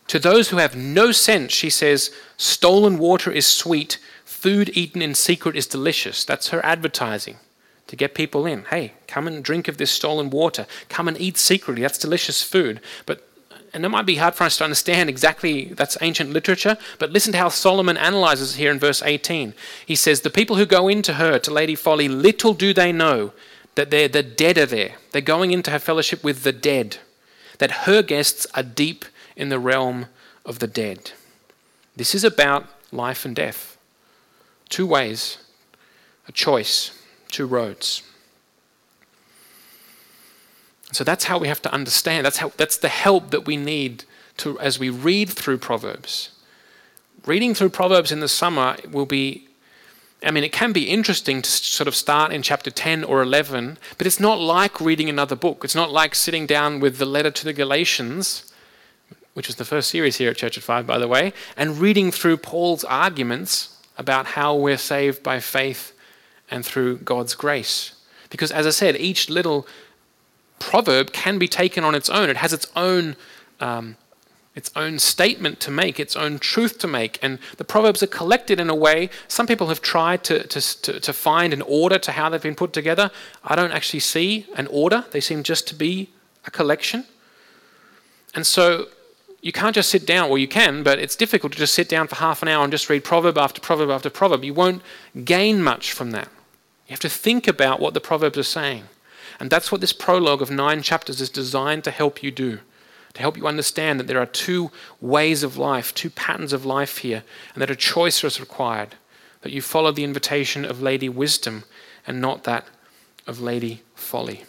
To 0.08 0.18
those 0.18 0.50
who 0.50 0.58
have 0.58 0.76
no 0.76 1.12
sense, 1.12 1.52
she 1.52 1.70
says, 1.70 2.10
stolen 2.36 2.98
water 2.98 3.30
is 3.30 3.46
sweet, 3.46 3.98
food 4.24 4.70
eaten 4.74 5.00
in 5.00 5.14
secret 5.14 5.56
is 5.56 5.66
delicious. 5.66 6.24
That's 6.24 6.48
her 6.48 6.64
advertising 6.64 7.36
to 7.86 7.96
get 7.96 8.14
people 8.14 8.44
in. 8.44 8.64
Hey, 8.64 8.94
come 9.06 9.26
and 9.26 9.42
drink 9.42 9.66
of 9.66 9.78
this 9.78 9.90
stolen 9.90 10.28
water. 10.28 10.66
Come 10.88 11.08
and 11.08 11.20
eat 11.20 11.36
secretly. 11.36 11.82
That's 11.82 11.98
delicious 11.98 12.42
food. 12.42 12.80
But 13.06 13.26
and 13.72 13.84
it 13.84 13.88
might 13.88 14.06
be 14.06 14.16
hard 14.16 14.34
for 14.34 14.44
us 14.44 14.58
to 14.58 14.64
understand 14.64 15.08
exactly 15.08 15.66
that's 15.66 15.96
ancient 16.00 16.30
literature, 16.30 16.76
but 16.98 17.10
listen 17.10 17.32
to 17.32 17.38
how 17.38 17.48
Solomon 17.48 17.96
analyzes 17.96 18.56
here 18.56 18.70
in 18.70 18.78
verse 18.78 19.02
18. 19.02 19.54
He 19.86 19.94
says, 19.94 20.20
The 20.20 20.30
people 20.30 20.56
who 20.56 20.66
go 20.66 20.88
into 20.88 21.14
her, 21.14 21.38
to 21.38 21.50
Lady 21.52 21.74
Folly, 21.74 22.08
little 22.08 22.54
do 22.54 22.74
they 22.74 22.92
know 22.92 23.32
that 23.76 23.90
they're, 23.90 24.08
the 24.08 24.22
dead 24.22 24.58
are 24.58 24.66
there. 24.66 24.96
They're 25.12 25.22
going 25.22 25.52
into 25.52 25.70
her 25.70 25.78
fellowship 25.78 26.24
with 26.24 26.42
the 26.42 26.52
dead, 26.52 26.98
that 27.58 27.86
her 27.86 28.02
guests 28.02 28.46
are 28.54 28.62
deep 28.62 29.04
in 29.36 29.48
the 29.48 29.58
realm 29.58 30.06
of 30.44 30.58
the 30.58 30.66
dead. 30.66 31.12
This 31.96 32.14
is 32.14 32.24
about 32.24 32.66
life 32.92 33.24
and 33.24 33.36
death. 33.36 33.76
Two 34.68 34.86
ways, 34.86 35.38
a 36.26 36.32
choice, 36.32 36.90
two 37.28 37.46
roads. 37.46 38.02
So 40.92 41.04
that's 41.04 41.24
how 41.24 41.38
we 41.38 41.48
have 41.48 41.62
to 41.62 41.72
understand. 41.72 42.26
That's, 42.26 42.38
how, 42.38 42.52
that's 42.56 42.76
the 42.76 42.88
help 42.88 43.30
that 43.30 43.46
we 43.46 43.56
need 43.56 44.04
to, 44.38 44.58
as 44.60 44.78
we 44.78 44.90
read 44.90 45.30
through 45.30 45.58
Proverbs. 45.58 46.30
Reading 47.26 47.54
through 47.54 47.70
Proverbs 47.70 48.10
in 48.10 48.20
the 48.20 48.28
summer 48.28 48.76
will 48.90 49.06
be, 49.06 49.46
I 50.24 50.30
mean, 50.30 50.44
it 50.44 50.52
can 50.52 50.72
be 50.72 50.90
interesting 50.90 51.42
to 51.42 51.50
sort 51.50 51.86
of 51.86 51.94
start 51.94 52.32
in 52.32 52.42
chapter 52.42 52.70
10 52.70 53.04
or 53.04 53.22
11, 53.22 53.78
but 53.98 54.06
it's 54.06 54.20
not 54.20 54.38
like 54.38 54.80
reading 54.80 55.08
another 55.08 55.36
book. 55.36 55.64
It's 55.64 55.74
not 55.74 55.90
like 55.90 56.14
sitting 56.14 56.46
down 56.46 56.80
with 56.80 56.98
the 56.98 57.06
letter 57.06 57.30
to 57.30 57.44
the 57.44 57.52
Galatians, 57.52 58.52
which 59.34 59.46
was 59.46 59.56
the 59.56 59.64
first 59.64 59.90
series 59.90 60.16
here 60.16 60.30
at 60.30 60.36
Church 60.36 60.58
at 60.58 60.64
Five, 60.64 60.86
by 60.86 60.98
the 60.98 61.08
way, 61.08 61.32
and 61.56 61.78
reading 61.78 62.10
through 62.10 62.38
Paul's 62.38 62.84
arguments 62.84 63.80
about 63.96 64.26
how 64.26 64.56
we're 64.56 64.78
saved 64.78 65.22
by 65.22 65.40
faith 65.40 65.92
and 66.50 66.64
through 66.64 66.98
God's 66.98 67.34
grace. 67.34 67.94
Because, 68.28 68.50
as 68.50 68.66
I 68.66 68.70
said, 68.70 68.96
each 68.96 69.28
little 69.28 69.66
proverb 70.60 71.12
can 71.12 71.38
be 71.38 71.48
taken 71.48 71.82
on 71.82 71.96
its 71.96 72.08
own. 72.08 72.30
It 72.30 72.36
has 72.36 72.52
its 72.52 72.68
own, 72.76 73.16
um, 73.58 73.96
its 74.54 74.70
own 74.76 75.00
statement 75.00 75.58
to 75.60 75.72
make, 75.72 75.98
its 75.98 76.14
own 76.14 76.38
truth 76.38 76.78
to 76.78 76.86
make. 76.86 77.18
And 77.20 77.40
the 77.56 77.64
proverbs 77.64 78.00
are 78.04 78.06
collected 78.06 78.60
in 78.60 78.70
a 78.70 78.74
way. 78.74 79.10
Some 79.26 79.48
people 79.48 79.66
have 79.66 79.82
tried 79.82 80.22
to, 80.24 80.46
to, 80.46 80.82
to, 80.82 81.00
to 81.00 81.12
find 81.12 81.52
an 81.52 81.62
order 81.62 81.98
to 81.98 82.12
how 82.12 82.28
they've 82.28 82.40
been 82.40 82.54
put 82.54 82.72
together. 82.72 83.10
I 83.42 83.56
don't 83.56 83.72
actually 83.72 84.00
see 84.00 84.46
an 84.54 84.68
order, 84.68 85.04
they 85.10 85.20
seem 85.20 85.42
just 85.42 85.66
to 85.68 85.74
be 85.74 86.10
a 86.46 86.50
collection. 86.50 87.04
And 88.32 88.46
so 88.46 88.86
you 89.40 89.52
can't 89.52 89.74
just 89.74 89.90
sit 89.90 90.06
down, 90.06 90.28
well, 90.28 90.38
you 90.38 90.48
can, 90.48 90.82
but 90.82 90.98
it's 90.98 91.16
difficult 91.16 91.52
to 91.52 91.58
just 91.58 91.74
sit 91.74 91.88
down 91.88 92.06
for 92.06 92.16
half 92.16 92.42
an 92.42 92.48
hour 92.48 92.62
and 92.62 92.70
just 92.70 92.88
read 92.88 93.02
proverb 93.02 93.38
after 93.38 93.60
proverb 93.60 93.90
after 93.90 94.10
proverb. 94.10 94.44
You 94.44 94.54
won't 94.54 94.82
gain 95.24 95.62
much 95.62 95.92
from 95.92 96.10
that. 96.12 96.28
You 96.86 96.92
have 96.92 97.00
to 97.00 97.08
think 97.08 97.48
about 97.48 97.80
what 97.80 97.94
the 97.94 98.00
proverbs 98.00 98.36
are 98.38 98.42
saying. 98.42 98.84
And 99.40 99.48
that's 99.48 99.72
what 99.72 99.80
this 99.80 99.94
prologue 99.94 100.42
of 100.42 100.50
nine 100.50 100.82
chapters 100.82 101.20
is 101.20 101.30
designed 101.30 101.82
to 101.84 101.90
help 101.90 102.22
you 102.22 102.30
do, 102.30 102.58
to 103.14 103.20
help 103.20 103.38
you 103.38 103.46
understand 103.46 103.98
that 103.98 104.06
there 104.06 104.20
are 104.20 104.26
two 104.26 104.70
ways 105.00 105.42
of 105.42 105.56
life, 105.56 105.94
two 105.94 106.10
patterns 106.10 106.52
of 106.52 106.66
life 106.66 106.98
here, 106.98 107.24
and 107.54 107.62
that 107.62 107.70
a 107.70 107.76
choice 107.76 108.22
is 108.22 108.38
required, 108.38 108.96
that 109.40 109.52
you 109.52 109.62
follow 109.62 109.92
the 109.92 110.04
invitation 110.04 110.66
of 110.66 110.82
Lady 110.82 111.08
Wisdom 111.08 111.64
and 112.06 112.20
not 112.20 112.44
that 112.44 112.66
of 113.26 113.40
Lady 113.40 113.82
Folly. 113.94 114.44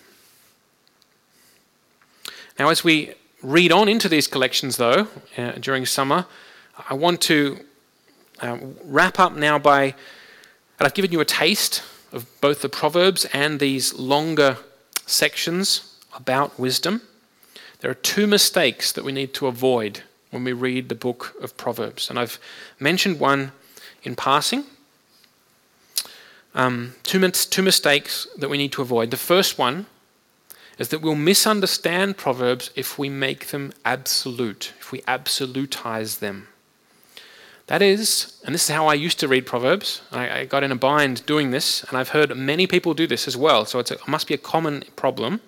Now, 2.59 2.67
as 2.67 2.83
we 2.83 3.13
read 3.41 3.71
on 3.71 3.87
into 3.87 4.09
these 4.09 4.27
collections, 4.27 4.75
though, 4.75 5.07
uh, 5.37 5.53
during 5.53 5.85
summer, 5.85 6.25
I 6.89 6.95
want 6.95 7.21
to 7.21 7.61
uh, 8.41 8.57
wrap 8.83 9.19
up 9.19 9.35
now 9.35 9.57
by, 9.57 9.83
and 9.83 9.93
I've 10.79 10.93
given 10.93 11.13
you 11.13 11.21
a 11.21 11.25
taste 11.25 11.81
of 12.11 12.27
both 12.41 12.61
the 12.61 12.69
Proverbs 12.69 13.25
and 13.33 13.59
these 13.59 13.93
longer 13.93 14.57
sections 15.05 15.95
about 16.15 16.59
wisdom, 16.59 17.01
there 17.79 17.91
are 17.91 17.95
two 17.95 18.27
mistakes 18.27 18.91
that 18.91 19.03
we 19.03 19.11
need 19.11 19.33
to 19.35 19.47
avoid 19.47 20.01
when 20.29 20.43
we 20.43 20.53
read 20.53 20.89
the 20.89 20.95
book 20.95 21.35
of 21.41 21.57
Proverbs. 21.57 22.09
And 22.09 22.17
I've 22.17 22.39
mentioned 22.79 23.19
one 23.19 23.51
in 24.03 24.15
passing. 24.15 24.65
Um, 26.53 26.95
two, 27.03 27.29
two 27.29 27.61
mistakes 27.61 28.27
that 28.37 28.49
we 28.49 28.57
need 28.57 28.71
to 28.73 28.81
avoid. 28.81 29.11
The 29.11 29.17
first 29.17 29.57
one 29.57 29.85
is 30.77 30.89
that 30.89 31.01
we'll 31.01 31.15
misunderstand 31.15 32.17
Proverbs 32.17 32.71
if 32.75 32.97
we 32.97 33.09
make 33.09 33.47
them 33.47 33.71
absolute, 33.85 34.73
if 34.79 34.91
we 34.91 35.01
absolutize 35.01 36.19
them. 36.19 36.47
That 37.71 37.81
is, 37.81 38.33
and 38.43 38.53
this 38.53 38.63
is 38.63 38.75
how 38.75 38.87
I 38.87 38.95
used 38.95 39.17
to 39.21 39.29
read 39.29 39.45
Proverbs. 39.45 40.01
I, 40.11 40.39
I 40.39 40.45
got 40.45 40.61
in 40.61 40.73
a 40.73 40.75
bind 40.75 41.25
doing 41.25 41.51
this, 41.51 41.85
and 41.85 41.97
I've 41.97 42.09
heard 42.09 42.35
many 42.35 42.67
people 42.67 42.93
do 42.93 43.07
this 43.07 43.29
as 43.29 43.37
well, 43.37 43.63
so 43.63 43.79
a, 43.79 43.81
it 43.83 44.05
must 44.09 44.27
be 44.27 44.33
a 44.33 44.37
common 44.37 44.83
problem. 44.97 45.39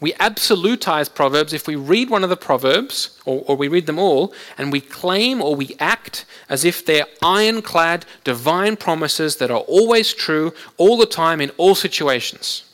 We 0.00 0.14
absolutize 0.14 1.14
Proverbs 1.14 1.52
if 1.52 1.66
we 1.66 1.76
read 1.76 2.08
one 2.08 2.24
of 2.24 2.30
the 2.30 2.36
Proverbs, 2.38 3.20
or, 3.26 3.44
or 3.46 3.56
we 3.56 3.68
read 3.68 3.84
them 3.84 3.98
all, 3.98 4.32
and 4.56 4.72
we 4.72 4.80
claim 4.80 5.42
or 5.42 5.54
we 5.54 5.76
act 5.78 6.24
as 6.48 6.64
if 6.64 6.82
they're 6.82 7.04
ironclad, 7.22 8.06
divine 8.24 8.78
promises 8.78 9.36
that 9.36 9.50
are 9.50 9.66
always 9.68 10.14
true, 10.14 10.54
all 10.78 10.96
the 10.96 11.04
time, 11.04 11.42
in 11.42 11.50
all 11.58 11.74
situations. 11.74 12.64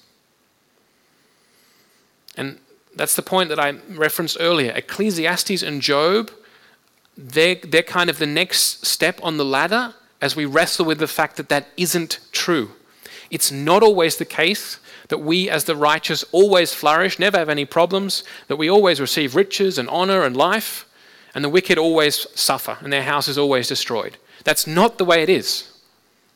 And 2.37 2.61
that's 2.95 3.17
the 3.17 3.23
point 3.23 3.49
that 3.49 3.59
I 3.59 3.71
referenced 3.89 4.37
earlier. 4.39 4.71
Ecclesiastes 4.71 5.65
and 5.65 5.83
Job 5.83 6.31
they're, 7.17 7.57
they're 7.57 7.83
kind 7.83 8.11
of 8.11 8.19
the 8.19 8.27
next 8.27 8.87
step 8.87 9.21
on 9.23 9.37
the 9.37 9.45
ladder 9.45 9.95
as 10.21 10.37
we 10.37 10.45
wrestle 10.45 10.87
with 10.87 10.99
the 10.99 11.07
fact 11.07 11.37
that 11.37 11.49
that 11.49 11.69
isn't 11.77 12.21
true. 12.33 12.73
It's 13.31 13.53
not 13.53 13.83
always 13.83 14.17
the 14.17 14.25
case 14.25 14.79
that 15.09 15.19
we, 15.19 15.49
as 15.49 15.65
the 15.65 15.77
righteous, 15.77 16.25
always 16.33 16.75
flourish, 16.75 17.19
never 17.19 17.39
have 17.39 17.49
any 17.49 17.65
problems, 17.65 18.23
that 18.49 18.57
we 18.57 18.71
always 18.71 19.01
receive 19.01 19.35
riches 19.35 19.79
and 19.79 19.89
honor 19.89 20.23
and 20.23 20.37
life, 20.37 20.87
and 21.35 21.45
the 21.45 21.49
wicked 21.49 21.79
always 21.79 22.27
suffer 22.39 22.79
and 22.81 22.93
their 22.93 23.05
house 23.05 23.29
is 23.29 23.39
always 23.39 23.69
destroyed. 23.69 24.17
That's 24.45 24.67
not 24.67 24.99
the 24.99 25.05
way 25.05 25.23
it 25.23 25.29
is. 25.29 25.73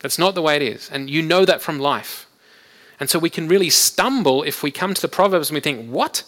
That's 0.00 0.18
not 0.18 0.34
the 0.34 0.42
way 0.42 0.56
it 0.56 0.62
is. 0.62 0.90
And 0.90 1.08
you 1.08 1.22
know 1.22 1.44
that 1.44 1.62
from 1.62 1.78
life. 1.78 2.28
And 3.00 3.10
so 3.10 3.18
we 3.18 3.30
can 3.30 3.48
really 3.48 3.70
stumble 3.70 4.42
if 4.42 4.62
we 4.62 4.70
come 4.70 4.94
to 4.94 5.02
the 5.02 5.08
Proverbs 5.08 5.50
and 5.50 5.54
we 5.54 5.60
think, 5.60 5.90
what? 5.90 6.22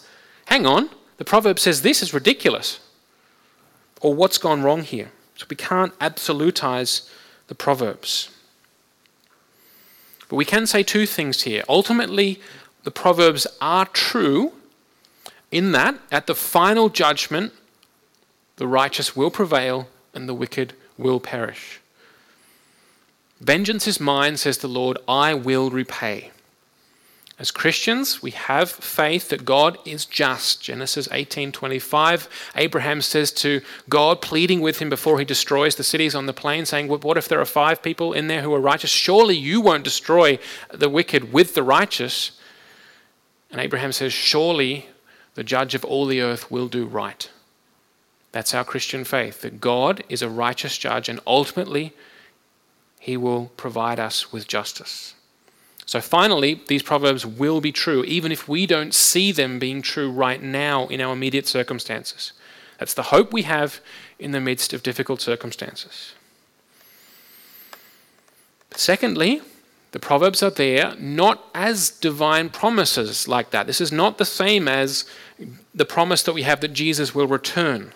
Hang 0.45 0.65
on. 0.65 0.89
The 1.17 1.25
proverb 1.25 1.59
says 1.59 1.81
this 1.81 2.01
is 2.01 2.13
ridiculous 2.13 2.79
or 4.01 4.13
what's 4.13 4.37
gone 4.37 4.63
wrong 4.63 4.83
here. 4.83 5.11
So 5.35 5.45
we 5.49 5.55
can't 5.55 5.97
absolutize 5.99 7.09
the 7.47 7.55
Proverbs. 7.55 8.29
But 10.29 10.35
we 10.35 10.45
can 10.45 10.67
say 10.67 10.83
two 10.83 11.05
things 11.05 11.43
here. 11.43 11.63
Ultimately, 11.69 12.41
the 12.83 12.91
Proverbs 12.91 13.47
are 13.61 13.85
true 13.85 14.53
in 15.51 15.71
that 15.71 15.95
at 16.11 16.27
the 16.27 16.35
final 16.35 16.89
judgment, 16.89 17.53
the 18.57 18.67
righteous 18.67 19.15
will 19.15 19.31
prevail 19.31 19.87
and 20.13 20.27
the 20.27 20.33
wicked 20.33 20.73
will 20.97 21.19
perish. 21.19 21.79
Vengeance 23.39 23.87
is 23.87 23.99
mine, 23.99 24.35
says 24.35 24.57
the 24.57 24.67
Lord, 24.67 24.97
I 25.07 25.33
will 25.33 25.69
repay. 25.69 26.31
As 27.39 27.51
Christians, 27.51 28.23
we 28.23 28.31
have 28.31 28.71
faith 28.71 29.29
that 29.29 29.45
God 29.45 29.77
is 29.85 30.05
just. 30.05 30.59
Genesis 30.59 31.07
18:25. 31.11 32.27
Abraham 32.55 32.99
says 32.99 33.31
to 33.33 33.61
God, 33.87 34.21
pleading 34.21 34.59
with 34.59 34.79
him 34.79 34.89
before 34.89 35.19
he 35.19 35.25
destroys 35.25 35.75
the 35.75 35.83
cities 35.83 36.15
on 36.15 36.25
the 36.25 36.33
plain, 36.33 36.65
saying, 36.65 36.87
"What 36.87 37.17
if 37.17 37.27
there 37.27 37.39
are 37.39 37.45
five 37.45 37.83
people 37.83 38.11
in 38.11 38.27
there 38.27 38.41
who 38.41 38.53
are 38.55 38.59
righteous? 38.59 38.89
Surely 38.89 39.37
you 39.37 39.61
won't 39.61 39.83
destroy 39.83 40.39
the 40.71 40.89
wicked 40.89 41.31
with 41.31 41.53
the 41.53 41.61
righteous." 41.61 42.31
And 43.51 43.61
Abraham 43.61 43.91
says, 43.91 44.13
"Surely 44.13 44.89
the 45.35 45.43
judge 45.43 45.75
of 45.75 45.85
all 45.85 46.07
the 46.07 46.21
earth 46.21 46.49
will 46.49 46.67
do 46.67 46.85
right." 46.85 47.29
That's 48.31 48.55
our 48.55 48.65
Christian 48.65 49.05
faith, 49.05 49.41
that 49.41 49.61
God 49.61 50.03
is 50.09 50.23
a 50.23 50.29
righteous 50.29 50.75
judge 50.77 51.07
and 51.07 51.19
ultimately 51.27 51.93
he 52.99 53.15
will 53.15 53.51
provide 53.57 53.99
us 53.99 54.31
with 54.31 54.47
justice. 54.47 55.13
So 55.87 56.01
finally, 56.01 56.61
these 56.67 56.83
proverbs 56.83 57.25
will 57.25 57.61
be 57.61 57.71
true, 57.71 58.03
even 58.03 58.29
if 58.29 58.47
we 58.47 58.67
don't 58.67 58.93
see 58.93 59.31
them 59.31 59.57
being 59.57 59.81
true 59.81 60.11
right 60.11 60.43
now 60.43 60.87
in 60.87 60.99
our 60.99 61.13
immediate 61.13 61.47
circumstances. 61.47 62.33
That's 62.77 62.93
the 62.93 63.03
hope 63.03 63.31
we 63.31 63.43
have 63.43 63.79
in 64.19 64.31
the 64.31 64.41
midst 64.41 64.73
of 64.73 64.83
difficult 64.83 65.21
circumstances. 65.21 66.13
Secondly, 68.71 69.41
the 69.93 69.99
Proverbs 69.99 70.43
are 70.43 70.49
there 70.49 70.93
not 70.99 71.45
as 71.55 71.89
divine 71.89 72.49
promises 72.49 73.29
like 73.29 73.51
that. 73.51 73.65
This 73.65 73.79
is 73.79 73.91
not 73.91 74.17
the 74.17 74.25
same 74.25 74.67
as 74.67 75.05
the 75.73 75.85
promise 75.85 76.21
that 76.23 76.33
we 76.33 76.43
have 76.43 76.59
that 76.59 76.73
Jesus 76.73 77.15
will 77.15 77.27
return. 77.27 77.93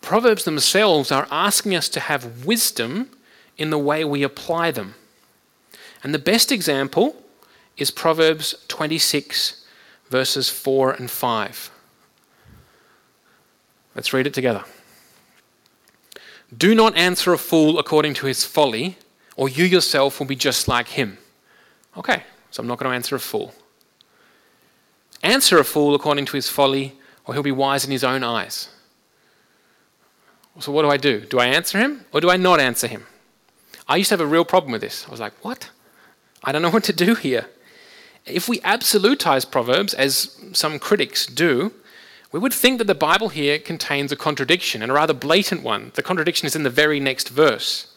Proverbs 0.00 0.44
themselves 0.44 1.12
are 1.12 1.28
asking 1.30 1.76
us 1.76 1.88
to 1.90 2.00
have 2.00 2.44
wisdom 2.44 3.10
in 3.56 3.70
the 3.70 3.78
way 3.78 4.04
we 4.04 4.24
apply 4.24 4.72
them. 4.72 4.96
And 6.06 6.14
the 6.14 6.20
best 6.20 6.52
example 6.52 7.20
is 7.76 7.90
Proverbs 7.90 8.54
26, 8.68 9.66
verses 10.08 10.48
4 10.48 10.92
and 10.92 11.10
5. 11.10 11.70
Let's 13.96 14.12
read 14.12 14.28
it 14.28 14.32
together. 14.32 14.62
Do 16.56 16.76
not 16.76 16.96
answer 16.96 17.32
a 17.32 17.38
fool 17.38 17.80
according 17.80 18.14
to 18.14 18.26
his 18.26 18.44
folly, 18.44 18.98
or 19.34 19.48
you 19.48 19.64
yourself 19.64 20.20
will 20.20 20.28
be 20.28 20.36
just 20.36 20.68
like 20.68 20.86
him. 20.90 21.18
Okay, 21.96 22.22
so 22.52 22.60
I'm 22.60 22.68
not 22.68 22.78
going 22.78 22.88
to 22.88 22.94
answer 22.94 23.16
a 23.16 23.18
fool. 23.18 23.52
Answer 25.24 25.58
a 25.58 25.64
fool 25.64 25.96
according 25.96 26.26
to 26.26 26.36
his 26.36 26.48
folly, 26.48 26.94
or 27.24 27.34
he'll 27.34 27.42
be 27.42 27.50
wise 27.50 27.84
in 27.84 27.90
his 27.90 28.04
own 28.04 28.22
eyes. 28.22 28.68
So, 30.60 30.70
what 30.70 30.82
do 30.82 30.88
I 30.88 30.98
do? 30.98 31.22
Do 31.22 31.40
I 31.40 31.46
answer 31.46 31.78
him, 31.78 32.04
or 32.12 32.20
do 32.20 32.30
I 32.30 32.36
not 32.36 32.60
answer 32.60 32.86
him? 32.86 33.06
I 33.88 33.96
used 33.96 34.10
to 34.10 34.12
have 34.12 34.20
a 34.20 34.26
real 34.26 34.44
problem 34.44 34.70
with 34.70 34.82
this. 34.82 35.04
I 35.08 35.10
was 35.10 35.18
like, 35.18 35.32
what? 35.44 35.70
I 36.46 36.52
don't 36.52 36.62
know 36.62 36.70
what 36.70 36.84
to 36.84 36.92
do 36.92 37.16
here. 37.16 37.46
If 38.24 38.48
we 38.48 38.60
absolutize 38.60 39.50
Proverbs, 39.50 39.92
as 39.92 40.38
some 40.52 40.78
critics 40.78 41.26
do, 41.26 41.72
we 42.32 42.38
would 42.38 42.52
think 42.52 42.78
that 42.78 42.86
the 42.86 42.94
Bible 42.94 43.28
here 43.28 43.58
contains 43.58 44.12
a 44.12 44.16
contradiction, 44.16 44.80
and 44.80 44.90
a 44.90 44.94
rather 44.94 45.12
blatant 45.12 45.62
one. 45.62 45.90
The 45.94 46.02
contradiction 46.02 46.46
is 46.46 46.56
in 46.56 46.62
the 46.62 46.70
very 46.70 47.00
next 47.00 47.28
verse. 47.28 47.92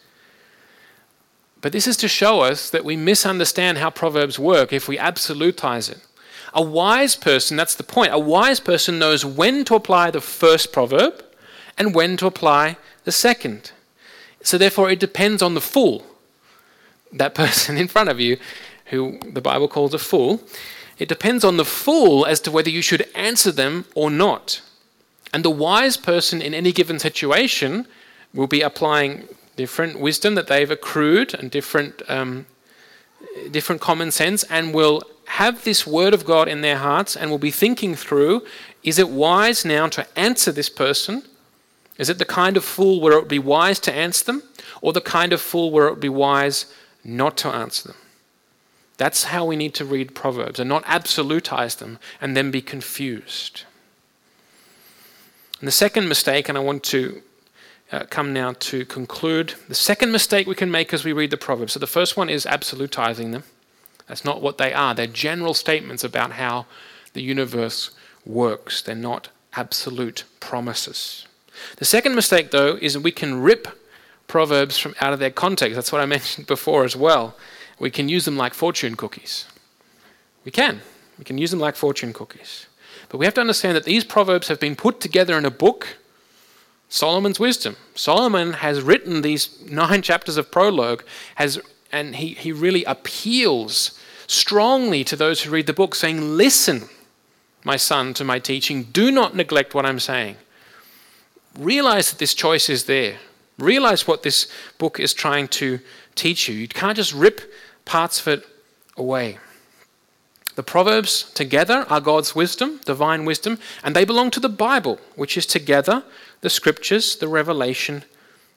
But 1.60 1.72
this 1.72 1.86
is 1.86 1.96
to 1.98 2.08
show 2.08 2.40
us 2.40 2.70
that 2.70 2.84
we 2.84 2.96
misunderstand 2.96 3.78
how 3.78 3.90
Proverbs 3.90 4.38
work 4.38 4.72
if 4.72 4.88
we 4.88 4.96
absolutize 4.96 5.90
it. 5.90 6.00
A 6.54 6.62
wise 6.62 7.14
person, 7.16 7.56
that's 7.56 7.74
the 7.74 7.84
point, 7.84 8.12
a 8.12 8.18
wise 8.18 8.60
person 8.60 8.98
knows 8.98 9.24
when 9.24 9.64
to 9.66 9.74
apply 9.74 10.10
the 10.10 10.20
first 10.20 10.72
proverb 10.72 11.22
and 11.78 11.94
when 11.94 12.16
to 12.16 12.26
apply 12.26 12.76
the 13.04 13.12
second. 13.12 13.72
So 14.42 14.58
therefore, 14.58 14.90
it 14.90 14.98
depends 14.98 15.42
on 15.42 15.54
the 15.54 15.60
fool, 15.60 16.06
that 17.12 17.34
person 17.34 17.76
in 17.82 17.88
front 17.88 18.08
of 18.08 18.20
you, 18.20 18.38
who 18.86 19.18
the 19.32 19.40
Bible 19.40 19.68
calls 19.68 19.94
a 19.94 19.98
fool. 19.98 20.42
It 20.98 21.08
depends 21.08 21.44
on 21.44 21.56
the 21.56 21.64
fool 21.64 22.26
as 22.26 22.40
to 22.40 22.50
whether 22.50 22.68
you 22.68 22.82
should 22.82 23.08
answer 23.14 23.50
them 23.50 23.86
or 23.94 24.10
not. 24.10 24.60
And 25.32 25.44
the 25.44 25.50
wise 25.50 25.96
person 25.96 26.42
in 26.42 26.52
any 26.54 26.72
given 26.72 26.98
situation 26.98 27.86
will 28.34 28.48
be 28.48 28.60
applying 28.60 29.28
different 29.56 29.98
wisdom 29.98 30.34
that 30.34 30.48
they've 30.48 30.70
accrued 30.70 31.34
and 31.34 31.50
different, 31.50 32.02
um, 32.08 32.46
different 33.50 33.80
common 33.80 34.10
sense 34.10 34.42
and 34.44 34.74
will 34.74 35.02
have 35.26 35.62
this 35.64 35.86
word 35.86 36.12
of 36.12 36.24
God 36.24 36.48
in 36.48 36.60
their 36.60 36.78
hearts 36.78 37.16
and 37.16 37.30
will 37.30 37.38
be 37.38 37.52
thinking 37.52 37.94
through 37.94 38.42
is 38.82 38.98
it 38.98 39.08
wise 39.08 39.64
now 39.64 39.86
to 39.88 40.06
answer 40.18 40.50
this 40.50 40.68
person? 40.68 41.22
Is 41.98 42.08
it 42.08 42.18
the 42.18 42.24
kind 42.24 42.56
of 42.56 42.64
fool 42.64 43.00
where 43.00 43.12
it 43.12 43.20
would 43.20 43.28
be 43.28 43.38
wise 43.38 43.78
to 43.80 43.92
answer 43.92 44.24
them? 44.24 44.42
Or 44.80 44.92
the 44.92 45.02
kind 45.02 45.32
of 45.32 45.40
fool 45.40 45.70
where 45.70 45.86
it 45.86 45.90
would 45.90 46.00
be 46.00 46.08
wise 46.08 46.66
not 47.04 47.36
to 47.38 47.48
answer 47.48 47.88
them? 47.88 47.96
That's 48.96 49.24
how 49.24 49.44
we 49.44 49.56
need 49.56 49.74
to 49.74 49.84
read 49.84 50.14
Proverbs 50.14 50.60
and 50.60 50.68
not 50.68 50.84
absolutize 50.84 51.78
them 51.78 51.98
and 52.20 52.36
then 52.36 52.50
be 52.50 52.60
confused. 52.60 53.64
And 55.58 55.66
the 55.66 55.72
second 55.72 56.08
mistake, 56.08 56.48
and 56.48 56.58
I 56.58 56.60
want 56.60 56.82
to 56.84 57.22
uh, 57.92 58.04
come 58.10 58.32
now 58.32 58.52
to 58.52 58.84
conclude. 58.84 59.54
The 59.68 59.74
second 59.74 60.12
mistake 60.12 60.46
we 60.46 60.54
can 60.54 60.70
make 60.70 60.94
as 60.94 61.04
we 61.04 61.12
read 61.12 61.30
the 61.30 61.36
Proverbs. 61.36 61.72
So 61.72 61.80
the 61.80 61.86
first 61.86 62.16
one 62.16 62.28
is 62.28 62.44
absolutizing 62.44 63.32
them. 63.32 63.44
That's 64.06 64.24
not 64.24 64.42
what 64.42 64.58
they 64.58 64.72
are. 64.72 64.94
They're 64.94 65.06
general 65.06 65.54
statements 65.54 66.04
about 66.04 66.32
how 66.32 66.66
the 67.12 67.22
universe 67.22 67.90
works, 68.24 68.82
they're 68.82 68.94
not 68.94 69.28
absolute 69.54 70.24
promises. 70.38 71.26
The 71.76 71.84
second 71.84 72.14
mistake, 72.14 72.50
though, 72.50 72.78
is 72.80 72.94
that 72.94 73.00
we 73.00 73.12
can 73.12 73.42
rip 73.42 73.68
Proverbs 74.30 74.78
from 74.78 74.94
out 75.00 75.12
of 75.12 75.18
their 75.18 75.30
context. 75.30 75.74
That's 75.74 75.90
what 75.90 76.00
I 76.00 76.06
mentioned 76.16 76.46
before 76.46 76.84
as 76.84 76.94
well. 76.94 77.36
We 77.80 77.90
can 77.90 78.08
use 78.08 78.24
them 78.24 78.36
like 78.36 78.54
fortune 78.54 78.94
cookies. 78.94 79.46
We 80.44 80.52
can. 80.52 80.80
We 81.18 81.24
can 81.24 81.36
use 81.36 81.50
them 81.50 81.60
like 81.60 81.74
fortune 81.74 82.12
cookies. 82.12 82.66
But 83.08 83.18
we 83.18 83.24
have 83.26 83.34
to 83.34 83.40
understand 83.40 83.76
that 83.76 83.84
these 83.84 84.04
Proverbs 84.04 84.46
have 84.48 84.60
been 84.60 84.76
put 84.76 85.00
together 85.00 85.36
in 85.36 85.44
a 85.44 85.50
book 85.50 85.96
Solomon's 86.88 87.38
wisdom. 87.38 87.76
Solomon 87.94 88.54
has 88.54 88.82
written 88.82 89.22
these 89.22 89.60
nine 89.68 90.02
chapters 90.08 90.36
of 90.36 90.50
prologue, 90.50 91.04
has, 91.36 91.60
and 91.92 92.16
he, 92.16 92.34
he 92.34 92.52
really 92.52 92.84
appeals 92.84 93.98
strongly 94.26 95.04
to 95.04 95.16
those 95.16 95.42
who 95.42 95.50
read 95.50 95.66
the 95.66 95.72
book, 95.72 95.94
saying, 95.94 96.36
Listen, 96.36 96.88
my 97.64 97.76
son, 97.76 98.14
to 98.14 98.24
my 98.24 98.38
teaching. 98.38 98.84
Do 98.84 99.10
not 99.10 99.36
neglect 99.36 99.74
what 99.74 99.86
I'm 99.86 100.00
saying. 100.00 100.36
Realize 101.58 102.10
that 102.10 102.18
this 102.18 102.34
choice 102.34 102.68
is 102.68 102.84
there. 102.84 103.18
Realize 103.60 104.06
what 104.06 104.22
this 104.22 104.50
book 104.78 104.98
is 104.98 105.14
trying 105.14 105.48
to 105.48 105.80
teach 106.14 106.48
you. 106.48 106.54
You 106.54 106.68
can't 106.68 106.96
just 106.96 107.14
rip 107.14 107.52
parts 107.84 108.20
of 108.20 108.28
it 108.28 108.46
away. 108.96 109.38
The 110.56 110.62
Proverbs 110.62 111.30
together 111.32 111.86
are 111.88 112.00
God's 112.00 112.34
wisdom, 112.34 112.80
divine 112.84 113.24
wisdom, 113.24 113.58
and 113.84 113.94
they 113.94 114.04
belong 114.04 114.30
to 114.32 114.40
the 114.40 114.48
Bible, 114.48 114.98
which 115.14 115.36
is 115.36 115.46
together 115.46 116.04
the 116.40 116.50
scriptures, 116.50 117.16
the 117.16 117.28
revelation 117.28 118.04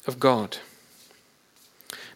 of 0.07 0.19
God. 0.19 0.57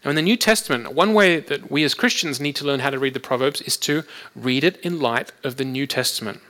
Now, 0.04 0.10
in 0.10 0.16
the 0.16 0.22
New 0.22 0.36
Testament, 0.36 0.92
one 0.92 1.14
way 1.14 1.40
that 1.40 1.70
we 1.70 1.84
as 1.84 1.94
Christians 1.94 2.40
need 2.40 2.56
to 2.56 2.64
learn 2.64 2.80
how 2.80 2.90
to 2.90 2.98
read 2.98 3.14
the 3.14 3.20
Proverbs 3.20 3.60
is 3.62 3.76
to 3.78 4.04
read 4.34 4.62
it 4.64 4.78
in 4.80 5.00
light 5.00 5.32
of 5.42 5.56
the 5.56 5.64
New 5.64 5.86
Testament. 5.86 6.40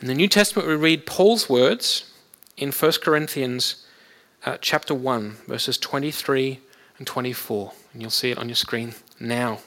In 0.00 0.06
the 0.06 0.14
New 0.14 0.28
Testament, 0.28 0.68
we 0.68 0.74
read 0.74 1.06
Paul's 1.06 1.48
words 1.48 2.12
in 2.56 2.72
1 2.72 2.92
Corinthians 3.02 3.81
uh, 4.44 4.58
chapter 4.60 4.94
1, 4.94 5.36
verses 5.46 5.78
23 5.78 6.60
and 6.98 7.06
24. 7.06 7.72
And 7.92 8.02
you'll 8.02 8.10
see 8.10 8.30
it 8.30 8.38
on 8.38 8.48
your 8.48 8.56
screen 8.56 8.94
now. 9.20 9.58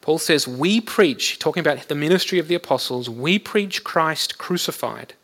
Paul 0.00 0.18
says, 0.18 0.48
We 0.48 0.80
preach, 0.80 1.38
talking 1.38 1.60
about 1.60 1.88
the 1.88 1.94
ministry 1.94 2.38
of 2.38 2.48
the 2.48 2.54
apostles, 2.54 3.10
we 3.10 3.38
preach 3.38 3.84
Christ 3.84 4.38
crucified 4.38 5.14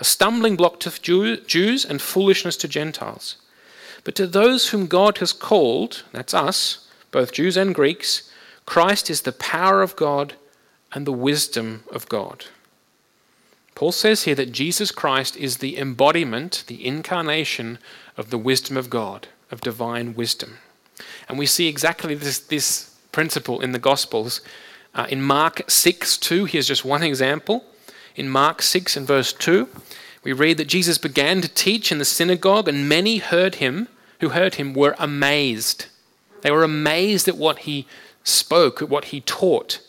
a 0.00 0.04
stumbling 0.04 0.56
block 0.56 0.78
to 0.80 1.36
Jews 1.46 1.84
and 1.84 2.00
foolishness 2.00 2.56
to 2.58 2.68
Gentiles. 2.68 3.36
But 4.04 4.14
to 4.14 4.26
those 4.26 4.68
whom 4.68 4.86
God 4.86 5.18
has 5.18 5.32
called, 5.32 6.04
that's 6.12 6.34
us, 6.34 6.88
both 7.10 7.32
Jews 7.32 7.56
and 7.56 7.74
Greeks, 7.74 8.30
Christ 8.64 9.10
is 9.10 9.22
the 9.22 9.32
power 9.32 9.82
of 9.82 9.96
God 9.96 10.34
and 10.92 11.06
the 11.06 11.12
wisdom 11.12 11.84
of 11.90 12.08
God. 12.08 12.44
Paul 13.74 13.92
says 13.92 14.24
here 14.24 14.34
that 14.34 14.52
Jesus 14.52 14.90
Christ 14.90 15.36
is 15.36 15.58
the 15.58 15.78
embodiment, 15.78 16.64
the 16.66 16.84
incarnation 16.84 17.78
of 18.18 18.30
the 18.30 18.36
wisdom 18.36 18.76
of 18.76 18.90
God, 18.90 19.28
of 19.50 19.62
divine 19.62 20.14
wisdom. 20.14 20.58
And 21.28 21.38
we 21.38 21.46
see 21.46 21.68
exactly 21.68 22.14
this, 22.14 22.38
this 22.38 22.94
principle 23.12 23.60
in 23.60 23.72
the 23.72 23.78
Gospels. 23.78 24.42
Uh, 24.94 25.06
in 25.08 25.22
Mark 25.22 25.62
6 25.68 26.18
2, 26.18 26.44
here's 26.44 26.66
just 26.66 26.84
one 26.84 27.02
example. 27.02 27.64
In 28.16 28.28
Mark 28.28 28.60
6 28.60 28.96
and 28.96 29.06
verse 29.06 29.32
2, 29.32 29.68
we 30.24 30.32
read 30.32 30.56
that 30.58 30.66
Jesus 30.66 30.98
began 30.98 31.40
to 31.40 31.48
teach 31.48 31.92
in 31.92 31.98
the 31.98 32.04
synagogue, 32.04 32.68
and 32.68 32.88
many 32.88 33.18
heard 33.18 33.56
him, 33.56 33.88
who 34.20 34.30
heard 34.30 34.56
him 34.56 34.74
were 34.74 34.96
amazed. 34.98 35.86
They 36.42 36.50
were 36.50 36.64
amazed 36.64 37.28
at 37.28 37.36
what 37.36 37.60
he 37.60 37.86
spoke, 38.24 38.82
at 38.82 38.88
what 38.88 39.06
he 39.06 39.20
taught. 39.20 39.80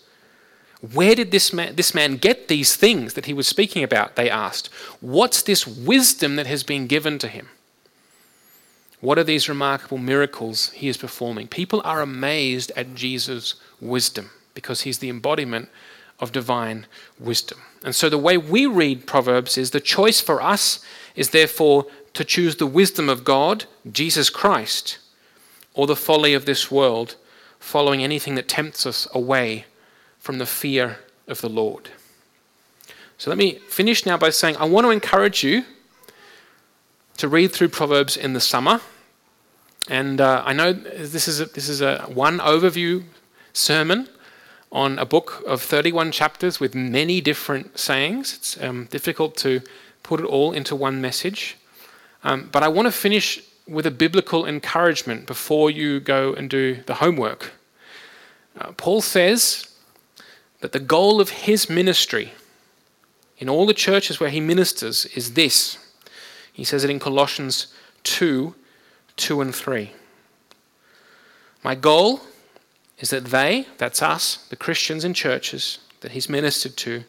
Where 0.94 1.16
did 1.16 1.32
this 1.32 1.52
man, 1.52 1.76
this 1.76 1.94
man 1.94 2.18
get 2.18 2.48
these 2.48 2.76
things 2.76 3.16
that 3.16 3.26
he 3.26 3.34
was 3.34 3.48
speaking 3.48 3.84
about? 3.84 4.16
They 4.16 4.30
asked. 4.30 4.68
What's 5.02 5.42
this 5.42 5.66
wisdom 5.66 6.36
that 6.36 6.48
has 6.48 6.64
been 6.64 6.88
given 6.88 7.18
to 7.20 7.28
him? 7.28 7.50
What 9.02 9.18
are 9.18 9.24
these 9.24 9.48
remarkable 9.48 9.98
miracles 9.98 10.72
he 10.72 10.88
is 10.90 10.98
performing? 10.98 11.48
People 11.48 11.82
are 11.86 12.02
amazed 12.02 12.72
at 12.76 12.96
Jesus' 12.96 13.56
wisdom 13.80 14.32
because 14.54 14.82
he's 14.82 15.00
the 15.00 15.10
embodiment 15.10 15.70
of 16.20 16.32
divine 16.32 16.86
wisdom. 17.18 17.60
And 17.84 17.96
so 17.96 18.10
the 18.10 18.18
way 18.18 18.38
we 18.38 18.66
read 18.66 19.08
Proverbs 19.08 19.58
is 19.58 19.72
the 19.72 19.80
choice 19.80 20.20
for 20.20 20.42
us 20.42 20.84
is 21.16 21.30
therefore 21.30 21.86
to 22.14 22.26
choose 22.26 22.58
the 22.58 22.68
wisdom 22.68 23.08
of 23.08 23.24
God, 23.24 23.66
Jesus 23.90 24.30
Christ, 24.30 24.98
or 25.74 25.88
the 25.88 25.96
folly 25.96 26.34
of 26.34 26.46
this 26.46 26.70
world, 26.70 27.16
following 27.60 28.04
anything 28.04 28.36
that 28.36 28.50
tempts 28.50 28.86
us 28.86 29.08
away 29.14 29.66
from 30.18 30.40
the 30.40 30.46
fear 30.46 31.00
of 31.28 31.40
the 31.40 31.50
Lord. 31.50 31.90
So 33.18 33.30
let 33.30 33.38
me 33.38 33.60
finish 33.70 34.06
now 34.06 34.18
by 34.18 34.30
saying 34.30 34.58
I 34.58 34.66
want 34.66 34.86
to 34.86 34.92
encourage 34.92 35.44
you 35.44 35.64
to 37.20 37.28
read 37.28 37.54
through 37.54 37.70
Proverbs 37.70 38.18
in 38.18 38.34
the 38.34 38.42
summer. 38.42 38.82
And 39.88 40.20
uh, 40.20 40.44
I 40.46 40.54
know 40.54 40.74
this 40.74 41.28
is 41.28 41.40
a, 41.40 41.46
this 41.46 41.70
is 41.70 41.82
a 41.82 42.00
one 42.08 42.40
overview 42.40 43.04
sermon, 43.54 44.10
on 44.72 45.00
a 45.00 45.06
book 45.06 45.44
of 45.48 45.62
31 45.62 46.12
chapters 46.12 46.60
with 46.60 46.76
many 46.76 47.22
different 47.22 47.80
sayings. 47.80 48.36
It's 48.36 48.62
um, 48.62 48.86
difficult 48.86 49.36
to 49.38 49.62
put 50.04 50.20
it 50.20 50.26
all 50.26 50.52
into 50.52 50.76
one 50.76 51.02
message. 51.02 51.58
Um, 52.24 52.50
but 52.52 52.64
I 52.64 52.68
want 52.68 52.86
to 52.86 52.92
finish 52.92 53.42
with 53.68 53.86
a 53.86 53.92
biblical 53.92 54.46
encouragement 54.46 55.26
before 55.26 55.72
you 55.72 56.00
go 56.00 56.34
and 56.34 56.50
do 56.50 56.84
the 56.86 56.96
homework. 56.96 57.52
Uh, 58.58 58.72
Paul 58.74 59.02
says 59.02 59.74
that 60.60 60.72
the 60.72 60.80
goal 60.80 61.22
of 61.22 61.30
his 61.30 61.70
ministry 61.70 62.34
in 63.38 63.50
all 63.50 63.66
the 63.66 63.74
churches 63.74 64.20
where 64.20 64.30
he 64.30 64.40
ministers 64.40 65.06
is 65.08 65.34
this. 65.34 65.78
He 66.60 66.66
says 66.66 66.84
it 66.84 66.90
in 66.90 67.00
Colossians 67.00 67.68
2 68.04 68.54
2 69.16 69.42
and 69.42 69.56
3. 69.56 69.92
My 71.64 71.74
goal 71.74 72.20
is 72.98 73.12
that 73.12 73.28
they, 73.28 73.66
that's 73.78 74.02
us, 74.02 74.46
the 74.50 74.58
Christians 74.58 75.06
in 75.06 75.14
churches 75.14 75.78
that 76.02 76.12
he's 76.12 76.28
ministered 76.28 76.76
to, 76.76 77.06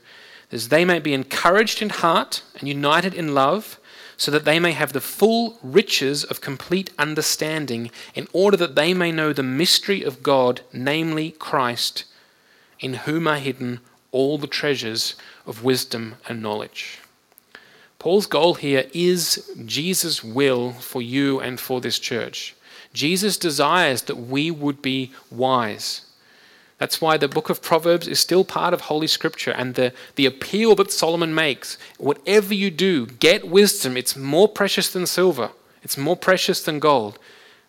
is 0.52 0.68
they 0.68 0.84
may 0.84 1.00
be 1.00 1.12
encouraged 1.12 1.82
in 1.82 1.88
heart 1.88 2.42
and 2.60 2.68
united 2.68 3.12
in 3.12 3.34
love, 3.34 3.80
so 4.16 4.30
that 4.30 4.44
they 4.44 4.60
may 4.60 4.70
have 4.70 4.92
the 4.92 5.00
full 5.00 5.58
riches 5.64 6.22
of 6.22 6.40
complete 6.40 6.90
understanding, 6.96 7.90
in 8.14 8.28
order 8.32 8.56
that 8.56 8.76
they 8.76 8.94
may 8.94 9.10
know 9.10 9.32
the 9.32 9.42
mystery 9.42 10.04
of 10.04 10.22
God, 10.22 10.60
namely 10.72 11.32
Christ, 11.32 12.04
in 12.78 12.94
whom 12.94 13.26
are 13.26 13.38
hidden 13.38 13.80
all 14.12 14.38
the 14.38 14.46
treasures 14.46 15.16
of 15.44 15.64
wisdom 15.64 16.14
and 16.28 16.40
knowledge. 16.40 17.00
Paul's 18.00 18.26
goal 18.26 18.54
here 18.54 18.86
is 18.94 19.52
Jesus' 19.66 20.24
will 20.24 20.72
for 20.72 21.02
you 21.02 21.38
and 21.38 21.60
for 21.60 21.82
this 21.82 21.98
church. 21.98 22.56
Jesus 22.94 23.36
desires 23.36 24.02
that 24.02 24.16
we 24.16 24.50
would 24.50 24.80
be 24.80 25.12
wise. 25.30 26.06
That's 26.78 27.02
why 27.02 27.18
the 27.18 27.28
book 27.28 27.50
of 27.50 27.60
Proverbs 27.60 28.08
is 28.08 28.18
still 28.18 28.42
part 28.42 28.72
of 28.72 28.80
Holy 28.80 29.06
Scripture 29.06 29.50
and 29.50 29.74
the, 29.74 29.92
the 30.14 30.24
appeal 30.24 30.74
that 30.76 30.90
Solomon 30.90 31.34
makes 31.34 31.76
whatever 31.98 32.54
you 32.54 32.70
do, 32.70 33.04
get 33.04 33.46
wisdom. 33.46 33.98
It's 33.98 34.16
more 34.16 34.48
precious 34.48 34.90
than 34.90 35.06
silver, 35.06 35.50
it's 35.82 35.98
more 35.98 36.16
precious 36.16 36.62
than 36.64 36.78
gold. 36.78 37.18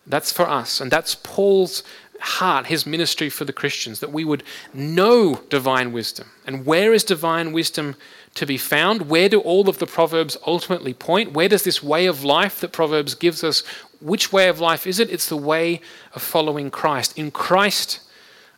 That's 0.07 0.31
for 0.31 0.47
us. 0.49 0.79
And 0.79 0.89
that's 0.89 1.13
Paul's 1.13 1.83
heart, 2.21 2.67
his 2.67 2.85
ministry 2.85 3.29
for 3.29 3.45
the 3.45 3.53
Christians, 3.53 3.99
that 3.99 4.13
we 4.13 4.23
would 4.23 4.43
know 4.73 5.41
divine 5.49 5.91
wisdom. 5.91 6.29
And 6.47 6.65
where 6.65 6.93
is 6.93 7.03
divine 7.03 7.51
wisdom 7.51 7.95
to 8.35 8.45
be 8.45 8.57
found? 8.57 9.09
Where 9.09 9.29
do 9.29 9.39
all 9.39 9.67
of 9.67 9.79
the 9.79 9.87
Proverbs 9.87 10.37
ultimately 10.45 10.93
point? 10.93 11.33
Where 11.33 11.49
does 11.49 11.63
this 11.63 11.83
way 11.83 12.05
of 12.05 12.23
life 12.23 12.59
that 12.61 12.71
Proverbs 12.71 13.15
gives 13.15 13.43
us, 13.43 13.63
which 13.99 14.31
way 14.31 14.47
of 14.47 14.59
life 14.59 14.87
is 14.87 14.99
it? 14.99 15.09
It's 15.09 15.29
the 15.29 15.37
way 15.37 15.81
of 16.13 16.21
following 16.21 16.71
Christ. 16.71 17.17
In 17.17 17.31
Christ 17.31 17.99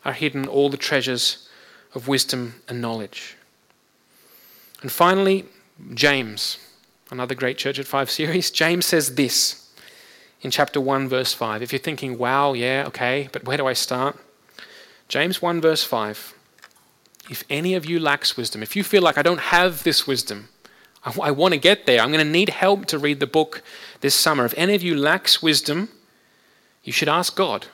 are 0.06 0.14
hidden 0.14 0.48
all 0.48 0.70
the 0.70 0.78
treasures 0.78 1.48
of 1.96 2.08
wisdom 2.08 2.56
and 2.68 2.82
knowledge. 2.82 3.38
And 4.82 4.92
finally, 4.92 5.46
James, 5.94 6.58
another 7.10 7.36
great 7.36 7.58
Church 7.58 7.80
at 7.80 7.86
Five 7.86 8.12
series. 8.12 8.52
James 8.52 8.86
says 8.86 9.16
this 9.16 9.72
in 10.42 10.52
chapter 10.52 10.80
1, 10.82 11.08
verse 11.08 11.34
5. 11.34 11.62
If 11.62 11.72
you're 11.72 11.80
thinking, 11.80 12.18
wow, 12.18 12.54
yeah, 12.54 12.84
okay, 12.88 13.30
but 13.32 13.46
where 13.46 13.58
do 13.58 13.66
I 13.66 13.74
start? 13.74 14.18
James 15.08 15.42
1, 15.42 15.62
verse 15.62 15.84
5. 15.84 16.34
If 17.30 17.44
any 17.50 17.74
of 17.74 17.86
you 17.86 18.00
lacks 18.00 18.36
wisdom, 18.36 18.62
if 18.62 18.76
you 18.76 18.84
feel 18.84 19.02
like 19.02 19.18
I 19.18 19.22
don't 19.22 19.40
have 19.40 19.84
this 19.84 20.06
wisdom, 20.06 20.50
I, 21.06 21.14
I 21.22 21.32
want 21.32 21.54
to 21.54 21.60
get 21.60 21.86
there, 21.86 22.02
I'm 22.02 22.12
going 22.12 22.26
to 22.26 22.32
need 22.32 22.50
help 22.50 22.86
to 22.88 23.00
read 23.00 23.20
the 23.20 23.28
book 23.28 23.62
this 24.02 24.16
summer. 24.16 24.46
If 24.46 24.54
any 24.58 24.76
of 24.76 24.84
you 24.84 24.96
lacks 24.96 25.42
wisdom, 25.42 25.90
you 26.84 26.92
should 26.92 27.10
ask 27.10 27.36
God, 27.36 27.68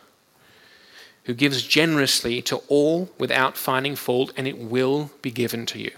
who 1.23 1.33
gives 1.33 1.63
generously 1.63 2.41
to 2.43 2.57
all 2.67 3.09
without 3.17 3.57
finding 3.57 3.95
fault, 3.95 4.31
and 4.37 4.47
it 4.47 4.57
will 4.57 5.11
be 5.21 5.31
given 5.31 5.65
to 5.67 5.79
you. 5.79 5.91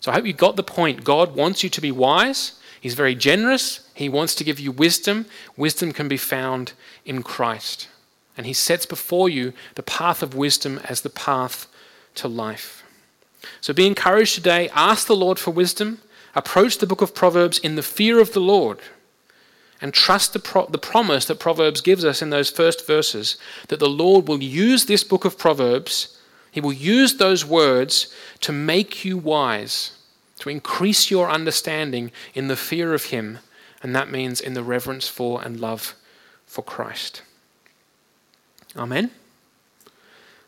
So 0.00 0.10
I 0.10 0.14
hope 0.14 0.26
you 0.26 0.32
got 0.32 0.56
the 0.56 0.62
point. 0.62 1.04
God 1.04 1.34
wants 1.34 1.62
you 1.62 1.70
to 1.70 1.80
be 1.80 1.92
wise. 1.92 2.58
He's 2.80 2.94
very 2.94 3.14
generous. 3.14 3.88
He 3.94 4.08
wants 4.08 4.34
to 4.34 4.44
give 4.44 4.58
you 4.58 4.72
wisdom. 4.72 5.26
Wisdom 5.56 5.92
can 5.92 6.08
be 6.08 6.16
found 6.16 6.72
in 7.04 7.22
Christ. 7.22 7.88
And 8.36 8.44
He 8.44 8.52
sets 8.52 8.84
before 8.84 9.28
you 9.28 9.52
the 9.76 9.82
path 9.82 10.22
of 10.22 10.34
wisdom 10.34 10.80
as 10.84 11.02
the 11.02 11.10
path 11.10 11.68
to 12.16 12.28
life. 12.28 12.81
So 13.60 13.72
be 13.72 13.86
encouraged 13.86 14.34
today. 14.34 14.68
Ask 14.70 15.06
the 15.06 15.16
Lord 15.16 15.38
for 15.38 15.50
wisdom. 15.50 16.00
Approach 16.34 16.78
the 16.78 16.86
book 16.86 17.02
of 17.02 17.14
Proverbs 17.14 17.58
in 17.58 17.76
the 17.76 17.82
fear 17.82 18.20
of 18.20 18.32
the 18.32 18.40
Lord. 18.40 18.80
And 19.80 19.92
trust 19.92 20.32
the, 20.32 20.38
pro- 20.38 20.66
the 20.66 20.78
promise 20.78 21.26
that 21.26 21.40
Proverbs 21.40 21.80
gives 21.80 22.04
us 22.04 22.22
in 22.22 22.30
those 22.30 22.50
first 22.50 22.86
verses 22.86 23.36
that 23.68 23.80
the 23.80 23.88
Lord 23.88 24.28
will 24.28 24.42
use 24.42 24.86
this 24.86 25.04
book 25.04 25.24
of 25.24 25.36
Proverbs, 25.36 26.18
He 26.50 26.60
will 26.60 26.72
use 26.72 27.16
those 27.16 27.44
words 27.44 28.14
to 28.40 28.52
make 28.52 29.04
you 29.04 29.18
wise, 29.18 29.92
to 30.38 30.48
increase 30.48 31.10
your 31.10 31.28
understanding 31.28 32.12
in 32.32 32.48
the 32.48 32.56
fear 32.56 32.94
of 32.94 33.06
Him. 33.06 33.40
And 33.82 33.94
that 33.96 34.10
means 34.10 34.40
in 34.40 34.54
the 34.54 34.62
reverence 34.62 35.08
for 35.08 35.42
and 35.42 35.58
love 35.58 35.96
for 36.46 36.62
Christ. 36.62 37.22
Amen. 38.76 39.10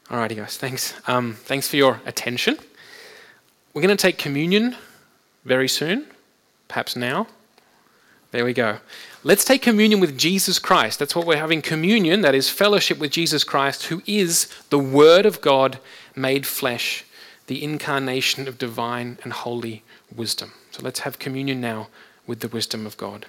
Alrighty, 0.08 0.36
guys. 0.36 0.56
Thanks. 0.56 0.94
Um, 1.08 1.34
thanks 1.34 1.66
for 1.66 1.76
your 1.76 2.00
attention. 2.06 2.58
We're 3.74 3.82
going 3.82 3.96
to 3.96 4.00
take 4.00 4.18
communion 4.18 4.76
very 5.44 5.68
soon, 5.68 6.06
perhaps 6.68 6.94
now. 6.94 7.26
There 8.30 8.44
we 8.44 8.52
go. 8.52 8.78
Let's 9.24 9.44
take 9.44 9.62
communion 9.62 9.98
with 9.98 10.16
Jesus 10.16 10.60
Christ. 10.60 11.00
That's 11.00 11.16
what 11.16 11.26
we're 11.26 11.38
having 11.38 11.60
communion, 11.60 12.20
that 12.20 12.36
is 12.36 12.48
fellowship 12.48 12.98
with 12.98 13.10
Jesus 13.10 13.42
Christ, 13.42 13.86
who 13.86 14.00
is 14.06 14.48
the 14.70 14.78
Word 14.78 15.26
of 15.26 15.40
God 15.40 15.80
made 16.14 16.46
flesh, 16.46 17.04
the 17.48 17.64
incarnation 17.64 18.46
of 18.46 18.58
divine 18.58 19.18
and 19.24 19.32
holy 19.32 19.82
wisdom. 20.14 20.52
So 20.70 20.80
let's 20.84 21.00
have 21.00 21.18
communion 21.18 21.60
now 21.60 21.88
with 22.28 22.40
the 22.40 22.48
wisdom 22.48 22.86
of 22.86 22.96
God. 22.96 23.26